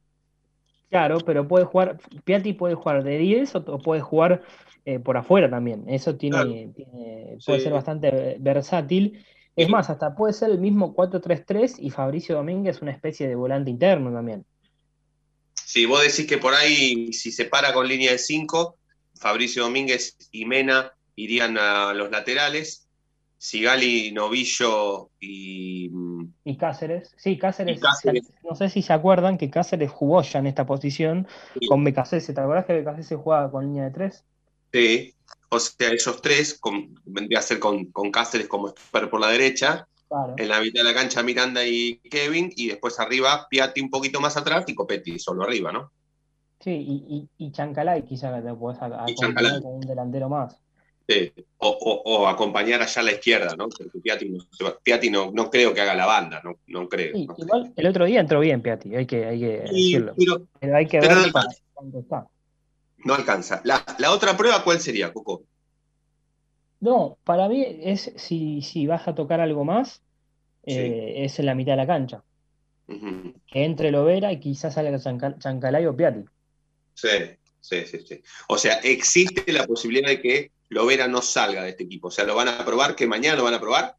Claro, 0.90 1.18
pero 1.24 1.48
puede 1.48 1.64
jugar, 1.64 1.98
Piatti 2.24 2.52
puede 2.52 2.74
jugar 2.74 3.02
de 3.02 3.16
10 3.18 3.54
o, 3.56 3.58
o 3.66 3.78
puede 3.78 4.00
jugar 4.02 4.42
eh, 4.84 4.98
por 5.00 5.16
afuera 5.16 5.48
también. 5.50 5.84
Eso 5.88 6.14
tiene, 6.16 6.70
tiene- 6.76 7.38
puede 7.44 7.58
Sí. 7.58 7.64
ser 7.64 7.72
bastante 7.72 8.36
versátil. 8.38 9.24
Es 9.56 9.68
más, 9.70 9.88
hasta 9.88 10.14
puede 10.14 10.34
ser 10.34 10.50
el 10.50 10.58
mismo 10.58 10.94
4-3-3 10.94 11.76
y 11.78 11.88
Fabricio 11.90 12.36
Domínguez 12.36 12.82
una 12.82 12.90
especie 12.92 13.26
de 13.28 13.34
volante 13.34 13.70
interno 13.70 14.12
también. 14.12 14.44
Si 15.54 15.86
vos 15.86 16.02
decís 16.02 16.26
que 16.26 16.38
por 16.38 16.52
ahí, 16.54 17.12
si 17.12 17.32
se 17.32 17.46
para 17.46 17.72
con 17.72 17.88
línea 17.88 18.12
de 18.12 18.18
5, 18.18 18.76
Fabricio 19.14 19.62
Domínguez 19.62 20.16
y 20.30 20.44
Mena 20.44 20.92
irían 21.16 21.58
a 21.58 21.92
los 21.94 22.10
laterales, 22.10 22.88
Sigali, 23.38 24.10
Novillo 24.12 25.10
y. 25.20 25.90
Y 26.44 26.56
Cáceres, 26.56 27.12
sí, 27.18 27.36
Cáceres, 27.38 27.76
Y 27.78 27.80
Cáceres. 27.80 28.32
no 28.48 28.54
sé 28.56 28.70
si 28.70 28.80
se 28.82 28.92
acuerdan 28.92 29.36
que 29.36 29.50
Cáceres 29.50 29.90
jugó 29.90 30.22
ya 30.22 30.38
en 30.38 30.46
esta 30.46 30.64
posición 30.64 31.26
Sí. 31.60 31.66
con 31.66 31.84
Becasese. 31.84 32.32
¿Te 32.32 32.40
acordás 32.40 32.64
que 32.64 32.72
Becasese 32.74 33.16
jugaba 33.16 33.50
con 33.50 33.64
línea 33.66 33.84
de 33.84 33.90
3? 33.90 34.24
Sí. 34.72 35.14
O 35.50 35.58
sea, 35.60 35.90
esos 35.90 36.20
tres, 36.22 36.58
con, 36.58 36.98
vendría 37.04 37.38
a 37.38 37.42
ser 37.42 37.58
con, 37.60 37.86
con 37.92 38.10
Cáceres 38.10 38.48
como 38.48 38.68
esper 38.68 39.08
por 39.10 39.20
la 39.20 39.28
derecha, 39.28 39.86
Claro. 40.08 40.34
en 40.36 40.48
la 40.48 40.60
mitad 40.60 40.82
de 40.82 40.92
la 40.92 40.94
cancha 40.94 41.22
Miranda 41.22 41.64
y 41.66 41.98
Kevin, 42.10 42.50
y 42.56 42.68
después 42.68 42.98
arriba 43.00 43.46
Piatti 43.50 43.80
un 43.80 43.90
poquito 43.90 44.20
más 44.20 44.36
atrás 44.36 44.64
y 44.68 44.74
Copetti 44.74 45.18
solo 45.18 45.42
arriba, 45.44 45.70
¿no? 45.72 45.90
Sí, 46.60 46.70
y, 46.70 47.28
y, 47.38 47.46
y 47.46 47.52
Chancalay 47.52 48.04
quizá 48.04 48.34
que 48.34 48.42
te 48.46 48.54
puedes 48.54 48.80
a- 48.80 48.86
Y 48.86 48.90
acompañar 48.90 49.14
Chancalay. 49.16 49.62
con 49.62 49.72
un 49.74 49.80
delantero 49.80 50.28
más. 50.28 50.56
Sí. 51.06 51.32
O, 51.58 51.68
o- 51.68 52.02
o 52.22 52.28
acompañar 52.28 52.80
allá 52.80 53.00
a 53.00 53.04
la 53.04 53.12
izquierda, 53.12 53.54
¿no? 53.56 53.68
Porque 53.68 53.98
Piatti, 54.00 54.30
no, 54.30 54.38
Piatti 54.82 55.10
no, 55.10 55.30
no 55.32 55.50
creo 55.50 55.74
que 55.74 55.80
haga 55.82 55.94
la 55.94 56.06
banda, 56.06 56.40
no, 56.42 56.58
no 56.66 56.88
creo. 56.88 57.14
Sí, 57.14 57.26
¿no? 57.26 57.34
igual 57.36 57.72
el 57.76 57.86
otro 57.86 58.04
día 58.06 58.20
entró 58.20 58.40
bien 58.40 58.62
Piatti, 58.62 58.94
hay 58.94 59.06
que, 59.06 59.24
hay 59.26 59.40
que 59.40 59.66
Sí, 59.68 59.92
decirlo. 59.92 60.14
pero 60.16 60.46
Pero 60.60 60.76
hay 60.76 60.86
que 60.86 61.00
pero 61.00 61.16
ver 61.22 61.32
para 61.32 61.48
cuánto 61.74 61.98
está. 62.00 62.26
no 63.04 63.14
alcanza. 63.14 63.60
La, 63.64 63.84
la 63.98 64.12
otra 64.12 64.34
prueba, 64.36 64.64
¿cuál 64.64 64.80
sería, 64.80 65.12
Coco? 65.12 65.44
No, 66.80 67.18
para 67.24 67.48
mí 67.48 67.64
es 67.82 68.12
si, 68.16 68.62
si 68.62 68.86
vas 68.86 69.06
a 69.08 69.14
tocar 69.14 69.40
algo 69.40 69.64
más, 69.64 70.02
eh, 70.64 71.14
es 71.24 71.38
en 71.38 71.46
la 71.46 71.54
mitad 71.54 71.72
de 71.72 71.76
la 71.76 71.86
cancha. 71.86 72.22
Que 72.86 73.64
entre 73.64 73.90
Lovera 73.90 74.32
y 74.32 74.40
quizás 74.40 74.74
salga 74.74 74.98
Chanca- 74.98 75.38
Chancalay 75.38 75.86
o 75.86 75.96
Piatti. 75.96 76.24
Sí, 76.94 77.08
sí, 77.60 77.86
sí, 77.86 77.98
sí. 78.06 78.22
O 78.48 78.58
sea, 78.58 78.74
existe 78.82 79.50
la 79.52 79.66
posibilidad 79.66 80.08
de 80.08 80.20
que 80.20 80.50
Lovera 80.68 81.06
no 81.08 81.20
salga 81.22 81.62
de 81.62 81.70
este 81.70 81.84
equipo. 81.84 82.08
O 82.08 82.10
sea, 82.10 82.24
lo 82.24 82.34
van 82.34 82.48
a 82.48 82.64
probar, 82.64 82.94
que 82.96 83.06
mañana 83.06 83.36
lo 83.36 83.44
van 83.44 83.54
a 83.54 83.60
probar. 83.60 83.96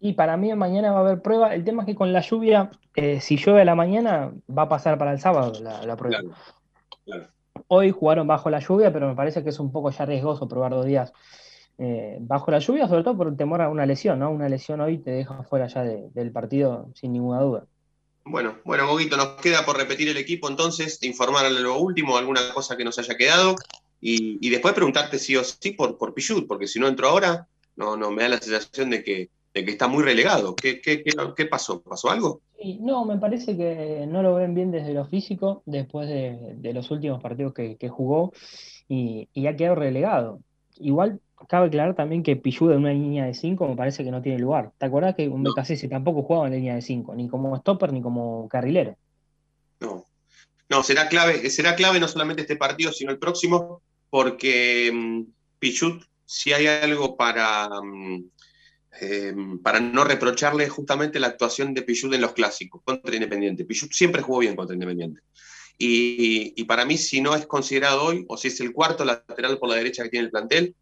Y 0.00 0.12
para 0.12 0.36
mí 0.36 0.54
mañana 0.54 0.92
va 0.92 0.98
a 0.98 1.00
haber 1.02 1.20
prueba. 1.22 1.54
El 1.54 1.64
tema 1.64 1.82
es 1.82 1.86
que 1.86 1.94
con 1.94 2.12
la 2.12 2.20
lluvia, 2.20 2.70
eh, 2.94 3.20
si 3.20 3.36
llueve 3.36 3.62
a 3.62 3.64
la 3.64 3.74
mañana, 3.74 4.32
va 4.48 4.62
a 4.62 4.68
pasar 4.68 4.96
para 4.98 5.12
el 5.12 5.20
sábado 5.20 5.52
la, 5.60 5.84
la 5.84 5.96
prueba. 5.96 6.20
Claro, 6.20 6.36
claro. 7.04 7.28
Hoy 7.66 7.90
jugaron 7.90 8.26
bajo 8.26 8.48
la 8.50 8.60
lluvia, 8.60 8.92
pero 8.92 9.08
me 9.08 9.16
parece 9.16 9.42
que 9.42 9.50
es 9.50 9.58
un 9.58 9.72
poco 9.72 9.90
ya 9.90 10.06
riesgoso 10.06 10.48
probar 10.48 10.70
dos 10.72 10.86
días 10.86 11.12
eh, 11.78 12.16
bajo 12.20 12.50
la 12.52 12.60
lluvia, 12.60 12.86
sobre 12.88 13.02
todo 13.02 13.16
por 13.16 13.26
el 13.28 13.36
temor 13.36 13.60
a 13.60 13.68
una 13.68 13.84
lesión, 13.86 14.20
¿no? 14.20 14.30
Una 14.30 14.48
lesión 14.48 14.80
hoy 14.80 14.98
te 14.98 15.10
deja 15.10 15.42
fuera 15.42 15.66
ya 15.66 15.82
de- 15.82 16.08
del 16.14 16.30
partido 16.32 16.88
sin 16.94 17.12
ninguna 17.12 17.40
duda. 17.40 17.64
Bueno, 18.24 18.56
bueno, 18.64 18.86
Goguito, 18.86 19.16
nos 19.16 19.28
queda 19.42 19.64
por 19.64 19.76
repetir 19.76 20.08
el 20.08 20.16
equipo 20.16 20.48
entonces, 20.48 21.02
informarle 21.02 21.60
lo 21.60 21.78
último, 21.78 22.16
alguna 22.16 22.40
cosa 22.54 22.76
que 22.76 22.84
nos 22.84 22.98
haya 22.98 23.16
quedado, 23.16 23.56
y, 24.00 24.38
y 24.46 24.50
después 24.50 24.74
preguntarte 24.74 25.18
sí 25.18 25.36
o 25.36 25.44
sí 25.44 25.72
por, 25.72 25.98
por 25.98 26.14
Pichut, 26.14 26.46
porque 26.46 26.66
si 26.66 26.78
no 26.78 26.88
entro 26.88 27.08
ahora, 27.08 27.46
no, 27.76 27.96
no 27.96 28.10
me 28.10 28.22
da 28.22 28.30
la 28.30 28.40
sensación 28.40 28.90
de 28.90 29.02
que, 29.02 29.30
de 29.54 29.64
que 29.64 29.70
está 29.70 29.88
muy 29.88 30.02
relegado. 30.02 30.54
¿Qué, 30.54 30.80
qué, 30.80 31.02
qué, 31.02 31.12
qué 31.36 31.46
pasó? 31.46 31.80
¿Pasó 31.82 32.10
algo? 32.10 32.40
Y 32.58 32.78
no, 32.78 33.04
me 33.04 33.18
parece 33.18 33.56
que 33.56 34.06
no 34.08 34.22
lo 34.22 34.34
ven 34.34 34.54
bien 34.54 34.70
desde 34.70 34.94
lo 34.94 35.06
físico 35.06 35.62
después 35.66 36.08
de, 36.08 36.54
de 36.56 36.72
los 36.72 36.90
últimos 36.90 37.22
partidos 37.22 37.54
que, 37.54 37.76
que 37.76 37.88
jugó 37.88 38.32
y, 38.88 39.28
y 39.32 39.46
ha 39.46 39.56
quedado 39.56 39.76
relegado. 39.76 40.40
Igual 40.76 41.20
cabe 41.48 41.68
aclarar 41.68 41.94
también 41.94 42.22
que 42.22 42.36
Pichu 42.36 42.70
en 42.70 42.78
una 42.78 42.92
línea 42.92 43.26
de 43.26 43.34
5 43.34 43.68
me 43.68 43.76
parece 43.76 44.02
que 44.02 44.10
no 44.10 44.22
tiene 44.22 44.38
lugar. 44.38 44.72
¿Te 44.78 44.86
acordás 44.86 45.14
que 45.14 45.28
un 45.28 45.44
BKC 45.44 45.88
tampoco 45.88 46.22
jugaba 46.22 46.48
en 46.48 46.54
línea 46.54 46.74
de 46.74 46.82
5, 46.82 47.14
ni 47.14 47.28
como 47.28 47.56
stopper 47.56 47.92
ni 47.92 48.02
como 48.02 48.48
carrilero? 48.48 48.96
No. 49.80 50.04
No, 50.68 50.82
será 50.82 51.08
clave, 51.08 51.48
será 51.48 51.76
clave 51.76 52.00
no 52.00 52.08
solamente 52.08 52.42
este 52.42 52.56
partido, 52.56 52.92
sino 52.92 53.10
el 53.10 53.18
próximo, 53.18 53.80
porque 54.10 54.90
mm, 54.92 55.22
Pichut, 55.58 56.02
si 56.24 56.52
hay 56.52 56.66
algo 56.66 57.16
para, 57.16 57.68
mm, 57.82 58.30
eh, 59.00 59.34
para 59.62 59.80
no 59.80 60.04
reprocharle 60.04 60.68
justamente 60.68 61.20
la 61.20 61.28
actuación 61.28 61.74
de 61.74 61.82
Pichut 61.82 62.12
en 62.14 62.20
los 62.20 62.32
clásicos 62.32 62.82
contra 62.84 63.14
Independiente. 63.14 63.64
Pichut 63.64 63.92
siempre 63.92 64.22
jugó 64.22 64.40
bien 64.40 64.56
contra 64.56 64.74
Independiente. 64.74 65.20
Y, 65.78 66.54
y 66.56 66.64
para 66.64 66.84
mí, 66.84 66.98
si 66.98 67.20
no 67.20 67.34
es 67.36 67.46
considerado 67.46 68.02
hoy, 68.02 68.24
o 68.28 68.36
si 68.36 68.48
es 68.48 68.60
el 68.60 68.72
cuarto 68.72 69.04
lateral 69.04 69.58
por 69.58 69.68
la 69.68 69.76
derecha 69.76 70.02
que 70.02 70.08
tiene 70.08 70.26
el 70.26 70.32
plantel, 70.32 70.74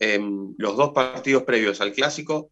eh, 0.00 0.18
los 0.56 0.76
dos 0.76 0.92
partidos 0.92 1.42
previos 1.42 1.80
al 1.82 1.92
clásico 1.92 2.50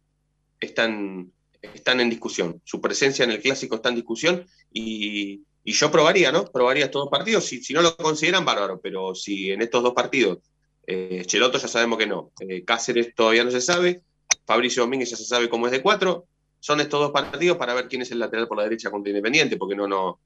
están, 0.59 1.31
están 1.61 1.99
en 1.99 2.09
discusión. 2.09 2.61
Su 2.63 2.79
presencia 2.79 3.25
en 3.25 3.31
el 3.31 3.41
clásico 3.41 3.75
está 3.75 3.89
en 3.89 3.95
discusión 3.95 4.45
y, 4.71 5.43
y 5.69 5.71
yo 5.71 5.91
probaría, 5.91 6.31
¿no? 6.31 6.45
Probaría 6.45 6.85
estos 6.85 7.03
dos 7.03 7.11
partidos. 7.11 7.45
Si, 7.45 7.61
si 7.63 7.73
no 7.73 7.83
lo 7.83 7.95
consideran, 7.95 8.43
bárbaro, 8.43 8.81
pero 8.81 9.13
si 9.13 9.51
en 9.51 9.61
estos 9.61 9.83
dos 9.83 9.93
partidos, 9.93 10.39
eh, 10.87 11.21
Cheloto 11.27 11.59
ya 11.59 11.67
sabemos 11.67 11.99
que 11.99 12.07
no, 12.07 12.31
eh, 12.39 12.63
Cáceres 12.65 13.13
todavía 13.13 13.43
no 13.43 13.51
se 13.51 13.61
sabe, 13.61 14.01
Fabricio 14.47 14.81
Domínguez 14.81 15.11
ya 15.11 15.15
se 15.15 15.25
sabe 15.25 15.47
cómo 15.47 15.67
es 15.67 15.71
de 15.71 15.83
cuatro, 15.83 16.25
son 16.59 16.79
estos 16.79 16.99
dos 16.99 17.11
partidos 17.11 17.57
para 17.57 17.75
ver 17.75 17.87
quién 17.87 18.01
es 18.01 18.09
el 18.09 18.17
lateral 18.17 18.47
por 18.47 18.57
la 18.57 18.63
derecha 18.63 18.89
contra 18.89 19.11
Independiente, 19.11 19.57
porque 19.57 19.75
no, 19.75 19.87
no, 19.87 20.19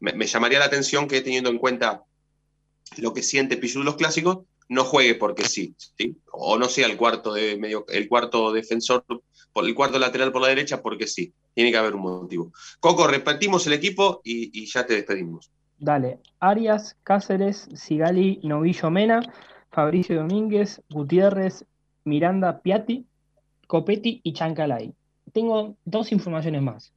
me, 0.00 0.26
llamaría 0.26 0.60
la 0.60 0.64
atención 0.64 1.06
que 1.06 1.20
teniendo 1.20 1.50
en 1.50 1.58
cuenta 1.58 2.02
lo 2.96 3.12
que 3.12 3.22
siente 3.22 3.58
Pichu 3.58 3.82
los 3.82 3.96
clásicos, 3.96 4.46
no 4.70 4.84
juegue 4.84 5.14
porque 5.14 5.44
sí, 5.44 5.74
¿sí? 5.76 6.16
o 6.32 6.56
no 6.56 6.70
sea 6.70 6.86
el 6.86 6.96
cuarto 6.96 7.34
de 7.34 7.58
medio, 7.58 7.84
el 7.88 8.08
cuarto 8.08 8.50
defensor, 8.50 9.04
el 9.56 9.74
cuarto 9.74 9.98
lateral 9.98 10.32
por 10.32 10.40
la 10.40 10.48
derecha 10.48 10.80
porque 10.80 11.06
sí, 11.06 11.34
tiene 11.56 11.72
que 11.72 11.78
haber 11.78 11.94
un 11.94 12.02
motivo. 12.02 12.52
Coco, 12.80 13.06
repetimos 13.06 13.66
el 13.66 13.72
equipo 13.72 14.20
y, 14.22 14.66
ya 14.66 14.84
te 14.84 14.92
despedimos. 14.92 15.50
Dale, 15.78 16.18
Arias, 16.38 16.98
Cáceres, 17.02 17.66
Sigali, 17.74 18.40
Novillo 18.42 18.90
Mena, 18.90 19.22
Fabricio 19.70 20.16
Domínguez, 20.16 20.82
Gutiérrez, 20.90 21.64
Miranda 22.04 22.60
Piatti, 22.60 23.06
Copetti 23.66 24.20
y 24.22 24.34
Chancalay. 24.34 24.92
Tengo 25.32 25.76
dos 25.86 26.12
informaciones 26.12 26.60
más. 26.60 26.92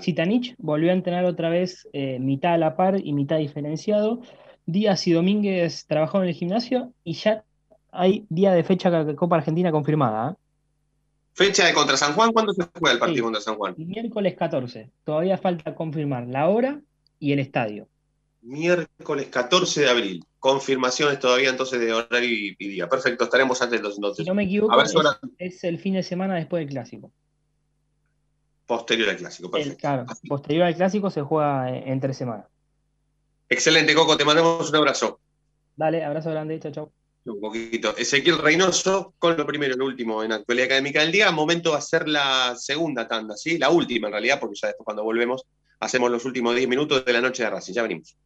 Sitanich 0.00 0.56
volvió 0.58 0.90
a 0.90 0.94
entrenar 0.94 1.24
otra 1.24 1.48
vez 1.48 1.88
eh, 1.92 2.18
mitad 2.18 2.54
a 2.54 2.58
la 2.58 2.74
par 2.74 2.98
y 2.98 3.12
mitad 3.12 3.38
diferenciado. 3.38 4.20
Díaz 4.66 5.06
y 5.06 5.12
Domínguez 5.12 5.86
trabajaron 5.86 6.24
en 6.24 6.30
el 6.30 6.34
gimnasio 6.34 6.92
y 7.04 7.12
ya 7.12 7.44
hay 7.92 8.26
día 8.28 8.52
de 8.52 8.64
fecha 8.64 9.14
Copa 9.14 9.36
Argentina 9.36 9.70
confirmada. 9.70 10.32
¿eh? 10.32 10.41
Fecha 11.34 11.66
de 11.66 11.72
contra 11.74 11.96
San 11.96 12.12
Juan, 12.14 12.32
¿cuándo 12.32 12.52
se 12.52 12.62
juega 12.78 12.92
el 12.92 12.98
partido 12.98 13.16
Sí. 13.18 13.22
contra 13.22 13.40
San 13.40 13.56
Juan? 13.56 13.74
Miércoles 13.78 14.34
14. 14.36 14.90
Todavía 15.04 15.38
falta 15.38 15.74
confirmar 15.74 16.26
la 16.26 16.48
hora 16.48 16.80
y 17.18 17.32
el 17.32 17.38
estadio. 17.38 17.88
Miércoles 18.42 19.28
14 19.28 19.82
de 19.82 19.88
abril. 19.90 20.24
Confirmaciones 20.38 21.18
todavía 21.20 21.48
entonces 21.50 21.80
de 21.80 21.92
horario 21.92 22.28
y, 22.28 22.56
y 22.58 22.68
día. 22.68 22.88
Perfecto, 22.88 23.24
estaremos 23.24 23.62
atentos 23.62 23.94
Si 23.94 23.98
entonces. 23.98 24.26
no 24.26 24.34
me 24.34 24.44
equivoco, 24.44 24.76
ver 24.76 24.84
es, 24.86 24.90
si 24.90 24.96
ahora 24.96 25.18
es 25.38 25.64
el 25.64 25.78
fin 25.78 25.94
de 25.94 26.02
semana 26.02 26.34
después 26.34 26.60
del 26.60 26.68
clásico. 26.70 27.12
posterior 28.66 29.08
al 29.10 29.16
clásico. 29.16 29.46
El- 29.48 29.52
Perfecto. 29.52 29.78
claro, 29.80 30.06
posterior 30.28 30.64
al 30.66 30.74
clásico 30.74 31.10
se 31.10 31.22
juega 31.22 31.68
en, 31.70 31.88
en 31.88 32.00
tres 32.00 32.16
semanas. 32.16 32.46
Excelente, 33.48 33.94
Coco, 33.94 34.16
te 34.16 34.24
mandamos 34.24 34.68
un 34.68 34.76
abrazo. 34.76 35.20
Dale, 35.76 36.04
abrazo 36.04 36.30
grande, 36.30 36.58
chao, 36.60 36.72
chao. 36.72 36.92
Un 37.24 37.40
poquito. 37.40 37.96
Ezequiel 37.96 38.38
Reynoso 38.38 39.14
con 39.18 39.36
lo 39.36 39.46
primero 39.46 39.74
y 39.74 39.78
lo 39.78 39.84
último 39.84 40.24
en 40.24 40.32
actualidad 40.32 40.66
académica 40.66 41.00
del 41.00 41.12
día. 41.12 41.30
Momento 41.30 41.70
de 41.70 41.76
hacer 41.76 42.08
la 42.08 42.56
segunda 42.56 43.06
tanda, 43.06 43.36
¿sí? 43.36 43.58
La 43.58 43.70
última 43.70 44.08
en 44.08 44.12
realidad, 44.12 44.40
porque 44.40 44.58
ya 44.60 44.68
después 44.68 44.84
cuando 44.84 45.04
volvemos 45.04 45.44
hacemos 45.78 46.10
los 46.10 46.24
últimos 46.24 46.54
10 46.54 46.68
minutos 46.68 47.04
de 47.04 47.12
la 47.12 47.20
noche 47.20 47.44
de 47.44 47.50
Racing. 47.50 47.72
Ya 47.74 47.82
venimos. 47.82 48.16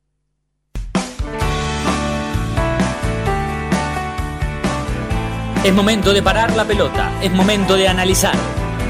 Es 5.64 5.74
momento 5.74 6.12
de 6.12 6.22
parar 6.22 6.55
la 6.55 6.64
pelota, 6.64 7.20
es 7.22 7.32
momento 7.32 7.74
de 7.74 7.88
analizar. 7.88 8.36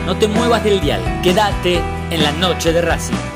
No 0.04 0.16
te 0.18 0.28
muevas 0.28 0.62
del 0.62 0.80
dial, 0.80 1.00
quédate 1.22 1.80
en 2.10 2.22
la 2.22 2.32
noche 2.32 2.72
de 2.72 2.82
Racing. 2.82 3.35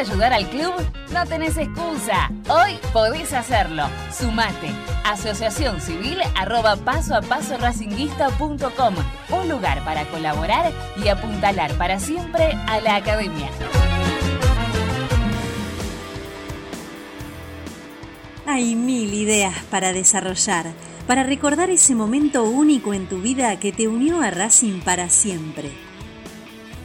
Ayudar 0.00 0.32
al 0.32 0.48
club? 0.48 0.72
No 1.12 1.26
tenés 1.26 1.56
excusa. 1.58 2.30
Hoy 2.48 2.78
podés 2.92 3.32
hacerlo. 3.32 3.84
Sumate. 4.10 4.70
Asociación 5.04 5.80
Civil 5.80 6.18
arroba 6.34 6.76
paso 6.76 7.14
a 7.14 7.20
paso 7.20 7.58
racinguista.com. 7.58 8.94
Un 9.30 9.48
lugar 9.48 9.84
para 9.84 10.06
colaborar 10.06 10.72
y 11.02 11.08
apuntalar 11.08 11.74
para 11.74 12.00
siempre 12.00 12.52
a 12.66 12.80
la 12.80 12.96
academia. 12.96 13.50
Hay 18.46 18.74
mil 18.74 19.12
ideas 19.12 19.54
para 19.70 19.92
desarrollar, 19.92 20.66
para 21.06 21.24
recordar 21.24 21.68
ese 21.70 21.94
momento 21.94 22.44
único 22.44 22.94
en 22.94 23.06
tu 23.06 23.20
vida 23.20 23.60
que 23.60 23.72
te 23.72 23.86
unió 23.86 24.22
a 24.22 24.30
Racing 24.30 24.80
para 24.80 25.10
siempre. 25.10 25.89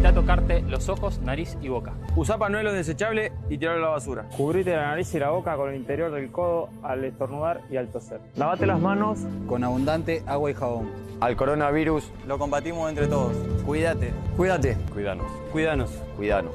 Evita 0.00 0.14
tocarte 0.14 0.62
los 0.62 0.88
ojos, 0.88 1.20
nariz 1.20 1.58
y 1.60 1.68
boca. 1.68 1.92
Usa 2.16 2.38
panuelo 2.38 2.72
desechable 2.72 3.32
y 3.50 3.58
tirarlo 3.58 3.82
a 3.84 3.88
la 3.88 3.94
basura. 3.96 4.26
Cubrite 4.34 4.74
la 4.74 4.86
nariz 4.86 5.14
y 5.14 5.18
la 5.18 5.28
boca 5.28 5.54
con 5.56 5.68
el 5.68 5.76
interior 5.76 6.10
del 6.10 6.32
codo 6.32 6.70
al 6.82 7.04
estornudar 7.04 7.60
y 7.70 7.76
al 7.76 7.88
toser. 7.88 8.18
Lavate 8.34 8.64
las 8.64 8.80
manos 8.80 9.18
Con 9.46 9.62
abundante 9.62 10.22
agua 10.26 10.50
y 10.50 10.54
jabón. 10.54 10.90
Al 11.20 11.36
coronavirus, 11.36 12.10
Lo 12.26 12.38
combatimos 12.38 12.88
entre 12.88 13.08
todos. 13.08 13.36
Cuídate. 13.66 14.14
cuídate. 14.38 14.78
Cuídanos. 14.90 15.26
Cuídanos. 15.52 15.90
Cuídanos. 16.16 16.54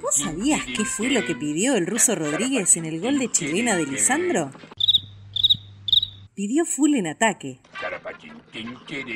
¿Vos 0.00 0.14
sabías 0.14 0.64
qué 0.64 0.86
fue 0.86 1.10
lo 1.10 1.22
que 1.26 1.34
pidió 1.34 1.74
el 1.76 1.86
ruso 1.86 2.14
Rodríguez 2.14 2.78
en 2.78 2.86
el 2.86 2.98
gol 2.98 3.18
de 3.18 3.30
chilena 3.30 3.76
de 3.76 3.84
Lisandro? 3.84 4.50
Pidió 6.38 6.64
full 6.64 6.94
en 6.94 7.08
ataque. 7.08 7.58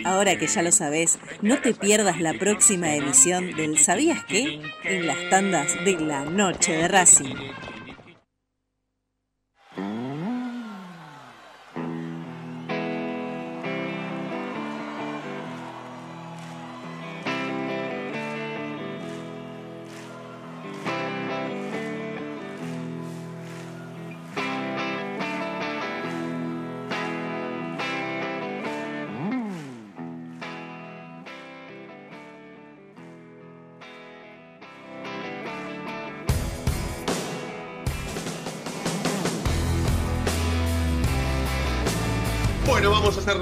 Ahora 0.04 0.36
que 0.36 0.48
ya 0.48 0.60
lo 0.60 0.72
sabés, 0.72 1.20
no 1.40 1.60
te 1.60 1.72
pierdas 1.72 2.20
la 2.20 2.34
próxima 2.34 2.96
emisión 2.96 3.54
del 3.54 3.78
¿Sabías 3.78 4.24
qué? 4.24 4.60
en 4.82 5.06
las 5.06 5.30
tandas 5.30 5.84
de 5.84 6.00
la 6.00 6.24
noche 6.24 6.72
de 6.72 6.88
Racing. 6.88 7.36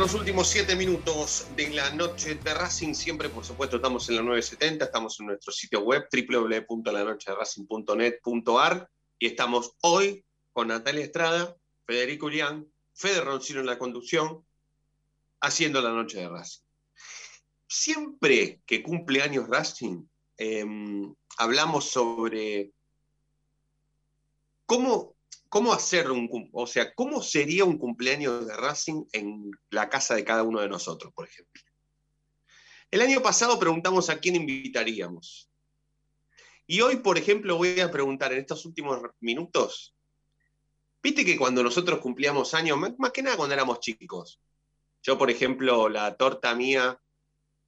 Los 0.01 0.15
últimos 0.15 0.49
siete 0.49 0.75
minutos 0.77 1.49
de 1.51 1.69
la 1.75 1.91
noche 1.91 2.37
de 2.37 2.55
Racing. 2.55 2.95
Siempre, 2.95 3.29
por 3.29 3.45
supuesto, 3.45 3.77
estamos 3.77 4.09
en 4.09 4.17
la 4.17 4.23
970, 4.23 4.87
estamos 4.87 5.21
en 5.21 5.27
nuestro 5.27 5.53
sitio 5.53 5.81
web 5.81 6.09
www.lanochederacing.net.ar 6.11 8.91
y 9.19 9.27
estamos 9.27 9.77
hoy 9.83 10.25
con 10.55 10.69
Natalia 10.69 11.05
Estrada, 11.05 11.55
Federico 11.87 12.25
Urián, 12.27 12.67
Fede 12.95 13.21
Roncino 13.21 13.61
en 13.61 13.67
la 13.67 13.79
conducción, 13.79 14.43
haciendo 15.43 15.83
la 15.83 15.91
noche 15.91 16.17
de 16.17 16.31
Racing. 16.31 16.63
Siempre 17.69 18.63
que 18.65 18.83
cumple 18.83 19.21
años 19.21 19.51
Racing, 19.51 20.07
eh, 20.39 20.65
hablamos 21.37 21.91
sobre 21.91 22.73
cómo 24.65 25.15
¿Cómo 25.51 25.73
hacer 25.73 26.11
un 26.13 26.49
o 26.53 26.67
sea, 26.67 26.95
cómo 26.95 27.21
sería 27.21 27.65
un 27.65 27.77
cumpleaños 27.77 28.47
de 28.47 28.57
Racing 28.57 29.05
en 29.13 29.51
la 29.71 29.89
casa 29.89 30.15
de 30.15 30.25
cada 30.25 30.45
uno 30.45 30.61
de 30.61 30.69
nosotros, 30.69 31.13
por 31.13 31.27
ejemplo? 31.27 31.61
El 32.89 33.03
año 33.03 33.21
pasado 33.21 33.59
preguntamos 33.59 34.11
a 34.11 34.21
quién 34.21 34.37
invitaríamos. 34.37 35.51
Y 36.69 36.81
hoy, 36.83 36.99
por 36.99 37.19
ejemplo, 37.19 37.57
voy 37.57 37.81
a 37.81 37.91
preguntar 37.91 38.33
en 38.33 38.39
estos 38.39 38.65
últimos 38.65 39.01
minutos, 39.19 39.93
viste 41.03 41.25
que 41.25 41.37
cuando 41.37 41.65
nosotros 41.65 41.99
cumplíamos 41.99 42.55
años, 42.55 42.79
más 42.97 43.11
que 43.11 43.23
nada 43.23 43.37
cuando 43.37 43.55
éramos 43.55 43.81
chicos, 43.81 44.41
yo, 45.03 45.19
por 45.19 45.33
ejemplo, 45.33 45.89
la 45.89 46.15
torta 46.15 46.55
mía 46.55 46.97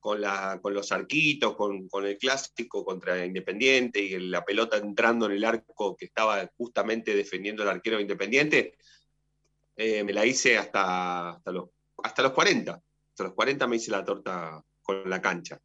con, 0.03 0.20
la, 0.20 0.59
con 0.61 0.74
los 0.74 0.90
arquitos, 0.90 1.55
con, 1.55 1.86
con 1.88 2.05
el 2.05 2.18
clásico 2.18 2.84
contra 2.84 3.24
Independiente 3.24 4.00
y 4.00 4.18
la 4.18 4.44
pelota 4.44 4.76
entrando 4.76 5.26
en 5.26 5.32
el 5.32 5.44
arco 5.44 5.96
que 5.96 6.07
estaba 6.07 6.50
justamente 6.57 7.14
defendiendo 7.14 7.62
el 7.62 7.68
arquero 7.68 7.96
de 7.96 8.03
Independiente, 8.03 8.74
eh, 9.76 10.03
me 10.03 10.12
la 10.12 10.26
hice 10.26 10.59
hasta, 10.59 11.30
hasta, 11.30 11.53
los, 11.53 11.68
hasta 12.03 12.22
los 12.22 12.32
40. 12.32 12.72
Hasta 12.72 13.22
los 13.22 13.32
40 13.32 13.66
me 13.68 13.76
hice 13.76 13.92
la 13.92 14.05
torta 14.05 14.61
con 14.82 15.09
la 15.09 15.22
cancha. 15.22 15.61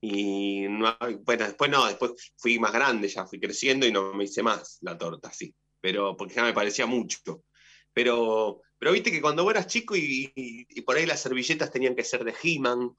Y 0.00 0.68
no, 0.68 0.96
bueno, 1.24 1.44
después 1.44 1.68
no, 1.68 1.86
después 1.86 2.12
fui 2.36 2.60
más 2.60 2.72
grande, 2.72 3.08
ya 3.08 3.26
fui 3.26 3.40
creciendo 3.40 3.84
y 3.84 3.90
no 3.90 4.14
me 4.14 4.24
hice 4.24 4.44
más 4.44 4.78
la 4.82 4.96
torta, 4.96 5.32
sí. 5.32 5.52
Pero 5.80 6.16
porque 6.16 6.34
ya 6.34 6.44
me 6.44 6.52
parecía 6.52 6.86
mucho. 6.86 7.42
Pero, 7.92 8.62
pero 8.78 8.92
viste 8.92 9.10
que 9.10 9.20
cuando 9.20 9.42
vos 9.44 9.52
eras 9.52 9.66
chico 9.66 9.96
y, 9.96 10.32
y- 10.34 10.66
y 10.68 10.80
por 10.82 10.96
ahí 10.96 11.06
las 11.06 11.20
servilletas 11.20 11.70
tenían 11.70 11.94
que 11.96 12.04
ser 12.04 12.24
de 12.24 12.34
He-Man, 12.42 12.96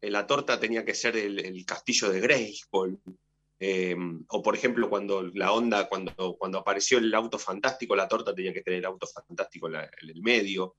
eh, 0.00 0.10
la 0.10 0.26
torta 0.26 0.58
tenía 0.58 0.84
que 0.84 0.94
ser 0.94 1.16
el, 1.16 1.38
el 1.38 1.64
castillo 1.64 2.10
de 2.10 2.20
Grayskull. 2.20 2.98
eh, 3.64 3.94
o 4.28 4.42
por 4.42 4.56
ejemplo, 4.56 4.90
cuando 4.90 5.22
la 5.34 5.52
onda, 5.52 5.88
cuando, 5.88 6.36
cuando 6.36 6.58
apareció 6.58 6.98
el 6.98 7.14
auto 7.14 7.38
fantástico, 7.38 7.94
la 7.94 8.08
torta 8.08 8.34
tenía 8.34 8.52
que 8.52 8.62
tener 8.62 8.80
el 8.80 8.86
auto 8.86 9.06
fantástico 9.06 9.68
en, 9.68 9.74
la- 9.74 9.84
en 9.84 10.10
el 10.10 10.20
medio. 10.22 10.76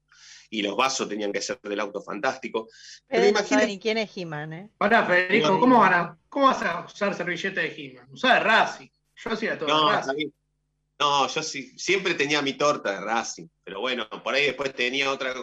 Y 0.50 0.62
los 0.62 0.76
vasos 0.76 1.08
tenían 1.10 1.32
que 1.32 1.42
ser 1.42 1.60
del 1.64 1.80
auto 1.80 2.02
fantástico. 2.02 2.68
Pero 3.08 3.26
imagínate. 3.26 3.66
ni 3.68 3.80
quién 3.80 3.98
es 3.98 4.16
He-Man, 4.16 4.54
¿eh? 4.54 4.70
Pará, 4.78 5.06
Federico, 5.06 5.58
¿cómo, 5.60 5.80
van 5.80 5.94
a- 5.94 6.18
¿cómo 6.30 6.46
vas 6.48 6.62
a 6.62 6.86
usar 6.86 7.16
servilleta 7.16 7.62
de 7.62 7.74
He-Man? 7.76 8.08
Usá 8.12 8.34
de 8.36 8.40
Racing. 8.42 8.90
Yo 9.16 9.30
hacía 9.32 9.58
todo 9.58 9.70
No, 9.70 9.90
de 9.90 9.96
Racing. 9.96 10.30
No, 11.00 11.28
yo 11.28 11.44
sí, 11.44 11.78
siempre 11.78 12.14
tenía 12.14 12.42
mi 12.42 12.54
torta 12.54 12.92
de 12.92 13.02
Racing, 13.02 13.48
pero 13.64 13.82
bueno, 13.82 14.08
por 14.24 14.34
ahí 14.34 14.46
después 14.46 14.74
tenía 14.74 15.12
otra, 15.12 15.34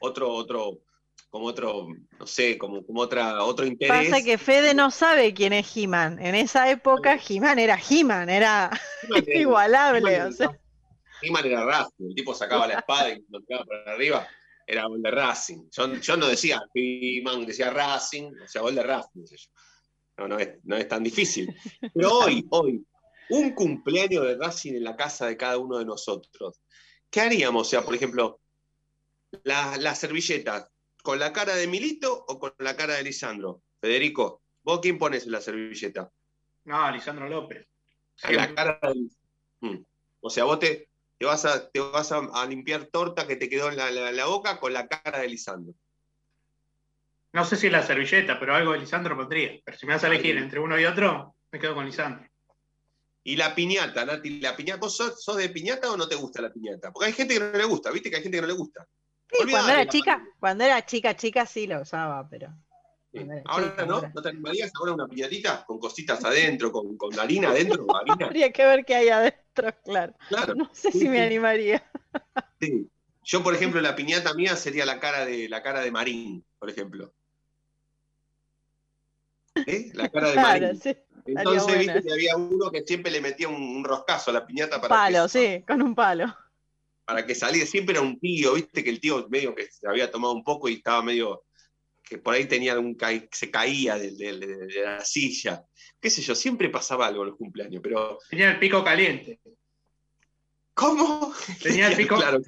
otro, 0.00 0.32
otro, 0.32 0.80
como 1.30 1.46
otro, 1.46 1.88
no 2.18 2.26
sé, 2.26 2.56
como, 2.58 2.84
como 2.84 3.00
otra, 3.00 3.42
otro 3.42 3.66
interés. 3.66 4.10
Pasa 4.10 4.24
que 4.24 4.38
Fede 4.38 4.74
no 4.74 4.90
sabe 4.90 5.34
quién 5.34 5.52
es 5.52 5.76
He-Man. 5.76 6.18
En 6.20 6.34
esa 6.34 6.70
época 6.70 7.18
He-Man 7.18 7.58
era 7.58 7.78
He-Man, 7.78 8.28
era 8.28 8.70
igualable. 9.34 10.14
He-Man 10.14 10.28
o 10.32 10.32
sea. 10.32 10.58
He-Man 11.22 11.46
era 11.46 11.64
Racing, 11.64 12.08
el 12.08 12.14
tipo 12.14 12.34
sacaba 12.34 12.66
la 12.66 12.78
espada 12.78 13.10
y 13.10 13.24
lo 13.28 13.40
tiraba 13.40 13.64
para 13.64 13.92
arriba, 13.92 14.28
era 14.66 14.86
gol 14.86 15.02
de 15.02 15.10
Racing. 15.10 15.68
Yo, 15.70 15.94
yo 15.94 16.16
no 16.16 16.28
decía 16.28 16.62
He-Man, 16.74 17.46
decía 17.46 17.70
Racing, 17.70 18.30
o 18.44 18.46
sea, 18.46 18.62
gol 18.62 18.74
de 18.74 18.82
Racing. 18.82 19.24
No, 20.18 20.28
no 20.28 20.38
es, 20.38 20.50
no 20.64 20.76
es 20.76 20.88
tan 20.88 21.02
difícil. 21.02 21.54
Pero 21.94 22.18
hoy, 22.18 22.44
hoy, 22.50 22.84
un 23.30 23.52
cumpleaños 23.52 24.24
de 24.26 24.36
Racing 24.36 24.74
en 24.74 24.84
la 24.84 24.96
casa 24.96 25.26
de 25.26 25.36
cada 25.36 25.58
uno 25.58 25.78
de 25.78 25.84
nosotros. 25.84 26.60
¿Qué 27.10 27.20
haríamos? 27.20 27.66
O 27.66 27.70
sea, 27.70 27.82
por 27.82 27.94
ejemplo, 27.94 28.40
la, 29.44 29.76
la 29.78 29.94
servilleta, 29.94 30.68
¿con 31.02 31.18
la 31.18 31.32
cara 31.32 31.54
de 31.54 31.66
Milito 31.66 32.24
o 32.28 32.38
con 32.38 32.52
la 32.58 32.76
cara 32.76 32.94
de 32.94 33.02
Lisandro? 33.02 33.62
Federico, 33.80 34.42
¿vos 34.62 34.80
quién 34.80 34.98
pones 34.98 35.24
en 35.24 35.32
la 35.32 35.40
servilleta? 35.40 36.10
No, 36.64 36.90
Lisandro 36.90 37.28
López. 37.28 37.66
La 38.30 38.54
cara 38.54 38.78
del- 38.82 39.10
Mm. 39.60 39.82
O 40.20 40.30
sea, 40.30 40.44
vos 40.44 40.60
te, 40.60 40.88
te 41.18 41.26
vas, 41.26 41.44
a, 41.44 41.68
te 41.68 41.80
vas 41.80 42.12
a, 42.12 42.18
a 42.32 42.46
limpiar 42.46 42.84
torta 42.86 43.26
que 43.26 43.34
te 43.34 43.48
quedó 43.48 43.68
en 43.70 43.76
la, 43.76 43.90
la- 43.90 44.12
la 44.12 44.26
boca 44.26 44.60
con 44.60 44.72
la 44.72 44.86
cara 44.86 45.18
de 45.18 45.28
Lisandro. 45.28 45.74
No 47.32 47.44
sé 47.44 47.56
si 47.56 47.68
la 47.68 47.82
servilleta, 47.82 48.38
pero 48.38 48.54
algo 48.54 48.72
de 48.72 48.78
Lisandro 48.78 49.16
pondría. 49.16 49.60
Pero 49.64 49.76
si 49.76 49.86
me 49.86 49.94
vas 49.94 50.04
a 50.04 50.06
elegir 50.06 50.36
entre 50.38 50.60
uno 50.60 50.78
y 50.78 50.84
otro, 50.84 51.34
me 51.50 51.58
quedo 51.58 51.74
con 51.74 51.86
Lisandro. 51.86 52.28
Y 53.28 53.36
la 53.36 53.54
piñata, 53.54 54.06
Nati, 54.06 54.40
la 54.40 54.56
piñata, 54.56 54.80
¿vos 54.80 54.96
sos, 54.96 55.22
sos 55.22 55.36
de 55.36 55.50
piñata 55.50 55.92
o 55.92 55.98
no 55.98 56.08
te 56.08 56.14
gusta 56.14 56.40
la 56.40 56.50
piñata? 56.50 56.90
Porque 56.90 57.08
hay 57.08 57.12
gente 57.12 57.34
que 57.34 57.40
no 57.40 57.52
le 57.52 57.64
gusta, 57.66 57.90
¿viste? 57.90 58.08
Que 58.08 58.16
hay 58.16 58.22
gente 58.22 58.38
que 58.38 58.40
no 58.42 58.48
le 58.48 58.54
gusta. 58.54 58.88
Sí, 59.30 59.44
cuando 59.50 59.70
era 59.72 59.86
chica, 59.86 60.24
cuando 60.40 60.64
era 60.64 60.86
chica, 60.86 61.14
chica 61.14 61.44
sí 61.44 61.66
la 61.66 61.82
usaba, 61.82 62.26
pero. 62.26 62.48
Sí. 63.12 63.20
Ahora 63.44 63.70
chica, 63.70 63.84
no, 63.84 63.94
ahora. 63.96 64.12
¿no 64.14 64.22
te 64.22 64.28
animarías 64.30 64.70
ahora 64.78 64.94
una 64.94 65.06
piñatita 65.06 65.62
con 65.66 65.78
cositas 65.78 66.24
adentro, 66.24 66.72
con, 66.72 66.96
con 66.96 67.18
harina 67.20 67.50
adentro? 67.50 67.86
harina? 67.94 68.26
Habría 68.26 68.50
que 68.50 68.64
ver 68.64 68.84
qué 68.86 68.94
hay 68.94 69.08
adentro, 69.10 69.74
claro. 69.84 70.14
Claro. 70.28 70.54
No 70.54 70.70
sé 70.72 70.90
Sí, 70.90 71.00
si 71.00 71.08
me 71.10 71.20
animaría. 71.20 71.84
Sí. 72.60 72.90
Yo, 73.24 73.42
por 73.42 73.54
ejemplo, 73.54 73.80
la 73.82 73.94
piñata 73.94 74.32
mía 74.32 74.56
sería 74.56 74.86
la 74.86 75.00
cara 75.00 75.26
de 75.26 75.50
la 75.50 75.62
cara 75.62 75.80
de 75.82 75.90
Marín, 75.90 76.46
por 76.58 76.70
ejemplo. 76.70 77.12
¿Eh? 79.66 79.90
La 79.94 80.08
cara 80.08 80.28
de 80.28 80.38
Claro, 80.38 80.72
Marín. 80.72 80.80
sí. 80.80 80.96
Entonces, 81.36 81.78
viste 81.78 82.02
que 82.02 82.12
había 82.12 82.36
uno 82.36 82.70
que 82.70 82.82
siempre 82.86 83.10
le 83.12 83.20
metía 83.20 83.48
un, 83.48 83.62
un 83.62 83.84
roscazo 83.84 84.30
a 84.30 84.34
la 84.34 84.46
piñata 84.46 84.80
para 84.80 84.94
Palo, 84.94 85.24
que, 85.24 85.28
sí, 85.28 85.64
con 85.66 85.82
un 85.82 85.94
palo. 85.94 86.34
para 87.04 87.26
que 87.26 87.34
saliera. 87.34 87.66
Siempre 87.66 87.92
era 87.94 88.02
un 88.02 88.18
tío, 88.18 88.54
viste 88.54 88.82
que 88.82 88.90
el 88.90 89.00
tío 89.00 89.26
medio 89.28 89.54
que 89.54 89.70
se 89.70 89.86
había 89.88 90.10
tomado 90.10 90.32
un 90.34 90.42
poco 90.44 90.68
y 90.68 90.74
estaba 90.74 91.02
medio 91.02 91.44
que 92.02 92.16
por 92.18 92.32
ahí 92.34 92.46
tenía 92.46 92.78
un 92.78 92.94
ca- 92.94 93.28
se 93.30 93.50
caía 93.50 93.96
de, 93.98 94.12
de- 94.12 94.38
de- 94.38 94.66
de 94.66 94.82
la 94.82 95.04
silla. 95.04 95.62
Qué 96.00 96.08
sé 96.08 96.22
yo, 96.22 96.34
siempre 96.34 96.70
pasaba 96.70 97.06
algo 97.06 97.22
en 97.22 97.28
los 97.30 97.36
cumpleaños, 97.36 97.80
pero. 97.82 98.18
Tenía 98.30 98.50
el 98.52 98.58
pico 98.58 98.82
caliente. 98.82 99.40
¿Cómo? 100.74 101.32
Tenía 101.62 101.88
el 101.88 101.96
pico, 101.96 102.16
Claro, 102.16 102.40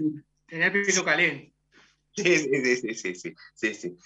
tenía 0.46 0.66
el 0.68 0.82
pico 0.84 1.04
caliente. 1.04 1.52
Sí, 2.16 2.24
sí, 2.38 2.48
sí, 2.64 2.76
sí, 2.76 2.94
sí, 2.94 3.14
sí, 3.14 3.34
sí, 3.54 3.74
sí. 3.74 3.96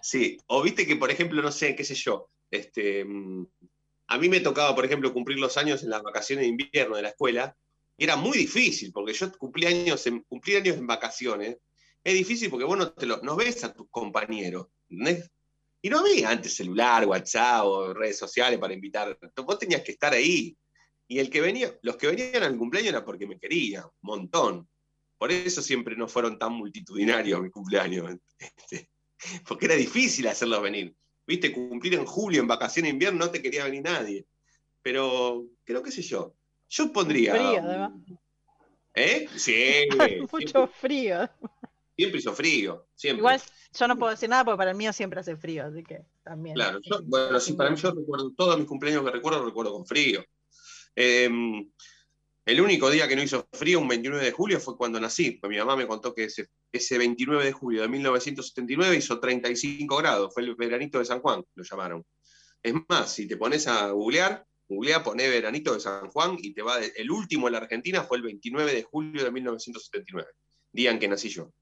Sí, 0.00 0.38
o 0.46 0.62
viste 0.62 0.84
que, 0.86 0.96
por 0.96 1.10
ejemplo, 1.10 1.40
no 1.42 1.52
sé, 1.52 1.76
qué 1.76 1.84
sé 1.84 1.94
yo, 1.94 2.28
este, 2.50 3.04
mm, 3.04 3.46
a 4.12 4.18
mí 4.18 4.28
me 4.28 4.40
tocaba, 4.40 4.74
por 4.74 4.84
ejemplo, 4.84 5.10
cumplir 5.10 5.38
los 5.38 5.56
años 5.56 5.82
en 5.82 5.88
las 5.88 6.02
vacaciones 6.02 6.44
de 6.44 6.48
invierno 6.50 6.96
de 6.96 7.02
la 7.02 7.08
escuela, 7.08 7.56
y 7.96 8.04
era 8.04 8.16
muy 8.16 8.36
difícil, 8.36 8.92
porque 8.92 9.14
yo 9.14 9.32
cumplí 9.38 9.64
años 9.66 10.06
en, 10.06 10.22
años 10.30 10.76
en 10.76 10.86
vacaciones, 10.86 11.56
es 12.04 12.14
difícil 12.14 12.50
porque 12.50 12.66
vos 12.66 12.76
no, 12.76 12.92
te 12.92 13.06
lo, 13.06 13.22
no 13.22 13.36
ves 13.36 13.64
a 13.64 13.72
tus 13.72 13.88
compañeros. 13.90 14.66
Y 15.80 15.88
no 15.88 16.00
había 16.00 16.28
antes 16.28 16.54
celular, 16.54 17.06
WhatsApp 17.06 17.64
o 17.64 17.94
redes 17.94 18.18
sociales 18.18 18.58
para 18.58 18.74
invitar, 18.74 19.18
vos 19.36 19.58
tenías 19.58 19.82
que 19.82 19.92
estar 19.92 20.12
ahí. 20.12 20.56
Y 21.08 21.18
el 21.18 21.30
que 21.30 21.40
venía, 21.40 21.74
los 21.80 21.96
que 21.96 22.08
venían 22.08 22.42
al 22.42 22.58
cumpleaños 22.58 22.90
era 22.90 23.04
porque 23.04 23.26
me 23.26 23.38
querían, 23.38 23.84
un 23.84 23.90
montón. 24.02 24.68
Por 25.16 25.32
eso 25.32 25.62
siempre 25.62 25.96
no 25.96 26.06
fueron 26.06 26.38
tan 26.38 26.52
multitudinarios 26.52 27.40
mi 27.40 27.50
cumpleaños. 27.50 28.14
este, 28.38 28.90
porque 29.48 29.66
era 29.66 29.74
difícil 29.74 30.26
hacerlos 30.26 30.60
venir. 30.60 30.94
Viste, 31.26 31.52
cumplir 31.52 31.94
en 31.94 32.06
julio, 32.06 32.40
en 32.40 32.48
vacaciones 32.48 32.90
de 32.90 32.94
invierno, 32.94 33.26
no 33.26 33.30
te 33.30 33.40
quería 33.40 33.64
venir 33.64 33.82
nadie. 33.82 34.26
Pero, 34.82 35.46
creo 35.64 35.82
que 35.82 35.92
sé 35.92 36.02
yo. 36.02 36.34
Yo 36.68 36.92
pondría. 36.92 37.34
Frío, 37.34 37.62
además. 37.62 37.92
¿Eh? 38.94 39.28
Sí. 39.36 39.88
Mucho 40.32 40.66
frío. 40.66 41.28
Siempre 41.96 42.20
hizo 42.20 42.32
frío. 42.32 42.86
Siempre. 42.94 43.20
Igual 43.20 43.40
yo 43.72 43.88
no 43.88 43.98
puedo 43.98 44.10
decir 44.10 44.28
nada 44.28 44.44
porque 44.44 44.58
para 44.58 44.70
el 44.70 44.76
mío 44.76 44.92
siempre 44.92 45.20
hace 45.20 45.36
frío, 45.36 45.66
así 45.66 45.82
que 45.82 46.04
también. 46.22 46.54
Claro, 46.54 46.80
yo, 46.82 47.00
bueno, 47.04 47.38
sí, 47.40 47.52
para 47.52 47.70
mí 47.70 47.76
yo 47.76 47.92
recuerdo, 47.92 48.32
todos 48.36 48.58
mis 48.58 48.66
cumpleaños 48.66 49.04
que 49.04 49.10
recuerdo, 49.10 49.44
recuerdo 49.44 49.72
con 49.72 49.86
frío. 49.86 50.24
Eh, 50.96 51.30
el 52.44 52.60
único 52.60 52.90
día 52.90 53.06
que 53.06 53.14
no 53.16 53.22
hizo 53.22 53.46
frío, 53.52 53.78
un 53.80 53.88
29 53.88 54.24
de 54.24 54.32
julio, 54.32 54.58
fue 54.60 54.76
cuando 54.76 54.98
nací. 55.00 55.32
Pues 55.32 55.50
mi 55.50 55.58
mamá 55.58 55.76
me 55.76 55.86
contó 55.86 56.14
que 56.14 56.24
ese, 56.24 56.48
ese 56.72 56.98
29 56.98 57.44
de 57.44 57.52
julio 57.52 57.82
de 57.82 57.88
1979 57.88 58.96
hizo 58.96 59.20
35 59.20 59.96
grados. 59.96 60.32
Fue 60.34 60.42
el 60.42 60.54
veranito 60.56 60.98
de 60.98 61.04
San 61.04 61.20
Juan, 61.20 61.44
lo 61.54 61.64
llamaron. 61.64 62.04
Es 62.62 62.74
más, 62.88 63.12
si 63.12 63.26
te 63.26 63.36
pones 63.36 63.66
a 63.66 63.90
googlear, 63.90 64.44
googlea, 64.68 65.02
poné 65.02 65.28
veranito 65.28 65.74
de 65.74 65.80
San 65.80 66.08
Juan 66.10 66.36
y 66.40 66.54
te 66.54 66.62
va. 66.62 66.78
de- 66.78 66.92
el 66.96 67.10
último 67.10 67.46
en 67.48 67.52
la 67.52 67.58
Argentina 67.58 68.02
fue 68.04 68.16
el 68.16 68.22
29 68.22 68.72
de 68.74 68.82
julio 68.82 69.22
de 69.24 69.30
1979, 69.30 70.28
día 70.72 70.90
en 70.90 70.98
que 70.98 71.08
nací 71.08 71.28
yo. 71.28 71.52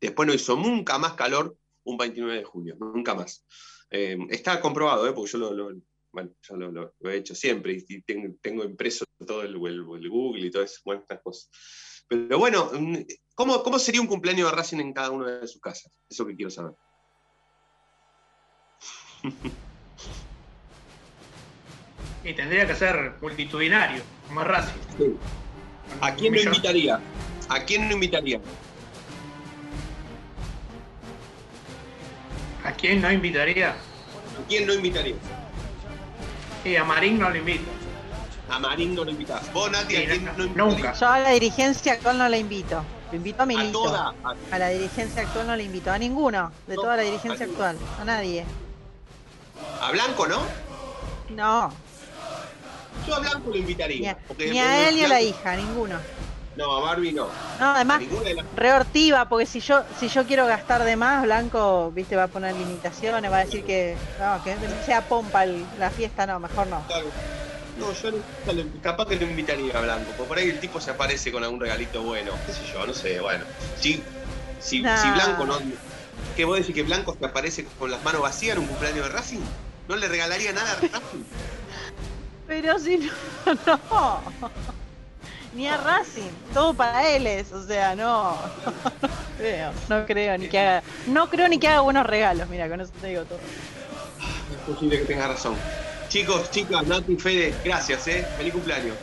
Después 0.00 0.26
no 0.26 0.34
hizo 0.34 0.54
nunca 0.56 0.98
más 0.98 1.14
calor 1.14 1.56
un 1.84 1.96
29 1.96 2.36
de 2.38 2.44
julio, 2.44 2.76
nunca 2.78 3.14
más. 3.14 3.44
Eh, 3.90 4.18
está 4.28 4.60
comprobado, 4.60 5.08
¿eh? 5.08 5.12
porque 5.12 5.32
yo 5.32 5.38
lo- 5.38 5.72
bueno, 6.12 6.30
yo 6.42 6.56
lo, 6.56 6.70
lo- 6.72 6.94
lo 6.98 7.10
he 7.10 7.16
hecho 7.16 7.34
siempre 7.34 7.82
y, 7.86 8.02
tengo, 8.02 8.34
tengo 8.40 8.64
impreso 8.64 9.04
todo 9.26 9.42
el, 9.42 9.54
el- 9.54 9.86
el 10.02 10.08
Google 10.08 10.46
y 10.46 10.50
todas 10.50 10.70
esas 10.84 11.20
cosas. 11.22 11.50
Pero 12.08 12.38
bueno, 12.38 12.70
mm, 12.72 12.96
¿cómo, 13.34 13.62
¿cómo 13.62 13.78
sería 13.78 14.00
un 14.00 14.06
cumpleaños 14.06 14.50
de 14.50 14.56
Racing 14.56 14.78
en 14.80 14.92
cada 14.92 15.10
una 15.10 15.38
de 15.40 15.46
sus 15.46 15.60
casas? 15.60 15.92
Eso 16.08 16.26
que 16.26 16.34
quiero 16.36 16.50
saber. 16.50 16.72
Y 22.24 22.34
tendría 22.34 22.66
que 22.66 22.74
ser 22.74 23.14
multitudinario, 23.22 24.02
como 24.26 24.42
es 24.42 24.46
Racing. 24.48 24.80
¿A 26.00 26.14
quién 26.14 26.32
Millón. 26.32 26.52
invitaría? 26.52 27.00
¿A 27.48 27.64
quién 27.64 27.88
no 27.88 27.94
invitaría? 27.94 28.40
¿A 32.64 32.72
quién 32.72 33.00
no 33.00 33.10
invitaría? 33.12 33.70
¿A 33.70 34.44
quién 34.48 34.66
no 34.66 34.74
invitaría? 34.74 35.14
Sí, 36.62 36.76
a 36.76 36.84
Marín 36.84 37.18
no 37.18 37.30
lo 37.30 37.36
invito. 37.36 37.70
A 38.50 38.58
Marín 38.58 38.94
no 38.94 39.04
lo 39.04 39.10
invitás. 39.10 39.52
¿Vos, 39.52 39.70
Nati, 39.70 39.96
a 39.96 40.06
quién 40.06 40.24
no 40.24 40.44
invitarías? 40.44 40.56
Nunca. 40.56 40.92
Yo 40.94 41.08
a 41.08 41.18
la 41.20 41.30
dirigencia 41.30 41.92
actual 41.94 42.18
no 42.18 42.28
la 42.28 42.36
invito. 42.36 42.82
Lo 43.10 43.16
invito 43.16 43.42
a 43.42 43.46
Milito. 43.46 43.82
toda, 43.82 44.14
a- 44.24 44.34
A 44.50 44.58
la 44.58 44.68
dirigencia 44.68 45.22
actual 45.22 45.46
no 45.46 45.56
la 45.56 45.62
invito. 45.62 45.90
A 45.90 45.98
ninguno. 45.98 46.52
De 46.66 46.74
toda 46.74 46.96
la 46.96 47.02
dirigencia 47.02 47.46
a 47.46 47.48
actual. 47.48 47.78
A 48.00 48.04
nadie. 48.04 48.44
A 49.82 49.90
Blanco, 49.92 50.26
¿no? 50.26 50.38
No. 51.30 51.72
Yo 53.06 53.14
a 53.14 53.20
Blanco 53.20 53.48
lo 53.48 53.52
Ni 53.54 53.58
invitaría. 53.60 54.12
a, 54.12 54.34
ni 54.38 54.58
a 54.58 54.88
él 54.88 54.96
ni 54.96 55.04
a 55.04 55.08
la 55.08 55.20
hija. 55.22 55.52
A 55.52 55.56
ninguno. 55.56 55.98
No, 56.58 56.76
a 56.76 56.80
Barbie 56.80 57.12
no. 57.12 57.28
No, 57.60 57.66
además, 57.70 58.00
Ninguna 58.00 58.28
de 58.30 58.34
las- 58.34 58.46
re 58.56 58.72
hortiva, 58.72 59.28
porque 59.28 59.46
si 59.46 59.60
yo, 59.60 59.84
si 60.00 60.08
yo 60.08 60.26
quiero 60.26 60.44
gastar 60.46 60.82
de 60.82 60.96
más, 60.96 61.22
Blanco, 61.22 61.92
viste, 61.92 62.16
va 62.16 62.24
a 62.24 62.28
poner 62.28 62.56
limitaciones, 62.56 63.30
va 63.30 63.38
a 63.38 63.44
decir 63.44 63.64
que, 63.64 63.96
no, 64.18 64.42
que 64.42 64.56
sea 64.84 65.06
pompa 65.06 65.44
el- 65.44 65.64
la 65.78 65.88
fiesta, 65.90 66.26
no, 66.26 66.40
mejor 66.40 66.66
no. 66.66 66.84
No, 67.78 67.92
yo 67.92 68.10
no- 68.10 68.80
capaz 68.82 69.06
que 69.06 69.14
lo 69.16 69.26
invitaría 69.26 69.78
a 69.78 69.80
Blanco, 69.82 70.12
porque 70.16 70.28
por 70.28 70.38
ahí 70.38 70.48
el 70.48 70.58
tipo 70.58 70.80
se 70.80 70.90
aparece 70.90 71.30
con 71.30 71.44
algún 71.44 71.60
regalito 71.60 72.02
bueno, 72.02 72.32
qué 72.44 72.52
sé 72.52 72.64
yo, 72.64 72.84
no 72.84 72.92
sé, 72.92 73.20
bueno. 73.20 73.44
Si, 73.76 74.02
si, 74.58 74.82
Nah. 74.82 74.96
si 74.96 75.10
Blanco 75.12 75.46
no. 75.46 75.58
¿Qué 76.36 76.44
vos 76.44 76.58
decís 76.58 76.74
que 76.74 76.82
Blanco 76.82 77.16
se 77.18 77.24
aparece 77.24 77.64
con 77.78 77.90
las 77.92 78.02
manos 78.02 78.20
vacías 78.22 78.56
en 78.56 78.62
un 78.62 78.68
cumpleaños 78.68 79.04
de 79.04 79.10
Racing? 79.12 79.40
¿No 79.86 79.94
le 79.94 80.08
regalaría 80.08 80.52
nada 80.52 80.72
a 80.72 80.74
Racing? 80.74 80.90
Pero 82.48 82.78
si 82.80 82.96
no, 82.96 83.12
no. 83.66 84.20
Ni 85.54 85.66
a 85.66 85.76
Racing, 85.76 86.30
todo 86.52 86.74
para 86.74 87.08
él 87.08 87.26
es, 87.26 87.52
o 87.52 87.66
sea, 87.66 87.94
no. 87.94 88.36
No 89.38 89.44
creo, 89.44 89.72
no 89.88 90.04
creo 90.04 90.36
ni 90.36 90.48
que 90.48 90.58
haga, 90.58 90.82
no 91.06 91.30
creo 91.30 91.46
ni 91.48 91.60
que 91.60 91.68
haga 91.68 91.80
buenos 91.80 92.04
regalos, 92.04 92.48
mira, 92.48 92.68
con 92.68 92.80
eso 92.80 92.90
te 93.00 93.06
digo 93.06 93.22
todo. 93.22 93.38
Es 93.38 94.74
posible 94.74 94.98
que 94.98 95.04
tengas 95.04 95.28
razón. 95.28 95.54
Chicos, 96.08 96.50
chicas, 96.50 96.84
Nati, 96.88 97.14
Fede, 97.16 97.54
gracias, 97.64 98.08
¿eh? 98.08 98.26
Feliz 98.36 98.52
cumpleaños. 98.52 98.96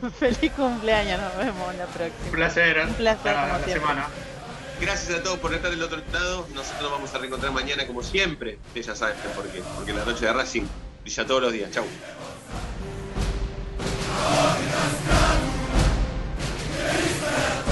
Feliz 0.18 0.50
cumpleaños, 0.52 1.20
nos 1.20 1.36
vemos 1.36 1.74
la 1.74 1.84
próxima. 1.84 2.24
Un 2.24 2.30
placer. 2.32 2.86
Un 2.88 2.94
placer, 2.94 3.34
la 3.34 3.48
siempre. 3.56 3.72
semana. 3.74 4.08
Gracias 4.80 5.18
a 5.18 5.22
todos 5.22 5.38
por 5.40 5.52
estar 5.52 5.70
del 5.70 5.82
otro 5.82 6.00
lado. 6.10 6.46
Nosotros 6.54 6.82
nos 6.82 6.90
vamos 6.92 7.14
a 7.14 7.18
reencontrar 7.18 7.52
mañana 7.52 7.86
como 7.86 8.02
siempre. 8.02 8.58
Ustedes 8.68 8.86
ya 8.86 8.96
saben 8.96 9.16
por 9.36 9.46
qué. 9.48 9.62
Porque 9.76 9.92
la 9.92 10.06
noche 10.06 10.24
de 10.24 10.32
Racing 10.32 10.62
brilla 11.02 11.26
todos 11.26 11.42
los 11.42 11.52
días. 11.52 11.70
Chau. 11.70 11.84
America! 17.30 17.69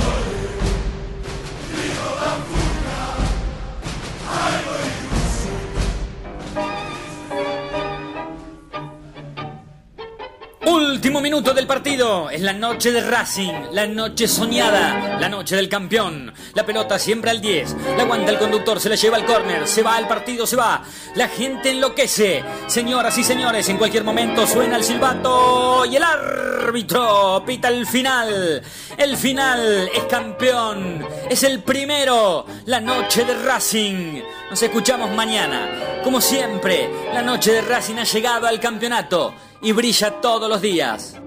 Último 10.68 11.22
minuto 11.22 11.54
del 11.54 11.66
partido. 11.66 12.28
Es 12.28 12.42
la 12.42 12.52
noche 12.52 12.92
de 12.92 13.00
Racing, 13.00 13.72
la 13.72 13.86
noche 13.86 14.28
soñada, 14.28 15.16
la 15.18 15.26
noche 15.26 15.56
del 15.56 15.66
campeón. 15.66 16.30
La 16.52 16.66
pelota 16.66 16.98
siempre 16.98 17.30
al 17.30 17.40
10. 17.40 17.74
La 17.96 18.02
aguanta 18.02 18.30
el 18.30 18.38
conductor, 18.38 18.78
se 18.78 18.90
la 18.90 18.94
lleva 18.94 19.16
al 19.16 19.24
córner. 19.24 19.66
Se 19.66 19.82
va 19.82 19.96
al 19.96 20.06
partido, 20.06 20.46
se 20.46 20.56
va. 20.56 20.84
La 21.14 21.28
gente 21.28 21.70
enloquece. 21.70 22.44
Señoras 22.66 23.16
y 23.16 23.24
señores, 23.24 23.66
en 23.70 23.78
cualquier 23.78 24.04
momento 24.04 24.46
suena 24.46 24.76
el 24.76 24.84
silbato 24.84 25.86
y 25.86 25.96
el 25.96 26.02
árbitro 26.02 27.42
pita 27.46 27.68
el 27.68 27.86
final. 27.86 28.62
El 28.98 29.16
final 29.16 29.88
es 29.94 30.04
campeón. 30.04 31.02
Es 31.30 31.44
el 31.44 31.62
primero. 31.62 32.44
La 32.66 32.78
noche 32.78 33.24
de 33.24 33.42
Racing. 33.42 34.20
Nos 34.50 34.62
escuchamos 34.62 35.10
mañana. 35.12 36.00
Como 36.04 36.20
siempre, 36.20 36.90
la 37.14 37.22
noche 37.22 37.52
de 37.52 37.62
Racing 37.62 37.96
ha 37.96 38.04
llegado 38.04 38.46
al 38.46 38.60
campeonato 38.60 39.47
y 39.60 39.72
brilla 39.72 40.20
todos 40.20 40.48
los 40.48 40.62
días. 40.62 41.17